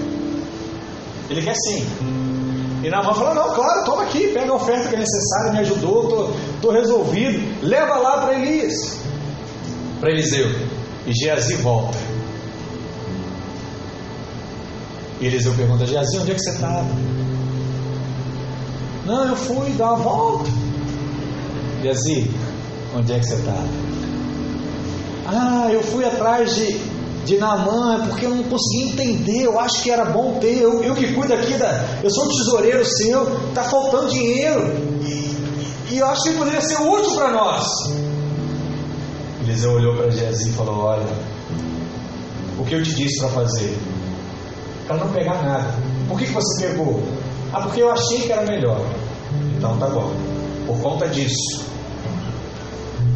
Ele 1.29 1.43
quer 1.43 1.55
sim. 1.55 2.20
E 2.83 2.89
Naamã 2.89 3.13
falou: 3.13 3.35
Não, 3.35 3.55
claro, 3.55 3.85
toma 3.85 4.03
aqui, 4.03 4.29
pega 4.29 4.51
a 4.51 4.57
oferta 4.57 4.89
que 4.89 4.95
é 4.95 4.99
necessária, 4.99 5.53
me 5.53 5.59
ajudou, 5.61 6.35
estou 6.55 6.73
resolvido. 6.73 7.67
Leva 7.67 7.97
lá 7.97 8.23
para 8.23 8.35
Elias, 8.35 8.99
para 10.01 10.11
Eliseu. 10.11 10.49
E 11.07 11.13
Geazi 11.13 11.57
volta. 11.57 11.99
E 15.21 15.27
Eliseu 15.27 15.53
pergunta: 15.55 15.87
Geazi, 15.87 16.19
onde 16.19 16.33
é 16.33 16.35
que 16.35 16.41
você 16.41 16.51
estava? 16.51 16.89
Não, 19.05 19.29
eu 19.29 19.37
fui 19.37 19.71
dar 19.73 19.95
uma 19.95 19.97
volta. 19.97 20.51
Geazi, 21.83 22.31
onde 22.97 23.13
é 23.13 23.19
que 23.19 23.27
você 23.27 23.35
estava? 23.35 23.69
Ah, 25.27 25.69
eu 25.71 25.83
fui 25.83 26.05
atrás 26.05 26.55
de, 26.55 26.73
de 27.25 27.37
Naamã 27.37 28.07
porque 28.09 28.27
eu 28.27 28.31
não 28.31 28.45
conseguia 28.45 28.93
entender. 28.93 29.45
Eu 29.45 29.59
acho 29.59 29.83
que 29.83 29.91
era 29.91 30.05
bom 30.05 30.39
ter. 30.39 30.61
Eu, 30.61 30.83
eu 30.83 30.95
que 30.95 31.13
cuido 31.13 31.35
aqui 31.35 31.55
da. 31.55 32.01
Eu 32.03 32.11
sou 32.11 32.25
o 32.25 32.29
tesoureiro 32.29 32.85
seu, 32.85 33.49
está 33.49 33.65
faltando 33.65 34.11
dinheiro. 34.11 34.63
E, 35.03 35.95
e, 35.95 35.99
eu 35.99 36.07
acho 36.07 36.23
que 36.23 36.33
poderia 36.33 36.61
ser 36.61 36.81
útil 36.81 37.15
para 37.15 37.33
nós. 37.33 37.67
Eliseu 39.43 39.73
olhou 39.73 39.97
para 39.97 40.11
Geazi 40.11 40.51
e 40.51 40.53
falou: 40.53 40.85
Olha, 40.85 41.07
o 42.59 42.65
que 42.65 42.75
eu 42.75 42.83
te 42.83 42.95
disse 42.95 43.21
para 43.21 43.29
fazer? 43.31 43.79
Para 44.87 44.97
não 44.97 45.13
pegar 45.13 45.43
nada. 45.43 45.75
Por 46.09 46.19
que, 46.19 46.27
que 46.27 46.33
você 46.33 46.67
pegou? 46.67 47.03
Ah, 47.53 47.63
porque 47.63 47.83
eu 47.83 47.91
achei 47.91 48.21
que 48.21 48.33
era 48.33 48.43
melhor. 48.43 48.81
Então 49.57 49.77
tá 49.79 49.87
bom. 49.89 50.13
Por 50.67 50.79
conta 50.81 51.09
disso, 51.09 51.70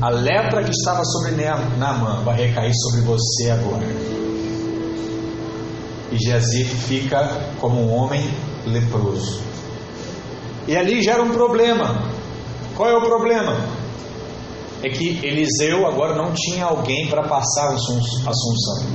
a 0.00 0.10
lepra 0.10 0.64
que 0.64 0.70
estava 0.70 1.04
sobre 1.04 1.32
Naamã 1.32 2.22
vai 2.24 2.36
recair 2.36 2.72
sobre 2.74 3.00
você 3.02 3.50
agora. 3.50 3.86
E 6.12 6.18
Geazi 6.18 6.64
fica 6.64 7.52
como 7.60 7.80
um 7.80 7.94
homem 7.94 8.22
leproso. 8.66 9.40
E 10.66 10.76
ali 10.76 11.02
gera 11.02 11.22
um 11.22 11.30
problema. 11.30 12.02
Qual 12.76 12.88
é 12.88 12.96
o 12.96 13.02
problema? 13.02 13.56
É 14.82 14.88
que 14.88 15.20
Eliseu 15.24 15.86
agora 15.86 16.14
não 16.14 16.32
tinha 16.32 16.66
alguém 16.66 17.08
para 17.08 17.22
passar 17.22 17.70
a 17.70 17.74
assunção. 17.74 18.86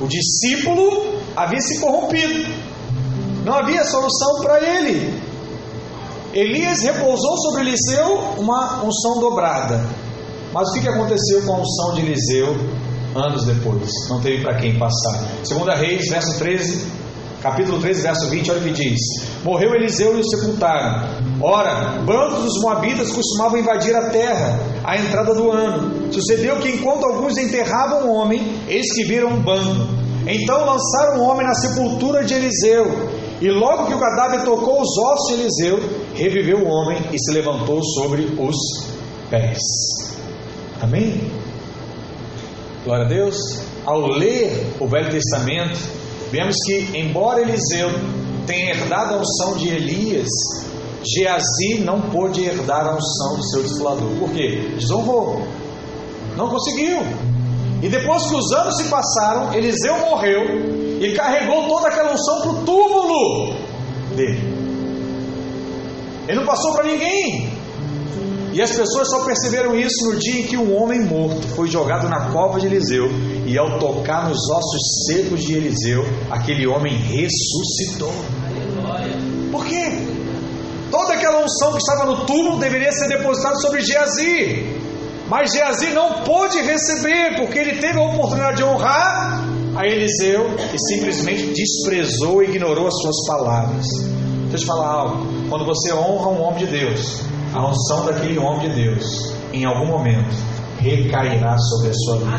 O 0.00 0.06
discípulo 0.06 1.20
havia 1.36 1.60
se 1.60 1.80
corrompido. 1.80 2.44
Não 3.44 3.54
havia 3.54 3.84
solução 3.84 4.40
para 4.42 4.60
ele. 4.60 5.23
Elias 6.34 6.82
repousou 6.82 7.36
sobre 7.38 7.60
Eliseu 7.60 8.34
uma 8.38 8.82
unção 8.84 9.20
dobrada. 9.20 9.80
Mas 10.52 10.68
o 10.70 10.80
que 10.80 10.88
aconteceu 10.88 11.42
com 11.42 11.54
a 11.54 11.60
unção 11.60 11.94
de 11.94 12.00
Eliseu 12.00 12.56
anos 13.14 13.44
depois? 13.44 13.88
Não 14.08 14.20
teve 14.20 14.42
para 14.42 14.56
quem 14.56 14.76
passar. 14.76 15.28
Segunda 15.44 15.76
Reis, 15.76 16.08
verso 16.08 16.36
13, 16.36 16.86
capítulo 17.40 17.78
13, 17.78 18.02
verso 18.02 18.28
20, 18.30 18.50
olha 18.50 18.60
o 18.60 18.64
que 18.64 18.72
diz: 18.72 18.98
Morreu 19.44 19.76
Eliseu 19.76 20.16
e 20.16 20.22
o 20.22 20.28
sepultaram. 20.28 21.08
Ora, 21.40 22.02
bandos 22.04 22.42
dos 22.42 22.62
moabitas 22.62 23.12
costumavam 23.12 23.60
invadir 23.60 23.94
a 23.94 24.10
terra 24.10 24.58
à 24.82 24.98
entrada 24.98 25.36
do 25.36 25.52
ano. 25.52 26.12
Sucedeu 26.12 26.56
que 26.56 26.68
enquanto 26.68 27.04
alguns 27.04 27.38
enterravam 27.38 28.08
um 28.08 28.12
homem, 28.12 28.60
eis 28.66 28.92
que 28.92 29.04
viram 29.04 29.28
um 29.28 29.40
bando. 29.40 29.86
Então 30.26 30.66
lançaram 30.66 31.20
um 31.20 31.30
homem 31.30 31.46
na 31.46 31.54
sepultura 31.54 32.24
de 32.24 32.34
Eliseu 32.34 33.23
e 33.44 33.50
logo 33.50 33.84
que 33.84 33.92
o 33.92 34.00
cadáver 34.00 34.42
tocou 34.42 34.80
os 34.80 34.96
ossos 34.96 35.28
de 35.28 35.34
Eliseu, 35.34 35.78
reviveu 36.14 36.60
o 36.60 36.66
homem 36.66 36.96
e 37.12 37.18
se 37.18 37.30
levantou 37.30 37.84
sobre 37.84 38.22
os 38.40 38.56
pés. 39.28 39.58
Amém? 40.80 41.30
Glória 42.86 43.04
a 43.04 43.08
Deus. 43.08 43.36
Ao 43.84 44.00
ler 44.00 44.74
o 44.80 44.88
Velho 44.88 45.10
Testamento, 45.10 45.78
vemos 46.32 46.56
que, 46.64 46.98
embora 46.98 47.42
Eliseu 47.42 47.90
tenha 48.46 48.76
herdado 48.76 49.16
a 49.16 49.18
unção 49.18 49.58
de 49.58 49.68
Elias, 49.68 50.30
Geazi 51.04 51.84
não 51.84 52.00
pôde 52.00 52.46
herdar 52.46 52.86
a 52.86 52.96
unção 52.96 53.36
do 53.36 53.44
seu 53.50 53.62
discipulador. 53.62 54.08
Por 54.20 54.30
quê? 54.30 54.70
Desonrou. 54.78 55.42
Não 56.34 56.48
conseguiu. 56.48 57.02
E 57.82 57.90
depois 57.90 58.22
que 58.22 58.36
os 58.36 58.52
anos 58.52 58.74
se 58.78 58.84
passaram, 58.84 59.52
Eliseu 59.52 59.98
morreu 59.98 60.83
e 61.00 61.12
carregou 61.14 61.68
toda 61.68 61.88
aquela 61.88 62.12
unção 62.12 62.40
para 62.40 62.50
o 62.50 62.64
túmulo 62.64 63.54
dele. 64.14 64.54
Ele 66.28 66.38
não 66.38 66.46
passou 66.46 66.72
para 66.72 66.84
ninguém. 66.84 67.52
E 68.52 68.62
as 68.62 68.70
pessoas 68.70 69.10
só 69.10 69.24
perceberam 69.24 69.76
isso 69.76 70.12
no 70.12 70.16
dia 70.16 70.40
em 70.40 70.46
que 70.46 70.56
um 70.56 70.80
homem 70.80 71.00
morto 71.00 71.46
foi 71.56 71.66
jogado 71.68 72.08
na 72.08 72.30
cova 72.30 72.60
de 72.60 72.66
Eliseu. 72.66 73.08
E 73.44 73.58
ao 73.58 73.78
tocar 73.80 74.28
nos 74.28 74.38
ossos 74.48 75.06
secos 75.06 75.42
de 75.42 75.54
Eliseu, 75.54 76.04
aquele 76.30 76.66
homem 76.66 76.96
ressuscitou. 76.96 78.14
Por 79.50 79.66
quê? 79.66 79.84
Toda 80.88 81.14
aquela 81.14 81.44
unção 81.44 81.72
que 81.72 81.78
estava 81.78 82.06
no 82.06 82.24
túmulo 82.26 82.60
deveria 82.60 82.92
ser 82.92 83.08
depositada 83.08 83.56
sobre 83.56 83.80
Geazi. 83.80 84.80
Mas 85.28 85.52
Geazi 85.52 85.90
não 85.90 86.22
pôde 86.22 86.60
receber, 86.60 87.36
porque 87.36 87.58
ele 87.58 87.80
teve 87.80 87.98
a 87.98 88.02
oportunidade 88.02 88.58
de 88.58 88.64
honrar 88.64 89.43
a 89.76 89.86
Eliseu 89.86 90.54
e 90.72 90.78
simplesmente 90.78 91.52
desprezou 91.52 92.42
e 92.42 92.46
ignorou 92.46 92.86
as 92.86 92.94
suas 93.00 93.26
palavras. 93.26 93.84
Deixa 94.50 94.56
eu 94.56 94.60
te 94.60 94.66
falar 94.66 94.88
algo. 94.88 95.26
Quando 95.48 95.64
você 95.64 95.92
honra 95.92 96.28
um 96.28 96.42
homem 96.42 96.64
de 96.64 96.66
Deus, 96.66 97.22
a 97.52 97.68
unção 97.68 98.06
daquele 98.06 98.38
homem 98.38 98.68
de 98.68 98.74
Deus, 98.74 99.34
em 99.52 99.64
algum 99.64 99.86
momento, 99.86 100.34
recairá 100.78 101.56
sobre 101.58 101.90
a 101.90 101.94
sua 101.94 102.18
vida. 102.18 102.36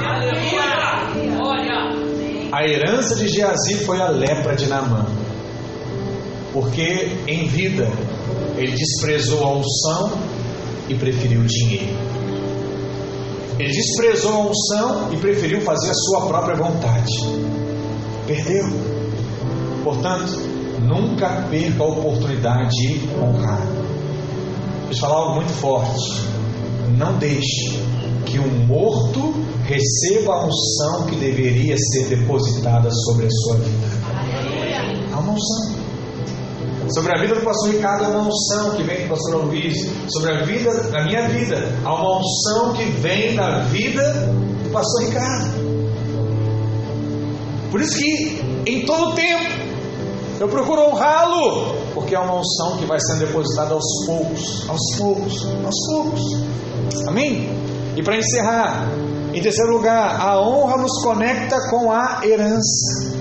A 2.51 2.63
herança 2.63 3.15
de 3.15 3.27
Geazi 3.27 3.75
foi 3.85 3.99
a 3.99 4.09
lepra 4.09 4.55
de 4.55 4.67
Naamã. 4.67 5.05
Porque 6.53 7.17
em 7.27 7.47
vida 7.47 7.91
ele 8.55 8.71
desprezou 8.71 9.43
a 9.43 9.57
unção 9.57 10.17
e 10.87 10.95
preferiu 10.95 11.41
o 11.41 11.45
dinheiro. 11.45 12.14
Ele 13.57 13.71
desprezou 13.71 14.33
a 14.33 14.47
unção 14.47 15.13
e 15.13 15.17
preferiu 15.17 15.61
fazer 15.61 15.89
a 15.89 15.93
sua 15.93 16.27
própria 16.27 16.55
vontade. 16.55 17.11
Perdeu. 18.27 18.65
Portanto, 19.83 20.33
nunca 20.81 21.47
perca 21.49 21.83
a 21.83 21.87
oportunidade 21.87 22.69
de 22.69 23.09
honrar. 23.17 23.65
Deixa 24.85 25.05
eu 25.05 25.09
falar 25.09 25.15
algo 25.15 25.35
muito 25.35 25.53
forte. 25.53 26.21
Não 26.97 27.17
deixe 27.17 27.79
que 28.25 28.39
um 28.39 28.65
morto 28.65 29.33
receba 29.63 30.33
a 30.33 30.45
unção 30.45 31.05
que 31.07 31.15
deveria 31.15 31.77
ser 31.77 32.07
depositada 32.07 32.89
sobre 32.91 33.27
a 33.27 33.29
sua 33.29 33.55
vida. 33.57 33.87
Há 35.13 35.19
uma 35.19 35.33
unção. 35.33 35.84
Sobre 36.93 37.17
a 37.17 37.21
vida 37.21 37.35
do 37.35 37.41
pastor 37.41 37.71
Ricardo 37.71 38.05
há 38.05 38.09
uma 38.09 38.27
unção 38.27 38.75
que 38.75 38.83
vem 38.83 39.03
do 39.03 39.09
pastor 39.09 39.45
Luiz. 39.45 39.75
Sobre 40.09 40.31
a 40.31 40.45
vida, 40.45 40.71
da 40.91 41.03
minha 41.03 41.27
vida, 41.29 41.57
há 41.83 41.93
uma 41.93 42.19
unção 42.19 42.73
que 42.73 42.83
vem 43.01 43.35
da 43.35 43.59
vida 43.63 44.03
do 44.63 44.69
pastor 44.71 45.03
Ricardo. 45.03 45.65
Por 47.71 47.81
isso 47.81 47.97
que 47.97 48.41
em 48.67 48.85
todo 48.85 49.15
tempo 49.15 49.65
eu 50.39 50.47
procuro 50.47 50.81
honrá-lo, 50.89 51.75
porque 51.93 52.13
é 52.13 52.19
uma 52.19 52.39
unção 52.39 52.77
que 52.77 52.85
vai 52.85 52.99
sendo 52.99 53.25
depositada 53.25 53.73
aos 53.73 54.05
poucos, 54.05 54.69
aos 54.69 54.97
poucos, 54.97 55.45
aos 55.63 55.75
poucos. 55.87 56.21
Amém? 57.07 57.49
E 57.95 58.03
para 58.03 58.17
encerrar, 58.17 58.89
em 59.33 59.41
terceiro 59.41 59.73
lugar, 59.73 60.19
a 60.21 60.39
honra 60.39 60.77
nos 60.77 61.01
conecta 61.03 61.57
com 61.69 61.91
a 61.91 62.21
herança. 62.23 63.14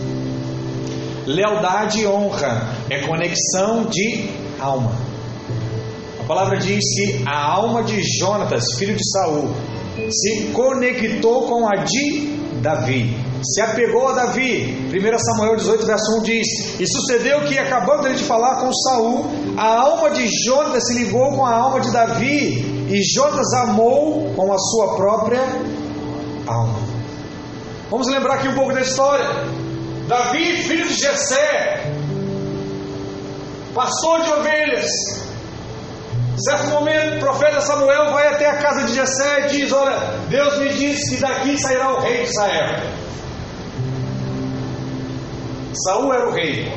Lealdade 1.26 2.00
e 2.00 2.06
honra 2.06 2.74
é 2.90 3.06
conexão 3.06 3.84
de 3.84 4.30
alma. 4.60 4.92
A 6.20 6.24
palavra 6.24 6.58
diz 6.58 6.80
que 6.94 7.22
a 7.26 7.52
alma 7.52 7.82
de 7.82 8.02
Jonatas, 8.18 8.64
filho 8.78 8.94
de 8.94 9.10
Saul, 9.10 9.50
se 10.10 10.46
conectou 10.52 11.46
com 11.46 11.66
a 11.66 11.84
de 11.84 12.34
Davi. 12.60 13.14
Se 13.42 13.60
apegou 13.60 14.08
a 14.08 14.12
Davi. 14.12 14.90
1 14.90 15.18
Samuel 15.18 15.56
18, 15.56 15.86
verso 15.86 16.18
1 16.18 16.22
diz: 16.22 16.80
E 16.80 16.86
sucedeu 16.86 17.42
que, 17.42 17.58
acabando 17.58 18.06
ele 18.06 18.16
de 18.16 18.24
falar 18.24 18.56
com 18.56 18.72
Saul, 18.72 19.26
a 19.56 19.80
alma 19.80 20.10
de 20.10 20.26
Jonatas 20.44 20.86
se 20.86 20.94
ligou 20.94 21.32
com 21.32 21.44
a 21.44 21.54
alma 21.54 21.80
de 21.80 21.90
Davi, 21.90 22.86
e 22.90 23.02
Jonas 23.14 23.52
amou 23.54 24.32
com 24.34 24.52
a 24.52 24.58
sua 24.58 24.96
própria 24.96 25.42
alma. 26.46 26.78
Vamos 27.90 28.08
lembrar 28.08 28.34
aqui 28.34 28.48
um 28.48 28.54
pouco 28.54 28.72
da 28.72 28.80
história. 28.80 29.26
Davi, 30.08 30.62
filho 30.62 30.86
de 30.86 30.94
Jessé, 30.94 31.92
pastor 33.74 34.22
de 34.22 34.30
ovelhas. 34.32 34.90
Certo 36.36 36.66
momento, 36.68 37.16
o 37.16 37.20
profeta 37.20 37.60
Samuel 37.60 38.12
vai 38.12 38.26
até 38.26 38.50
a 38.50 38.56
casa 38.58 38.84
de 38.84 38.94
Jessé 38.94 39.46
e 39.46 39.48
diz: 39.48 39.72
Olha, 39.72 39.98
Deus 40.28 40.58
me 40.58 40.68
disse 40.70 41.14
que 41.14 41.20
daqui 41.20 41.56
sairá 41.58 41.94
o 41.94 42.00
rei 42.00 42.24
de 42.24 42.30
Israel. 42.30 43.04
Saul 45.84 46.12
era 46.12 46.28
o 46.28 46.32
rei. 46.32 46.72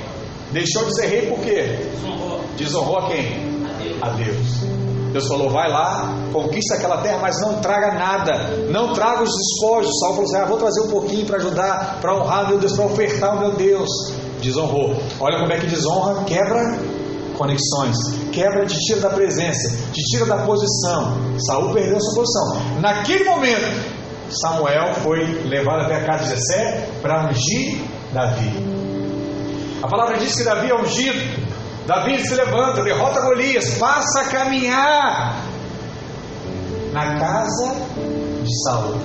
Deixou 0.51 0.85
de 0.85 0.95
ser 0.95 1.07
rei 1.07 1.27
por 1.27 1.39
quê? 1.39 1.89
Desonrou. 1.91 2.41
Desonrou 2.55 2.99
a 2.99 3.07
quem? 3.09 3.57
A 4.01 4.09
Deus. 4.09 4.61
Deus 4.61 4.96
falou: 5.27 5.49
vai 5.49 5.69
lá, 5.69 6.13
conquista 6.31 6.75
aquela 6.75 6.97
terra, 6.97 7.19
mas 7.21 7.39
não 7.41 7.59
traga 7.59 7.93
nada, 7.93 8.33
não 8.69 8.93
traga 8.93 9.23
os 9.23 9.31
despojos. 9.31 9.91
Saul 9.99 10.13
falou 10.13 10.23
assim: 10.23 10.37
ah, 10.37 10.45
vou 10.45 10.57
trazer 10.57 10.81
um 10.81 10.89
pouquinho 10.89 11.25
para 11.25 11.37
ajudar, 11.37 11.99
para 12.01 12.15
honrar 12.15 12.47
meu 12.47 12.59
Deus, 12.59 12.73
para 12.73 12.85
ofertar 12.85 13.35
o 13.35 13.39
meu 13.39 13.51
Deus. 13.55 13.89
Desonrou. 14.41 14.95
Olha 15.19 15.39
como 15.39 15.51
é 15.51 15.59
que 15.59 15.67
desonra, 15.67 16.23
quebra 16.25 16.77
conexões, 17.37 17.95
quebra, 18.31 18.65
te 18.65 18.75
tira 18.79 19.01
da 19.01 19.09
presença, 19.09 19.77
te 19.93 20.01
tira 20.03 20.25
da 20.25 20.37
posição. 20.45 21.17
Saul 21.45 21.73
perdeu 21.73 21.99
sua 22.01 22.15
posição. 22.15 22.79
Naquele 22.79 23.23
momento, 23.25 23.97
Samuel 24.29 24.93
foi 24.95 25.23
levado 25.47 25.85
até 25.85 25.95
a 25.95 26.05
casa 26.05 26.23
de 26.23 26.29
Jessé 26.31 26.89
para 27.01 27.29
ungir 27.29 27.81
Davi. 28.13 28.51
A 29.81 29.87
palavra 29.87 30.17
diz 30.17 30.35
que 30.35 30.43
Davi 30.43 30.69
é 30.69 30.75
ungido. 30.75 31.46
Davi 31.87 32.19
se 32.19 32.35
levanta, 32.35 32.83
derrota 32.83 33.21
Golias, 33.21 33.75
passa 33.75 34.23
a 34.23 34.25
caminhar 34.25 35.41
na 36.91 37.17
casa 37.17 37.75
de 38.43 38.63
Saul. 38.63 38.99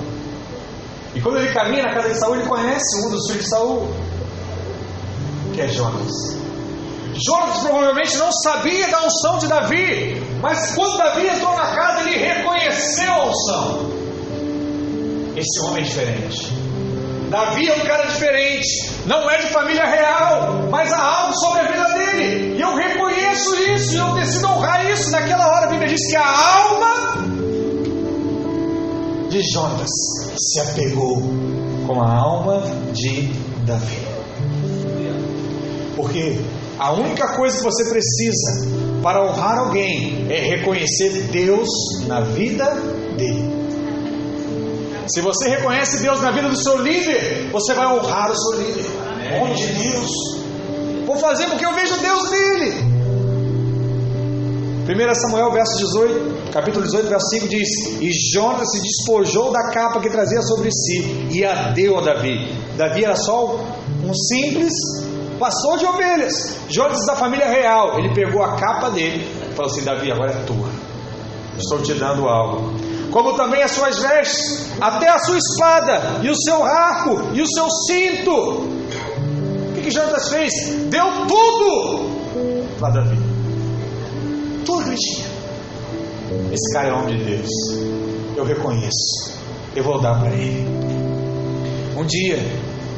E 1.15 1.21
quando 1.21 1.39
ele 1.39 1.53
caminha 1.53 1.85
na 1.85 1.95
casa 1.95 2.09
de 2.09 2.19
Saul, 2.19 2.35
ele 2.35 2.49
conhece 2.49 3.07
um 3.07 3.11
dos 3.11 3.25
filhos 3.29 3.45
de 3.45 3.51
Saul, 3.51 3.95
que 5.55 5.61
é 5.61 5.69
Jonas. 5.69 6.11
Jonas 7.25 7.59
provavelmente 7.59 8.17
não 8.17 8.33
sabia 8.33 8.89
da 8.89 9.07
unção 9.07 9.39
de 9.39 9.47
Davi, 9.47 10.21
mas 10.41 10.75
quando 10.75 10.99
Davi 10.99 11.29
entrou 11.29 11.55
na 11.55 11.77
casa, 11.77 12.01
ele 12.01 12.19
reconheceu 12.19 13.13
a 13.13 13.27
unção. 13.27 13.93
Esse 15.37 15.61
homem 15.67 15.85
é 15.85 15.87
diferente. 15.87 16.52
Davi 17.33 17.67
é 17.67 17.75
um 17.77 17.87
cara 17.87 18.05
diferente, 18.09 18.91
não 19.07 19.29
é 19.31 19.39
de 19.39 19.47
família 19.47 19.87
real, 19.87 20.69
mas 20.71 20.93
há 20.93 21.01
algo 21.01 21.33
sobre 21.33 21.61
a 21.61 21.73
vida 21.73 21.89
dele, 21.95 22.59
e 22.59 22.61
eu 22.61 22.75
reconheço 22.77 23.55
isso, 23.71 23.95
e 23.95 23.97
eu 23.97 24.13
decido 24.13 24.49
honrar 24.49 24.91
isso. 24.91 25.11
Naquela 25.11 25.47
hora 25.47 25.65
a 25.65 25.71
Bíblia 25.71 25.89
diz 25.89 26.11
que 26.11 26.15
a 26.15 26.29
alma 26.29 26.93
de 29.31 29.41
Jonas 29.51 29.89
se 30.37 30.61
apegou 30.61 31.23
com 31.87 32.03
a 32.03 32.15
alma 32.15 32.65
de 32.93 33.33
Davi. 33.65 33.97
Porque 35.97 36.39
a 36.79 36.93
única 36.93 37.29
coisa 37.29 37.57
que 37.57 37.65
você 37.65 37.89
precisa 37.89 38.69
para 39.03 39.25
honrar 39.25 39.59
alguém 39.59 40.27
é 40.29 40.39
reconhecer 40.39 41.29
Deus 41.33 41.69
na 42.07 42.21
vida 42.21 42.67
dele. 43.17 43.62
Se 45.07 45.21
você 45.21 45.49
reconhece 45.49 46.03
Deus 46.03 46.21
na 46.21 46.31
vida 46.31 46.49
do 46.49 46.57
seu 46.57 46.79
líder, 46.79 47.51
você 47.51 47.75
vai 47.75 47.87
honrar 47.87 48.31
o 48.31 48.37
seu 48.37 48.61
líder. 48.61 48.87
Homem 49.41 49.55
de 49.55 49.67
Deus. 49.67 50.11
Vou 51.07 51.17
fazer 51.17 51.47
porque 51.47 51.65
eu 51.65 51.75
vejo 51.75 51.97
Deus 52.01 52.31
nele. 52.31 52.93
1 54.83 55.15
Samuel 55.15 55.53
verso 55.53 55.77
18, 55.79 56.51
capítulo 56.53 56.85
18, 56.85 57.09
verso 57.09 57.29
5 57.31 57.49
diz: 57.49 57.69
E 58.01 58.11
Jonas 58.35 58.69
se 58.71 58.81
despojou 58.83 59.53
da 59.53 59.71
capa 59.71 60.01
que 60.01 60.11
trazia 60.11 60.43
sobre 60.43 60.71
si 60.73 61.29
e 61.31 61.45
a 61.45 61.71
deu 61.71 61.99
a 61.99 62.03
Davi. 62.03 62.53
Davi 62.77 63.05
era 63.05 63.17
só 63.17 63.61
um 64.05 64.15
simples 64.15 64.73
pastor 65.39 65.79
de 65.79 65.87
ovelhas. 65.87 66.57
Jonas 66.69 67.05
da 67.07 67.17
família 67.17 67.49
real. 67.49 67.99
Ele 67.99 68.13
pegou 68.15 68.43
a 68.43 68.57
capa 68.57 68.91
dele 68.91 69.25
e 69.51 69.55
falou 69.55 69.71
assim: 69.71 69.85
Davi, 69.85 70.11
agora 70.11 70.33
é 70.33 70.45
tua. 70.45 70.69
Estou 71.59 71.81
te 71.83 71.95
dando 71.95 72.27
algo. 72.29 72.92
Como 73.13 73.35
também 73.35 73.63
as 73.63 73.73
suas 73.73 73.99
vestes, 73.99 74.73
até 74.81 75.11
a 75.11 75.19
sua 75.19 75.37
espada, 75.37 76.21
e 76.23 76.31
o 76.31 76.35
seu 76.35 76.65
arco, 76.65 77.29
e 77.35 77.43
o 77.43 77.47
seu 77.47 77.69
cinto. 77.71 78.33
O 78.33 79.73
que, 79.75 79.83
que 79.83 79.91
Jonas 79.91 80.31
fez? 80.31 80.53
Deu 80.89 81.05
tudo 81.29 82.11
para 82.81 82.95
Davi. 82.95 83.19
Tudo. 84.65 84.93
Esse 84.93 86.73
cara 86.73 86.89
é 86.89 86.93
homem 86.93 87.19
de 87.19 87.25
Deus. 87.25 87.51
Eu 88.35 88.45
reconheço. 88.45 89.39
Eu 89.77 89.85
vou 89.85 90.01
dar 90.01 90.19
para 90.19 90.33
ele. 90.33 90.67
Um 91.97 92.07
dia, 92.07 92.39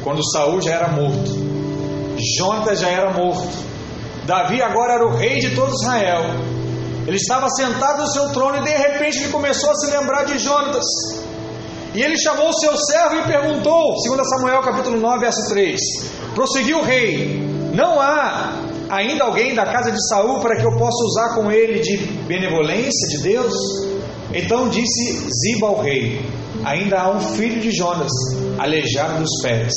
quando 0.01 0.23
Saul 0.31 0.61
já 0.61 0.75
era 0.75 0.87
morto, 0.87 1.31
Jonatas 2.37 2.79
já 2.79 2.87
era 2.87 3.11
morto. 3.11 3.49
Davi 4.25 4.61
agora 4.61 4.93
era 4.93 5.05
o 5.05 5.15
rei 5.15 5.39
de 5.39 5.53
todo 5.53 5.73
Israel. 5.73 6.54
Ele 7.07 7.17
estava 7.17 7.47
sentado 7.49 8.01
no 8.01 8.07
seu 8.07 8.29
trono 8.29 8.57
e 8.57 8.63
de 8.63 8.71
repente 8.71 9.19
ele 9.19 9.31
começou 9.31 9.69
a 9.69 9.75
se 9.75 9.91
lembrar 9.91 10.25
de 10.25 10.39
Jonatas. 10.39 10.85
E 11.93 12.01
ele 12.01 12.17
chamou 12.17 12.49
o 12.49 12.53
seu 12.53 12.75
servo 12.75 13.15
e 13.15 13.23
perguntou, 13.23 13.95
2 14.05 14.29
Samuel 14.29 14.61
capítulo 14.61 14.99
9, 14.99 15.19
verso 15.19 15.47
3. 15.49 15.79
Prosseguiu 16.33 16.79
o 16.79 16.83
rei: 16.83 17.39
Não 17.73 18.01
há 18.01 18.53
ainda 18.89 19.23
alguém 19.23 19.53
da 19.53 19.65
casa 19.65 19.91
de 19.91 20.09
Saul 20.09 20.39
para 20.41 20.57
que 20.57 20.65
eu 20.65 20.77
possa 20.77 21.03
usar 21.05 21.35
com 21.35 21.51
ele 21.51 21.79
de 21.79 21.97
benevolência 22.27 23.07
de 23.09 23.19
Deus? 23.19 23.53
Então 24.33 24.67
disse 24.67 25.29
Ziba 25.29 25.67
ao 25.67 25.81
rei: 25.81 26.25
Ainda 26.65 26.99
há 26.99 27.11
um 27.11 27.19
filho 27.19 27.61
de 27.61 27.71
Jonas, 27.71 28.11
aleijado 28.57 29.21
dos 29.21 29.41
pés. 29.41 29.71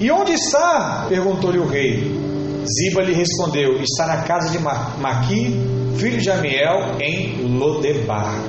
E 0.00 0.10
onde 0.10 0.32
está? 0.32 1.06
perguntou-lhe 1.08 1.58
o 1.58 1.66
rei. 1.66 2.33
Ziba 2.66 3.02
lhe 3.02 3.12
respondeu: 3.12 3.80
Está 3.80 4.06
na 4.06 4.22
casa 4.22 4.50
de 4.50 4.58
Maqui, 4.58 5.60
filho 5.98 6.20
de 6.20 6.30
Amiel, 6.30 6.96
em 6.98 7.58
Lodebar. 7.58 8.40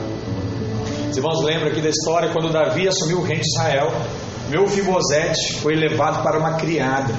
Os 1.09 1.17
irmãos 1.17 1.43
lembram 1.43 1.67
aqui 1.67 1.81
da 1.81 1.89
história 1.89 2.29
quando 2.31 2.51
Davi 2.51 2.87
assumiu 2.87 3.19
o 3.19 3.23
reino 3.23 3.41
de 3.41 3.47
Israel. 3.47 3.91
Meu 4.49 4.67
Fibosete 4.67 5.55
foi 5.55 5.75
levado 5.75 6.23
para 6.23 6.37
uma 6.37 6.53
criada 6.53 7.13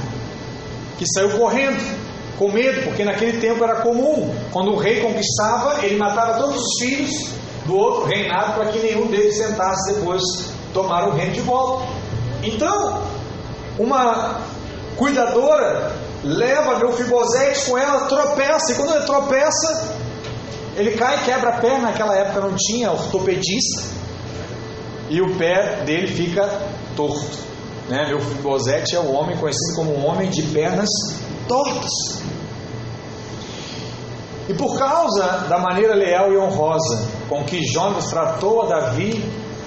que 0.98 1.04
saiu 1.12 1.30
correndo, 1.38 1.82
com 2.38 2.50
medo, 2.50 2.82
porque 2.84 3.04
naquele 3.04 3.40
tempo 3.40 3.62
era 3.62 3.82
comum. 3.82 4.34
Quando 4.52 4.72
o 4.72 4.76
rei 4.76 5.00
conquistava, 5.00 5.84
ele 5.84 5.96
matava 5.96 6.38
todos 6.38 6.62
os 6.62 6.78
filhos 6.80 7.30
do 7.66 7.76
outro 7.76 8.04
reinado 8.04 8.54
para 8.54 8.70
que 8.70 8.78
nenhum 8.78 9.08
deles 9.08 9.38
tentasse 9.38 9.94
depois 9.94 10.22
tomar 10.72 11.08
o 11.08 11.12
reino 11.12 11.32
de 11.32 11.40
volta. 11.40 11.86
Então, 12.42 13.02
uma 13.78 14.40
cuidadora 14.96 16.05
leva 16.26 16.78
meu 16.78 16.92
fibosete 16.92 17.66
com 17.66 17.78
ela, 17.78 18.06
tropeça, 18.06 18.72
e 18.72 18.74
quando 18.74 18.94
ele 18.94 19.04
tropeça, 19.04 19.96
ele 20.76 20.90
cai 20.92 21.16
e 21.16 21.24
quebra 21.24 21.50
a 21.50 21.60
perna. 21.60 21.90
Naquela 21.90 22.14
época 22.16 22.40
não 22.40 22.56
tinha 22.56 22.90
ortopedista, 22.90 23.84
e 25.08 25.20
o 25.20 25.36
pé 25.36 25.82
dele 25.84 26.08
fica 26.08 26.46
torto. 26.96 27.38
Né? 27.88 28.08
Meu 28.08 28.20
fibosete 28.20 28.96
é 28.96 28.98
o 28.98 29.12
homem 29.12 29.36
conhecido 29.36 29.76
como 29.76 29.96
um 29.96 30.04
homem 30.06 30.28
de 30.28 30.42
pernas 30.42 30.88
tortas. 31.46 31.92
E 34.48 34.54
por 34.54 34.78
causa 34.78 35.46
da 35.48 35.58
maneira 35.58 35.94
leal 35.94 36.32
e 36.32 36.38
honrosa 36.38 37.08
com 37.28 37.44
que 37.44 37.64
Jonas 37.64 38.06
tratou 38.10 38.62
a 38.62 38.66
Davi, 38.66 39.24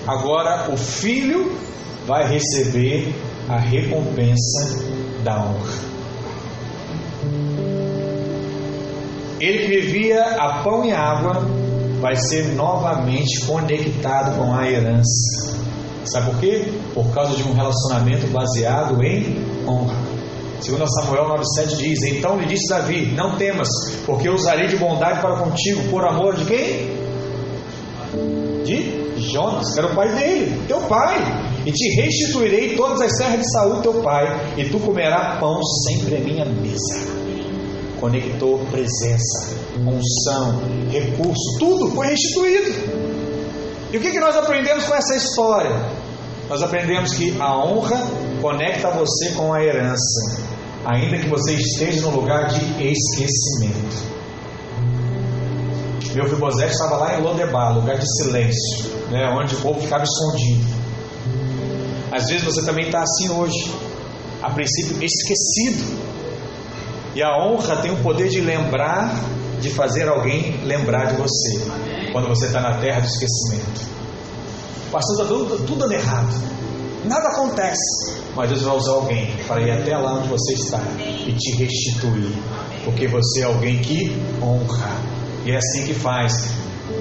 agora 0.08 0.72
o 0.72 0.78
filho 0.78 1.58
vai 2.06 2.26
receber 2.28 3.14
a 3.50 3.58
recompensa 3.58 4.84
da 5.24 5.42
honra. 5.42 5.99
Ele 9.40 9.60
que 9.60 9.68
vivia 9.68 10.22
a 10.22 10.62
pão 10.64 10.86
e 10.86 10.92
água 10.92 11.46
vai 12.02 12.16
ser 12.16 12.56
novamente 12.56 13.46
conectado 13.46 14.38
com 14.38 14.54
a 14.54 14.70
herança. 14.70 15.58
Sabe 16.06 16.32
por 16.32 16.40
quê? 16.40 16.66
Por 16.94 17.10
causa 17.14 17.36
de 17.36 17.44
um 17.44 17.54
relacionamento 17.54 18.28
baseado 18.28 19.02
em 19.04 19.38
honra. 19.68 19.96
Segundo 20.60 20.86
Samuel 20.88 21.26
9,7 21.58 21.78
diz: 21.78 22.04
Então 22.04 22.38
lhe 22.38 22.46
disse 22.46 22.68
Davi: 22.70 23.14
Não 23.16 23.38
temas, 23.38 23.70
porque 24.06 24.28
eu 24.28 24.34
usarei 24.34 24.68
de 24.68 24.76
bondade 24.76 25.22
para 25.22 25.38
contigo, 25.38 25.90
por 25.90 26.06
amor 26.06 26.36
de 26.36 26.46
quem? 26.46 27.00
De 28.66 29.10
Jonas, 29.32 29.74
que 29.74 29.80
era 29.80 29.92
o 29.92 29.96
pai 29.96 30.14
dele, 30.16 30.62
teu 30.68 30.82
pai 30.82 31.18
e 31.66 31.72
te 31.72 32.02
restituirei 32.02 32.76
todas 32.76 33.02
as 33.02 33.12
terras 33.18 33.40
de 33.40 33.52
Saul, 33.52 33.82
teu 33.82 34.02
pai, 34.02 34.26
e 34.58 34.66
tu 34.66 34.80
comerás 34.80 35.40
pão 35.40 35.62
sempre 35.64 36.16
à 36.16 36.20
minha 36.20 36.46
mesa. 36.46 37.19
Conectou 38.00 38.60
presença, 38.72 39.56
unção, 39.78 40.62
recurso, 40.90 41.60
tudo 41.60 41.92
foi 41.92 42.08
restituído. 42.08 42.70
E 43.92 43.98
o 43.98 44.00
que, 44.00 44.12
que 44.12 44.20
nós 44.20 44.36
aprendemos 44.36 44.86
com 44.86 44.96
essa 44.96 45.16
história? 45.16 45.76
Nós 46.48 46.62
aprendemos 46.64 47.14
que 47.14 47.36
a 47.40 47.58
honra 47.58 48.02
conecta 48.42 48.90
você 48.92 49.32
com 49.32 49.54
a 49.54 49.64
herança, 49.64 50.42
ainda 50.86 51.18
que 51.18 51.28
você 51.28 51.54
esteja 51.54 52.02
no 52.02 52.12
lugar 52.12 52.48
de 52.48 52.60
esquecimento. 52.84 54.10
Meu 56.14 56.28
Fibosete 56.28 56.72
estava 56.72 56.98
lá 56.98 57.20
em 57.20 57.22
Lodebar, 57.22 57.76
lugar 57.76 57.98
de 57.98 58.06
silêncio, 58.18 58.90
né, 59.12 59.30
onde 59.30 59.56
o 59.56 59.62
povo 59.62 59.80
ficava 59.80 60.04
escondido. 60.04 60.66
Às 62.12 62.28
vezes 62.28 62.44
você 62.44 62.66
também 62.66 62.88
está 62.88 63.02
assim 63.02 63.30
hoje, 63.30 63.72
a 64.42 64.50
princípio 64.50 64.98
esquecido. 65.04 66.09
E 67.20 67.22
a 67.22 67.38
honra 67.38 67.76
tem 67.82 67.92
o 67.92 67.98
poder 67.98 68.30
de 68.30 68.40
lembrar, 68.40 69.14
de 69.60 69.70
fazer 69.70 70.08
alguém 70.08 70.58
lembrar 70.64 71.08
de 71.08 71.18
você, 71.18 71.60
quando 72.14 72.30
você 72.30 72.46
está 72.46 72.62
na 72.62 72.78
terra 72.78 73.02
do 73.02 73.08
esquecimento. 73.08 73.82
Pastor, 74.90 75.16
está 75.18 75.28
tudo, 75.28 75.58
tudo 75.66 75.80
dando 75.80 75.92
errado, 75.92 76.34
nada 77.04 77.28
acontece, 77.28 78.22
mas 78.34 78.48
Deus 78.48 78.62
vai 78.62 78.74
usar 78.74 78.92
alguém 78.94 79.36
para 79.46 79.62
ir 79.62 79.70
até 79.70 79.98
lá 79.98 80.14
onde 80.14 80.30
você 80.30 80.54
está 80.54 80.80
e 80.98 81.34
te 81.34 81.58
restituir, 81.58 82.32
porque 82.86 83.06
você 83.10 83.42
é 83.42 83.44
alguém 83.44 83.80
que 83.80 84.18
honra, 84.42 84.90
e 85.46 85.52
é 85.52 85.58
assim 85.58 85.88
que 85.88 85.94
faz. 85.94 86.52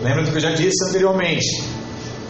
Lembra 0.03 0.25
do 0.25 0.33
que 0.33 0.39
eu 0.39 0.41
já 0.41 0.51
disse 0.51 0.85
anteriormente? 0.89 1.63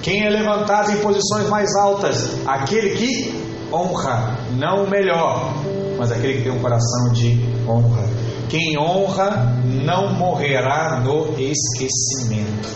Quem 0.03 0.27
é 0.27 0.29
levantado 0.29 0.93
em 0.93 0.99
posições 0.99 1.49
mais 1.49 1.75
altas? 1.75 2.33
Aquele 2.47 2.91
que 2.99 3.69
honra, 3.73 4.37
não 4.59 4.85
o 4.85 4.91
melhor, 4.91 5.55
mas 5.97 6.13
aquele 6.13 6.35
que 6.35 6.43
tem 6.43 6.53
um 6.53 6.61
coração 6.61 7.15
de 7.15 7.57
honra. 7.69 8.09
Quem 8.49 8.79
honra 8.79 9.61
não 9.65 10.13
morrerá 10.15 11.01
no 11.01 11.35
esquecimento. 11.39 12.69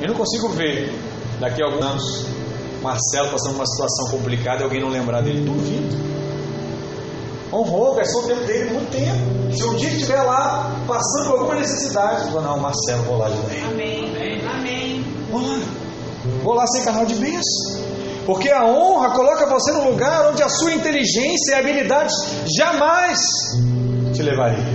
Eu 0.00 0.08
não 0.08 0.14
consigo 0.14 0.48
ver 0.50 0.92
daqui 1.40 1.62
a 1.62 1.66
alguns 1.66 1.84
anos 1.84 2.26
Marcelo 2.82 3.30
passando 3.30 3.56
uma 3.56 3.66
situação 3.66 4.10
complicada 4.10 4.60
e 4.60 4.64
alguém 4.64 4.80
não 4.80 4.88
lembrar 4.88 5.20
dele. 5.20 5.42
Duvido. 5.42 6.08
Honrou, 7.52 7.94
gastou 7.94 8.22
o 8.22 8.26
tempo 8.26 8.44
dele 8.44 8.70
muito 8.70 8.90
tempo. 8.90 9.56
Se 9.56 9.64
um 9.64 9.74
dia 9.76 9.88
estiver 9.88 10.22
lá 10.22 10.76
passando 10.86 11.30
por 11.30 11.38
alguma 11.38 11.54
necessidade, 11.56 12.30
vou 12.30 12.42
não, 12.42 12.58
Marcelo, 12.58 13.02
vou 13.04 13.18
lá 13.18 13.28
de 13.28 13.36
novo. 13.36 13.50
Amém. 13.72 14.12
Amém. 14.46 15.04
Vou 15.30 15.40
lá. 15.40 15.60
Vou 16.42 16.54
lá 16.54 16.66
sem 16.66 16.84
canal 16.84 17.06
de 17.06 17.14
bênção. 17.14 17.97
Porque 18.28 18.50
a 18.50 18.62
honra 18.66 19.12
coloca 19.12 19.46
você 19.46 19.72
no 19.72 19.88
lugar 19.90 20.28
onde 20.28 20.42
a 20.42 20.50
sua 20.50 20.74
inteligência 20.74 21.52
e 21.52 21.54
habilidades 21.54 22.14
jamais 22.58 23.18
te 24.14 24.22
levaria. 24.22 24.66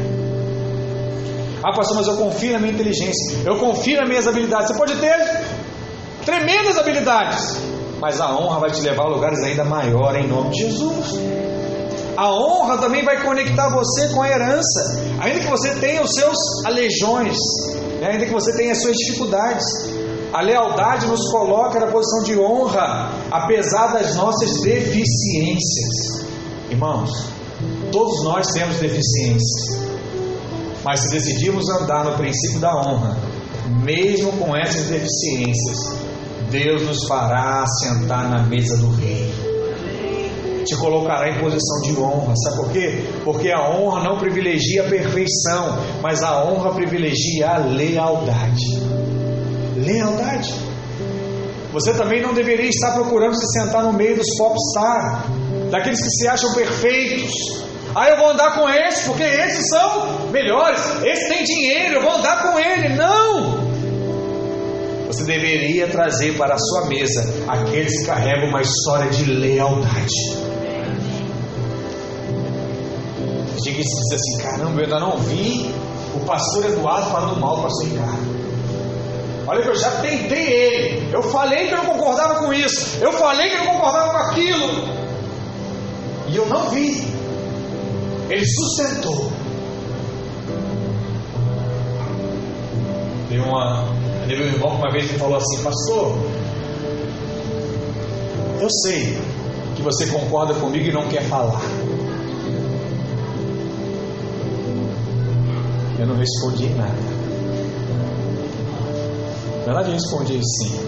Ah, 1.64 1.72
pastor, 1.72 1.97
mas 1.97 2.08
eu 2.08 2.18
confio 2.18 2.54
na 2.54 2.58
minha 2.58 2.74
inteligência, 2.74 3.43
eu 3.45 3.60
confio 3.60 3.99
nas 3.99 4.10
minhas 4.10 4.28
habilidades. 4.28 4.70
Você 4.70 4.74
pode 4.74 4.95
ter 4.95 5.45
tremendas 6.26 6.80
habilidades, 6.80 7.60
mas 7.99 8.20
a 8.20 8.36
honra 8.36 8.60
vai 8.60 8.72
te 8.72 8.82
levar 8.82 9.04
a 9.04 9.10
lugares 9.10 9.43
ainda 9.43 9.64
maiores 9.64 10.26
em 10.26 10.28
nome 10.28 10.49
de 10.49 10.58
Jesus. 10.58 11.14
A 12.18 12.34
honra 12.34 12.80
também 12.80 13.06
vai 13.06 13.22
conectar 13.22 13.70
você 13.70 14.10
com 14.16 14.24
a 14.24 14.30
herança, 14.30 14.99
ainda 15.22 15.39
que 15.41 15.47
você 15.47 15.76
tenha 15.76 16.01
os 16.01 16.10
seus 16.12 16.38
aleijões, 16.66 17.38
né? 18.01 18.14
ainda 18.14 18.26
que 18.26 18.34
você 18.34 18.51
tenha 18.58 18.72
as 18.72 18.82
suas 18.82 18.95
dificuldades. 18.97 19.64
A 20.34 20.42
lealdade 20.42 21.06
nos 21.06 21.30
coloca 21.32 21.80
na 21.80 21.92
posição 21.92 22.24
de 22.24 22.40
honra, 22.40 23.12
apesar 23.30 23.94
das 23.94 24.16
nossas 24.16 24.62
deficiências. 24.62 26.26
Irmãos, 26.72 27.12
todos 27.92 28.24
nós 28.24 28.48
temos 28.48 28.78
deficiências, 28.78 29.86
mas 30.84 31.02
se 31.02 31.12
decidirmos 31.12 31.70
andar 31.70 32.06
no 32.06 32.18
princípio 32.18 32.60
da 32.60 32.76
honra, 32.76 33.16
mesmo 33.84 34.32
com 34.34 34.56
essas 34.56 34.88
deficiências, 34.88 35.78
Deus 36.50 36.82
nos 36.82 37.08
fará 37.08 37.64
sentar 37.68 38.28
na 38.28 38.42
mesa 38.42 38.76
do 38.78 38.90
Rei. 38.90 39.32
Te 40.66 40.76
colocará 40.78 41.30
em 41.30 41.40
posição 41.40 41.82
de 41.84 41.96
honra. 42.00 42.34
Sabe 42.38 42.56
por 42.58 42.72
quê? 42.72 43.04
Porque 43.24 43.52
a 43.52 43.70
honra 43.70 44.04
não 44.04 44.18
privilegia 44.18 44.82
a 44.82 44.90
perfeição, 44.90 45.78
mas 46.02 46.24
a 46.24 46.44
honra 46.44 46.74
privilegia 46.74 47.52
a 47.52 47.58
lealdade. 47.58 48.82
Lealdade. 49.84 50.54
Você 51.72 51.94
também 51.94 52.22
não 52.22 52.34
deveria 52.34 52.70
estar 52.70 52.92
procurando 52.92 53.36
se 53.36 53.60
sentar 53.60 53.84
no 53.84 53.94
meio 53.94 54.16
dos 54.16 54.28
popstar, 54.38 55.26
daqueles 55.72 56.00
que 56.00 56.10
se 56.10 56.28
acham 56.28 56.54
perfeitos. 56.54 57.32
Ah, 57.96 58.10
eu 58.10 58.18
vou 58.18 58.30
andar 58.30 58.56
com 58.56 58.70
esses, 58.70 59.06
porque 59.06 59.24
esses 59.24 59.70
são 59.70 60.30
melhores, 60.32 60.80
esse 61.04 61.30
tem 61.30 61.44
dinheiro, 61.44 61.96
eu 61.96 62.02
vou 62.02 62.12
andar 62.12 62.44
com 62.44 62.60
ele. 62.60 62.96
Não! 62.96 63.64
Você 65.08 65.24
deveria 65.26 65.88
trazer 65.88 66.36
para 66.38 66.56
a 66.56 66.58
sua 66.58 66.88
mesa 66.88 67.24
aqueles 67.48 68.00
que 68.00 68.06
carregam 68.06 68.50
uma 68.50 68.62
história 68.62 69.12
de 69.12 69.26
lealdade. 69.26 70.14
Chega 73.64 73.78
e 73.78 73.84
diz 73.84 74.12
assim: 74.12 74.38
caramba, 74.42 74.82
eu 74.82 74.86
ainda 74.86 75.00
não 75.00 75.18
vi 75.18 75.74
o 76.16 76.20
pastor 76.26 76.66
Eduardo 76.66 77.12
falando 77.12 77.40
mal 77.40 77.58
do 77.58 77.62
pastor 77.62 77.86
Ricardo. 77.86 78.33
Olha 79.46 79.62
que 79.62 79.70
eu 79.70 79.76
já 79.76 79.91
tentei 80.02 80.52
ele. 80.52 81.14
Eu 81.14 81.22
falei 81.24 81.68
que 81.68 81.74
eu 81.74 81.78
não 81.78 81.86
concordava 81.86 82.36
com 82.36 82.54
isso. 82.54 82.98
Eu 83.02 83.12
falei 83.14 83.50
que 83.50 83.58
eu 83.58 83.66
não 83.66 83.74
concordava 83.74 84.12
com 84.12 84.18
aquilo. 84.18 84.88
E 86.30 86.36
eu 86.36 86.46
não 86.46 86.70
vi. 86.70 87.06
Ele 88.30 88.46
sustentou. 88.46 89.32
Teve, 93.30 93.41
uma, 93.41 93.86
teve 94.28 94.44
um 94.44 94.48
irmão 94.48 94.72
que 94.72 94.78
uma 94.78 94.91
vez 94.91 95.12
me 95.12 95.18
falou 95.18 95.38
assim, 95.38 95.64
pastor, 95.64 96.18
eu 98.62 98.70
sei 98.84 99.18
que 99.76 99.82
você 99.82 100.08
concorda 100.08 100.54
comigo 100.54 100.88
e 100.88 100.91
não 100.91 101.08
quer 101.10 101.24
falar. 101.24 101.62
Eu 106.00 106.08
não 106.08 106.16
respondi 106.16 106.70
nada. 106.70 107.12
Eu 109.82 109.93
respondi 109.93 110.39
sim. 110.59 110.80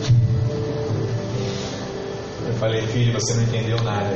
Eu 2.45 2.53
falei, 2.53 2.81
filho, 2.87 3.13
você 3.13 3.33
não 3.33 3.43
entendeu 3.43 3.81
nada. 3.83 4.15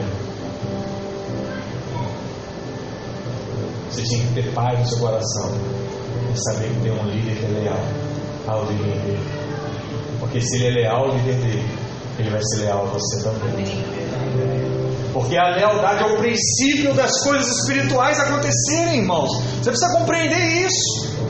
Você 3.89 4.03
tinha 4.03 4.27
que 4.27 4.33
ter 4.35 4.53
paz 4.53 4.79
no 4.79 4.87
seu 4.87 4.99
coração 4.99 5.51
e 6.31 6.39
saber 6.39 6.69
que 6.69 6.81
tem 6.81 6.91
um 6.91 7.09
líder 7.09 7.35
que 7.35 7.45
é 7.45 7.59
leal 7.59 7.79
ao 8.47 8.65
líder 8.65 8.99
dele. 9.01 9.29
Porque 10.19 10.39
se 10.39 10.57
ele 10.57 10.67
é 10.67 10.81
leal 10.81 11.05
ao 11.05 11.15
líder 11.15 11.35
dele, 11.35 11.65
ele 12.19 12.29
vai 12.29 12.41
ser 12.43 12.65
leal 12.65 12.85
a 12.85 12.89
você 12.91 13.23
também. 13.23 13.65
Porque 15.11 15.35
a 15.35 15.49
lealdade 15.55 16.03
é 16.03 16.05
o 16.05 16.17
princípio 16.17 16.93
das 16.93 17.11
coisas 17.23 17.47
espirituais 17.59 18.19
acontecerem, 18.19 18.99
irmãos. 18.99 19.31
Você 19.57 19.71
precisa 19.71 19.97
compreender 19.97 20.67
isso. 20.67 21.28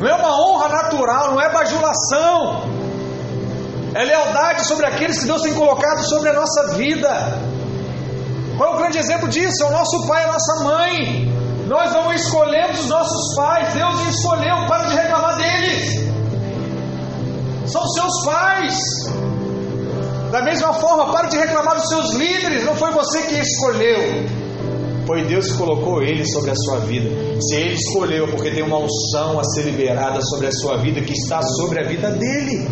Não 0.00 0.08
é 0.08 0.14
uma 0.14 0.32
honra 0.34 0.68
natural, 0.68 1.32
não 1.32 1.40
é 1.40 1.52
bajulação. 1.52 2.64
É 3.94 4.02
lealdade 4.02 4.64
sobre 4.64 4.86
aqueles 4.86 5.18
que 5.18 5.26
Deus 5.26 5.42
tem 5.42 5.52
colocado 5.52 6.02
sobre 6.08 6.30
a 6.30 6.32
nossa 6.32 6.74
vida. 6.74 7.10
Qual 8.56 8.72
é 8.72 8.74
o 8.74 8.78
grande 8.78 8.96
exemplo 8.96 9.28
disso? 9.28 9.62
É 9.62 9.66
o 9.66 9.72
nosso 9.72 10.06
pai 10.06 10.24
a 10.24 10.32
nossa 10.32 10.64
mãe. 10.64 11.30
Nós 11.66 11.92
não 11.92 12.12
escolhemos 12.14 12.80
os 12.80 12.86
nossos 12.86 13.36
pais, 13.36 13.74
Deus 13.74 14.00
escolheu, 14.08 14.66
para 14.66 14.84
de 14.84 14.94
reclamar 14.96 15.36
deles. 15.36 16.10
São 17.66 17.86
seus 17.88 18.24
pais. 18.24 18.78
Da 20.30 20.40
mesma 20.40 20.72
forma, 20.72 21.12
para 21.12 21.28
de 21.28 21.36
reclamar 21.36 21.74
dos 21.74 21.88
seus 21.88 22.14
líderes, 22.14 22.64
não 22.64 22.74
foi 22.74 22.90
você 22.90 23.22
que 23.22 23.34
escolheu. 23.34 24.26
Foi 25.10 25.24
Deus 25.24 25.50
que 25.50 25.58
colocou 25.58 26.00
ele 26.00 26.24
sobre 26.24 26.52
a 26.52 26.54
sua 26.54 26.78
vida. 26.86 27.10
Se 27.42 27.56
ele 27.56 27.74
escolheu, 27.74 28.28
porque 28.28 28.48
tem 28.52 28.62
uma 28.62 28.78
unção 28.78 29.40
a 29.40 29.42
ser 29.42 29.62
liberada 29.62 30.20
sobre 30.22 30.46
a 30.46 30.52
sua 30.52 30.76
vida, 30.76 31.00
que 31.00 31.12
está 31.12 31.42
sobre 31.42 31.80
a 31.80 31.82
vida 31.82 32.12
dele. 32.12 32.68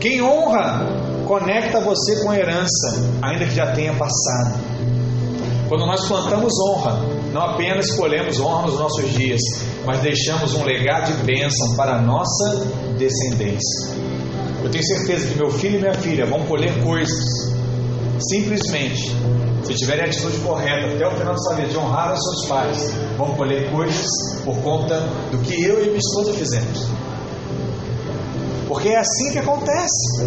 Quem 0.00 0.22
honra, 0.22 0.86
conecta 1.26 1.80
você 1.80 2.22
com 2.22 2.30
a 2.30 2.38
herança, 2.38 3.10
ainda 3.20 3.44
que 3.44 3.56
já 3.56 3.72
tenha 3.72 3.92
passado. 3.94 4.60
Quando 5.68 5.84
nós 5.84 6.06
plantamos 6.06 6.52
honra, 6.68 7.00
não 7.32 7.42
apenas 7.42 7.86
escolhemos 7.86 8.38
honra 8.38 8.68
nos 8.68 8.78
nossos 8.78 9.10
dias, 9.12 9.40
mas 9.84 9.98
deixamos 10.02 10.54
um 10.54 10.62
legado 10.62 11.12
de 11.12 11.24
bênção 11.24 11.74
para 11.74 11.96
a 11.96 12.00
nossa 12.00 12.66
descendência. 12.96 13.96
Eu 14.62 14.70
tenho 14.70 14.84
certeza 14.84 15.26
que 15.26 15.36
meu 15.36 15.50
filho 15.50 15.78
e 15.78 15.80
minha 15.80 15.94
filha 15.94 16.24
vão 16.24 16.46
colher 16.46 16.72
coisas, 16.84 17.49
simplesmente, 18.28 19.14
se 19.64 19.74
tiverem 19.74 20.04
a 20.04 20.08
atitude 20.08 20.38
correta 20.38 20.94
até 20.94 21.06
o 21.06 21.10
final 21.12 21.32
da 21.32 21.38
sua 21.38 21.56
vida, 21.56 21.68
de 21.68 21.76
honrar 21.78 22.12
os 22.12 22.20
seus 22.22 22.48
pais, 22.48 22.92
vão 23.16 23.34
colher 23.34 23.70
coisas 23.70 24.06
por 24.44 24.56
conta 24.58 25.00
do 25.30 25.38
que 25.38 25.64
eu 25.64 25.82
e 25.82 25.86
minha 25.88 25.98
esposa 25.98 26.32
fizemos. 26.34 26.88
Porque 28.68 28.88
é 28.88 28.98
assim 28.98 29.32
que 29.32 29.38
acontece. 29.38 30.24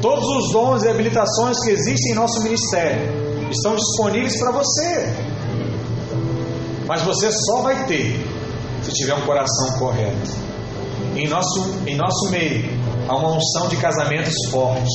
Todos 0.00 0.24
os 0.24 0.52
dons 0.52 0.84
e 0.84 0.88
habilitações 0.88 1.58
que 1.64 1.70
existem 1.70 2.12
em 2.12 2.14
nosso 2.14 2.40
ministério 2.42 3.50
estão 3.50 3.76
disponíveis 3.76 4.38
para 4.38 4.52
você. 4.52 5.12
Mas 6.86 7.02
você 7.02 7.30
só 7.30 7.62
vai 7.62 7.86
ter 7.86 8.24
se 8.82 8.92
tiver 8.92 9.14
um 9.14 9.22
coração 9.22 9.78
correto. 9.78 10.30
Em 11.14 11.28
nosso, 11.28 11.60
em 11.86 11.96
nosso 11.96 12.30
meio, 12.30 12.64
Há 13.12 13.16
uma 13.16 13.36
unção 13.36 13.68
de 13.68 13.76
casamentos 13.76 14.34
fortes. 14.50 14.88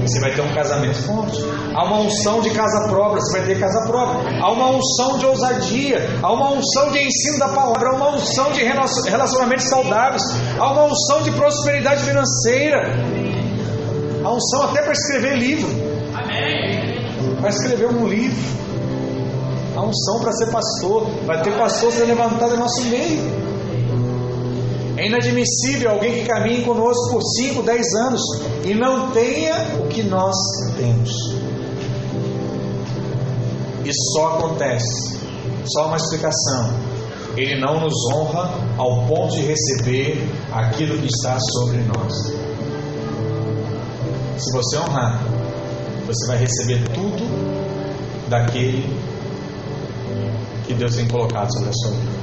Você 0.00 0.20
vai 0.20 0.34
ter 0.34 0.40
um 0.40 0.54
casamento 0.54 0.96
forte. 1.02 1.38
Há 1.74 1.84
uma 1.84 1.98
unção 1.98 2.40
de 2.40 2.48
casa 2.48 2.88
própria. 2.88 3.20
Você 3.20 3.38
vai 3.40 3.46
ter 3.46 3.60
casa 3.60 3.86
própria. 3.86 4.40
Há 4.40 4.50
uma 4.50 4.70
unção 4.70 5.18
de 5.18 5.26
ousadia. 5.26 5.98
Há 6.22 6.32
uma 6.32 6.52
unção 6.52 6.90
de 6.92 7.06
ensino 7.06 7.38
da 7.38 7.48
palavra. 7.48 7.90
Há 7.90 7.94
uma 7.96 8.08
unção 8.16 8.52
de 8.52 8.64
relacionamentos 8.64 9.68
saudáveis. 9.68 10.22
Há 10.58 10.72
uma 10.72 10.84
unção 10.84 11.22
de 11.24 11.30
prosperidade 11.32 12.04
financeira. 12.04 12.88
Há 14.24 14.32
unção 14.32 14.62
até 14.62 14.80
para 14.80 14.92
escrever 14.92 15.36
livro. 15.36 15.68
Para 17.38 17.50
escrever 17.50 17.88
um 17.88 18.08
livro. 18.08 18.58
Há 19.76 19.82
unção 19.82 20.20
para 20.20 20.32
ser 20.32 20.46
pastor. 20.50 21.06
Vai 21.26 21.42
ter 21.42 21.52
pastor 21.58 21.92
sendo 21.92 22.06
levantado 22.06 22.54
em 22.54 22.58
nosso 22.58 22.80
meio. 22.84 23.57
É 24.98 25.06
inadmissível 25.06 25.92
alguém 25.92 26.12
que 26.12 26.24
caminhe 26.24 26.64
conosco 26.64 27.12
por 27.12 27.22
5, 27.22 27.62
10 27.62 27.86
anos 27.94 28.20
e 28.64 28.74
não 28.74 29.12
tenha 29.12 29.78
o 29.78 29.86
que 29.86 30.02
nós 30.02 30.34
temos. 30.76 31.12
Isso 33.84 34.12
só 34.12 34.38
acontece, 34.38 35.20
só 35.66 35.86
uma 35.86 35.96
explicação. 35.96 36.74
Ele 37.36 37.60
não 37.60 37.80
nos 37.80 37.94
honra 38.12 38.50
ao 38.76 39.06
ponto 39.06 39.36
de 39.36 39.42
receber 39.42 40.28
aquilo 40.52 40.98
que 40.98 41.06
está 41.06 41.38
sobre 41.38 41.78
nós. 41.78 42.12
Se 44.36 44.52
você 44.52 44.78
honrar, 44.78 45.22
você 46.06 46.26
vai 46.26 46.38
receber 46.38 46.82
tudo 46.92 48.28
daquele 48.28 48.84
que 50.66 50.74
Deus 50.74 50.96
tem 50.96 51.06
colocado 51.06 51.52
sobre 51.52 51.68
a 51.68 51.72
sua 51.72 51.90
vida. 51.92 52.17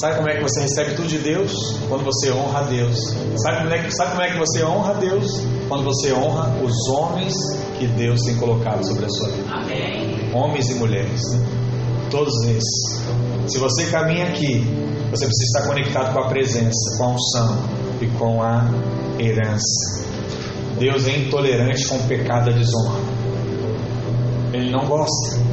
Sabe 0.00 0.16
como 0.16 0.28
é 0.28 0.36
que 0.36 0.42
você 0.42 0.60
recebe 0.60 0.94
tudo 0.94 1.08
de 1.08 1.18
Deus? 1.18 1.52
Quando 1.88 2.04
você 2.04 2.30
honra 2.30 2.60
a 2.60 2.62
Deus. 2.62 2.96
Sabe 3.36 3.58
como, 3.58 3.72
é 3.72 3.82
que, 3.82 3.90
sabe 3.90 4.10
como 4.12 4.22
é 4.22 4.30
que 4.30 4.38
você 4.38 4.64
honra 4.64 4.90
a 4.90 4.94
Deus? 4.94 5.42
Quando 5.68 5.84
você 5.84 6.12
honra 6.12 6.56
os 6.62 6.88
homens 6.88 7.34
que 7.78 7.86
Deus 7.88 8.22
tem 8.22 8.36
colocado 8.36 8.86
sobre 8.86 9.06
a 9.06 9.08
sua 9.08 9.28
vida. 9.28 9.50
Amém. 9.50 10.30
Homens 10.32 10.70
e 10.70 10.74
mulheres. 10.74 11.20
Né? 11.32 11.46
Todos 12.12 12.32
esses. 12.44 13.02
Se 13.48 13.58
você 13.58 13.86
caminha 13.86 14.28
aqui, 14.28 14.64
você 15.10 15.26
precisa 15.26 15.58
estar 15.58 15.66
conectado 15.66 16.12
com 16.12 16.20
a 16.20 16.28
presença, 16.28 16.96
com 16.96 17.04
a 17.04 17.08
unção 17.08 17.58
e 18.00 18.06
com 18.18 18.40
a 18.40 18.70
herança. 19.18 20.04
Deus 20.78 21.08
é 21.08 21.18
intolerante 21.18 21.88
com 21.88 21.96
o 21.96 22.02
pecado 22.06 22.52
da 22.52 22.56
desonra. 22.56 23.00
Ele 24.52 24.70
não 24.70 24.86
gosta 24.86 25.47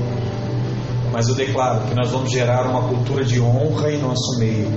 mas 1.16 1.30
eu 1.30 1.36
declaro 1.36 1.80
que 1.88 1.95
nós 1.95 2.11
vamos 2.11 2.30
gerar 2.30 2.68
uma 2.68 2.89
cultura 2.89 3.24
de 3.24 3.39
honra 3.39 3.89
em 3.89 3.99
nosso 3.99 4.38
meio. 4.38 4.70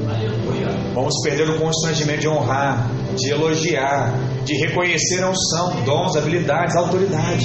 Vamos 0.94 1.12
perder 1.24 1.50
o 1.50 1.58
constrangimento 1.58 2.20
de 2.20 2.28
honrar, 2.28 2.88
de 3.16 3.30
elogiar, 3.30 4.14
de 4.44 4.54
reconhecer 4.54 5.20
a 5.24 5.30
unção, 5.30 5.82
dons, 5.84 6.16
habilidades, 6.16 6.76
autoridade. 6.76 7.44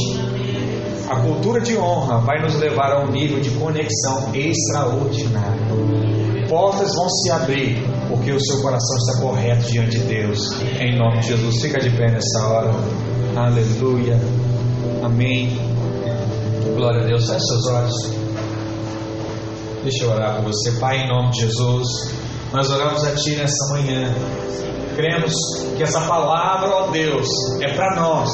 A 1.09 1.15
cultura 1.21 1.59
de 1.59 1.75
honra 1.75 2.19
vai 2.19 2.39
nos 2.43 2.53
levar 2.59 2.91
a 2.91 3.03
um 3.03 3.11
nível 3.11 3.39
de 3.39 3.49
conexão 3.49 4.29
extraordinário. 4.31 6.47
Portas 6.47 6.93
vão 6.93 7.09
se 7.09 7.31
abrir, 7.31 7.83
porque 8.07 8.31
o 8.31 8.39
seu 8.39 8.61
coração 8.61 8.97
está 8.97 9.21
correto 9.23 9.71
diante 9.71 9.97
de 9.97 10.05
Deus. 10.05 10.39
Em 10.79 10.95
nome 10.99 11.17
de 11.17 11.29
Jesus, 11.29 11.59
fica 11.59 11.79
de 11.79 11.89
pé 11.97 12.11
nessa 12.11 12.47
hora. 12.47 12.71
Aleluia. 13.35 14.19
Amém. 15.01 15.57
Glória 16.75 17.01
a 17.01 17.05
Deus. 17.05 17.27
Feche 17.27 17.39
seus 17.39 17.67
olhos. 17.69 18.22
Deixa 19.83 20.05
eu 20.05 20.11
orar 20.11 20.37
por 20.37 20.45
você, 20.45 20.71
Pai, 20.79 20.99
em 20.99 21.09
nome 21.09 21.31
de 21.31 21.41
Jesus. 21.41 21.87
Nós 22.53 22.69
oramos 22.69 23.03
a 23.03 23.13
Ti 23.15 23.35
nessa 23.35 23.73
manhã. 23.73 24.15
Cremos 24.95 25.33
que 25.75 25.83
essa 25.83 25.99
palavra, 26.01 26.69
ó 26.69 26.87
Deus, 26.87 27.27
é 27.61 27.73
para 27.75 27.99
nós, 27.99 28.29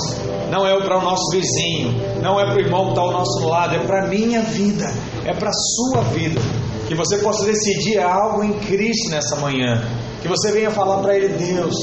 não 0.52 0.68
é 0.68 0.80
para 0.80 1.00
o 1.00 1.02
nosso 1.02 1.32
vizinho, 1.32 2.22
não 2.22 2.40
é 2.40 2.46
para 2.46 2.56
o 2.56 2.60
irmão 2.60 2.84
que 2.84 2.90
está 2.90 3.02
ao 3.02 3.12
nosso 3.12 3.48
lado, 3.48 3.76
é 3.76 3.80
para 3.80 4.06
a 4.06 4.08
minha 4.08 4.42
vida, 4.42 4.94
é 5.26 5.34
para 5.34 5.50
a 5.50 5.54
sua 5.54 6.04
vida. 6.14 6.40
Que 6.88 6.94
você 6.94 7.18
possa 7.18 7.44
decidir 7.46 7.98
algo 8.00 8.44
em 8.44 8.54
Cristo 8.60 9.10
nessa 9.10 9.36
manhã. 9.38 9.84
Que 10.22 10.28
você 10.28 10.52
venha 10.52 10.70
falar 10.70 10.98
para 11.02 11.16
Ele, 11.16 11.30
Deus, 11.30 11.74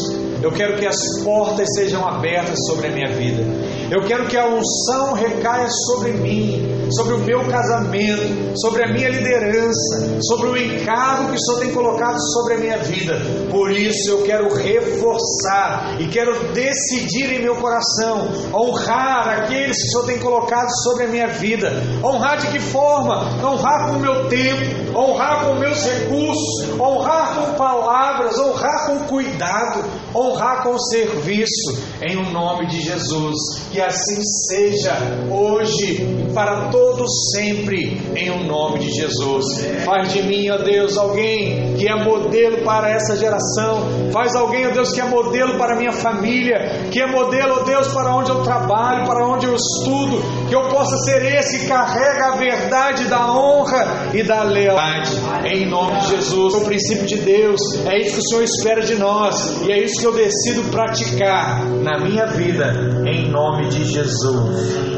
eu 0.46 0.52
quero 0.52 0.76
que 0.76 0.86
as 0.86 0.96
portas 1.24 1.66
sejam 1.74 2.06
abertas 2.06 2.56
sobre 2.68 2.86
a 2.86 2.92
minha 2.92 3.08
vida. 3.08 3.42
Eu 3.90 4.04
quero 4.04 4.26
que 4.26 4.36
a 4.36 4.46
unção 4.46 5.12
recaia 5.12 5.66
sobre 5.68 6.12
mim, 6.12 6.88
sobre 6.90 7.14
o 7.14 7.18
meu 7.18 7.44
casamento, 7.46 8.56
sobre 8.60 8.84
a 8.84 8.92
minha 8.92 9.08
liderança, 9.08 10.20
sobre 10.22 10.48
o 10.48 10.56
encargo 10.56 11.30
que 11.30 11.36
o 11.36 11.40
Senhor 11.40 11.60
tem 11.60 11.72
colocado 11.72 12.16
sobre 12.32 12.54
a 12.54 12.58
minha 12.58 12.78
vida. 12.78 13.20
Por 13.50 13.72
isso 13.72 14.10
eu 14.10 14.22
quero 14.22 14.54
reforçar 14.54 15.96
e 16.00 16.06
quero 16.06 16.52
decidir 16.52 17.32
em 17.32 17.42
meu 17.42 17.56
coração 17.56 18.28
honrar 18.54 19.28
aqueles 19.42 19.76
que 19.76 19.88
o 19.88 19.90
Senhor 19.90 20.06
tem 20.06 20.18
colocado 20.18 20.68
sobre 20.84 21.04
a 21.04 21.08
minha 21.08 21.28
vida. 21.28 21.72
Honrar 22.04 22.38
de 22.38 22.46
que 22.48 22.60
forma? 22.60 23.34
Honrar 23.44 23.88
com 23.88 23.96
o 23.96 24.00
meu 24.00 24.28
tempo, 24.28 24.96
honrar 24.96 25.44
com 25.44 25.54
meus 25.56 25.84
recursos, 25.84 26.80
honrar 26.80 27.34
com 27.34 27.54
palavras, 27.54 28.38
honrar 28.38 28.86
com 28.86 28.98
cuidado, 29.06 29.84
honrar 30.14 30.62
com 30.62 30.78
serviço, 30.78 31.82
em 32.02 32.16
um 32.16 32.30
nome 32.30 32.66
de 32.66 32.80
Jesus. 32.80 33.36
Que 33.70 33.80
assim 33.80 34.22
seja 34.48 34.96
hoje 35.30 35.76
e 35.76 36.32
para 36.32 36.68
todos 36.70 37.10
sempre, 37.34 38.00
em 38.14 38.30
um 38.30 38.44
nome 38.44 38.78
de 38.80 38.90
Jesus. 38.90 39.44
Faz 39.84 40.12
de 40.12 40.22
mim, 40.22 40.48
ó 40.50 40.58
Deus, 40.58 40.96
alguém 40.96 41.74
que 41.74 41.88
é 41.88 41.94
modelo 41.94 42.64
para 42.64 42.90
essa 42.90 43.16
geração. 43.16 44.10
Faz 44.12 44.34
alguém, 44.34 44.66
ó 44.66 44.70
Deus, 44.70 44.92
que 44.92 45.00
é 45.00 45.04
modelo 45.04 45.58
para 45.58 45.76
minha 45.76 45.92
família, 45.92 46.88
que 46.90 47.00
é 47.00 47.06
modelo, 47.06 47.60
ó 47.60 47.64
Deus, 47.64 47.88
para 47.88 48.14
onde 48.14 48.30
eu 48.30 48.42
trabalho, 48.42 49.06
para 49.06 49.26
onde 49.26 49.46
eu 49.46 49.54
estudo. 49.54 50.22
Que 50.48 50.54
eu 50.54 50.68
possa 50.68 50.96
ser 51.04 51.24
esse 51.34 51.60
que 51.60 51.66
carrega 51.66 52.32
a 52.32 52.36
verdade 52.36 53.04
da 53.04 53.32
honra 53.32 54.10
e 54.14 54.22
da 54.22 54.42
lealdade. 54.42 55.10
Em 55.44 55.66
nome 55.66 56.00
de 56.00 56.08
Jesus. 56.08 56.54
O 56.54 56.64
princípio 56.64 57.06
de 57.06 57.16
Deus. 57.16 57.60
É 57.84 57.98
isso 57.98 58.14
que 58.14 58.20
o 58.20 58.28
Senhor 58.28 58.42
espera 58.44 58.80
de 58.80 58.94
nós. 58.94 59.62
E 59.66 59.72
é 59.72 59.82
isso 59.82 60.00
que 60.00 60.06
eu 60.06 60.12
decido 60.12 60.62
praticar 60.70 61.64
na 61.82 61.98
minha 61.98 62.26
vida, 62.26 62.72
em 63.06 63.28
nome 63.28 63.68
de 63.68 63.84
Jesus. 63.84 64.86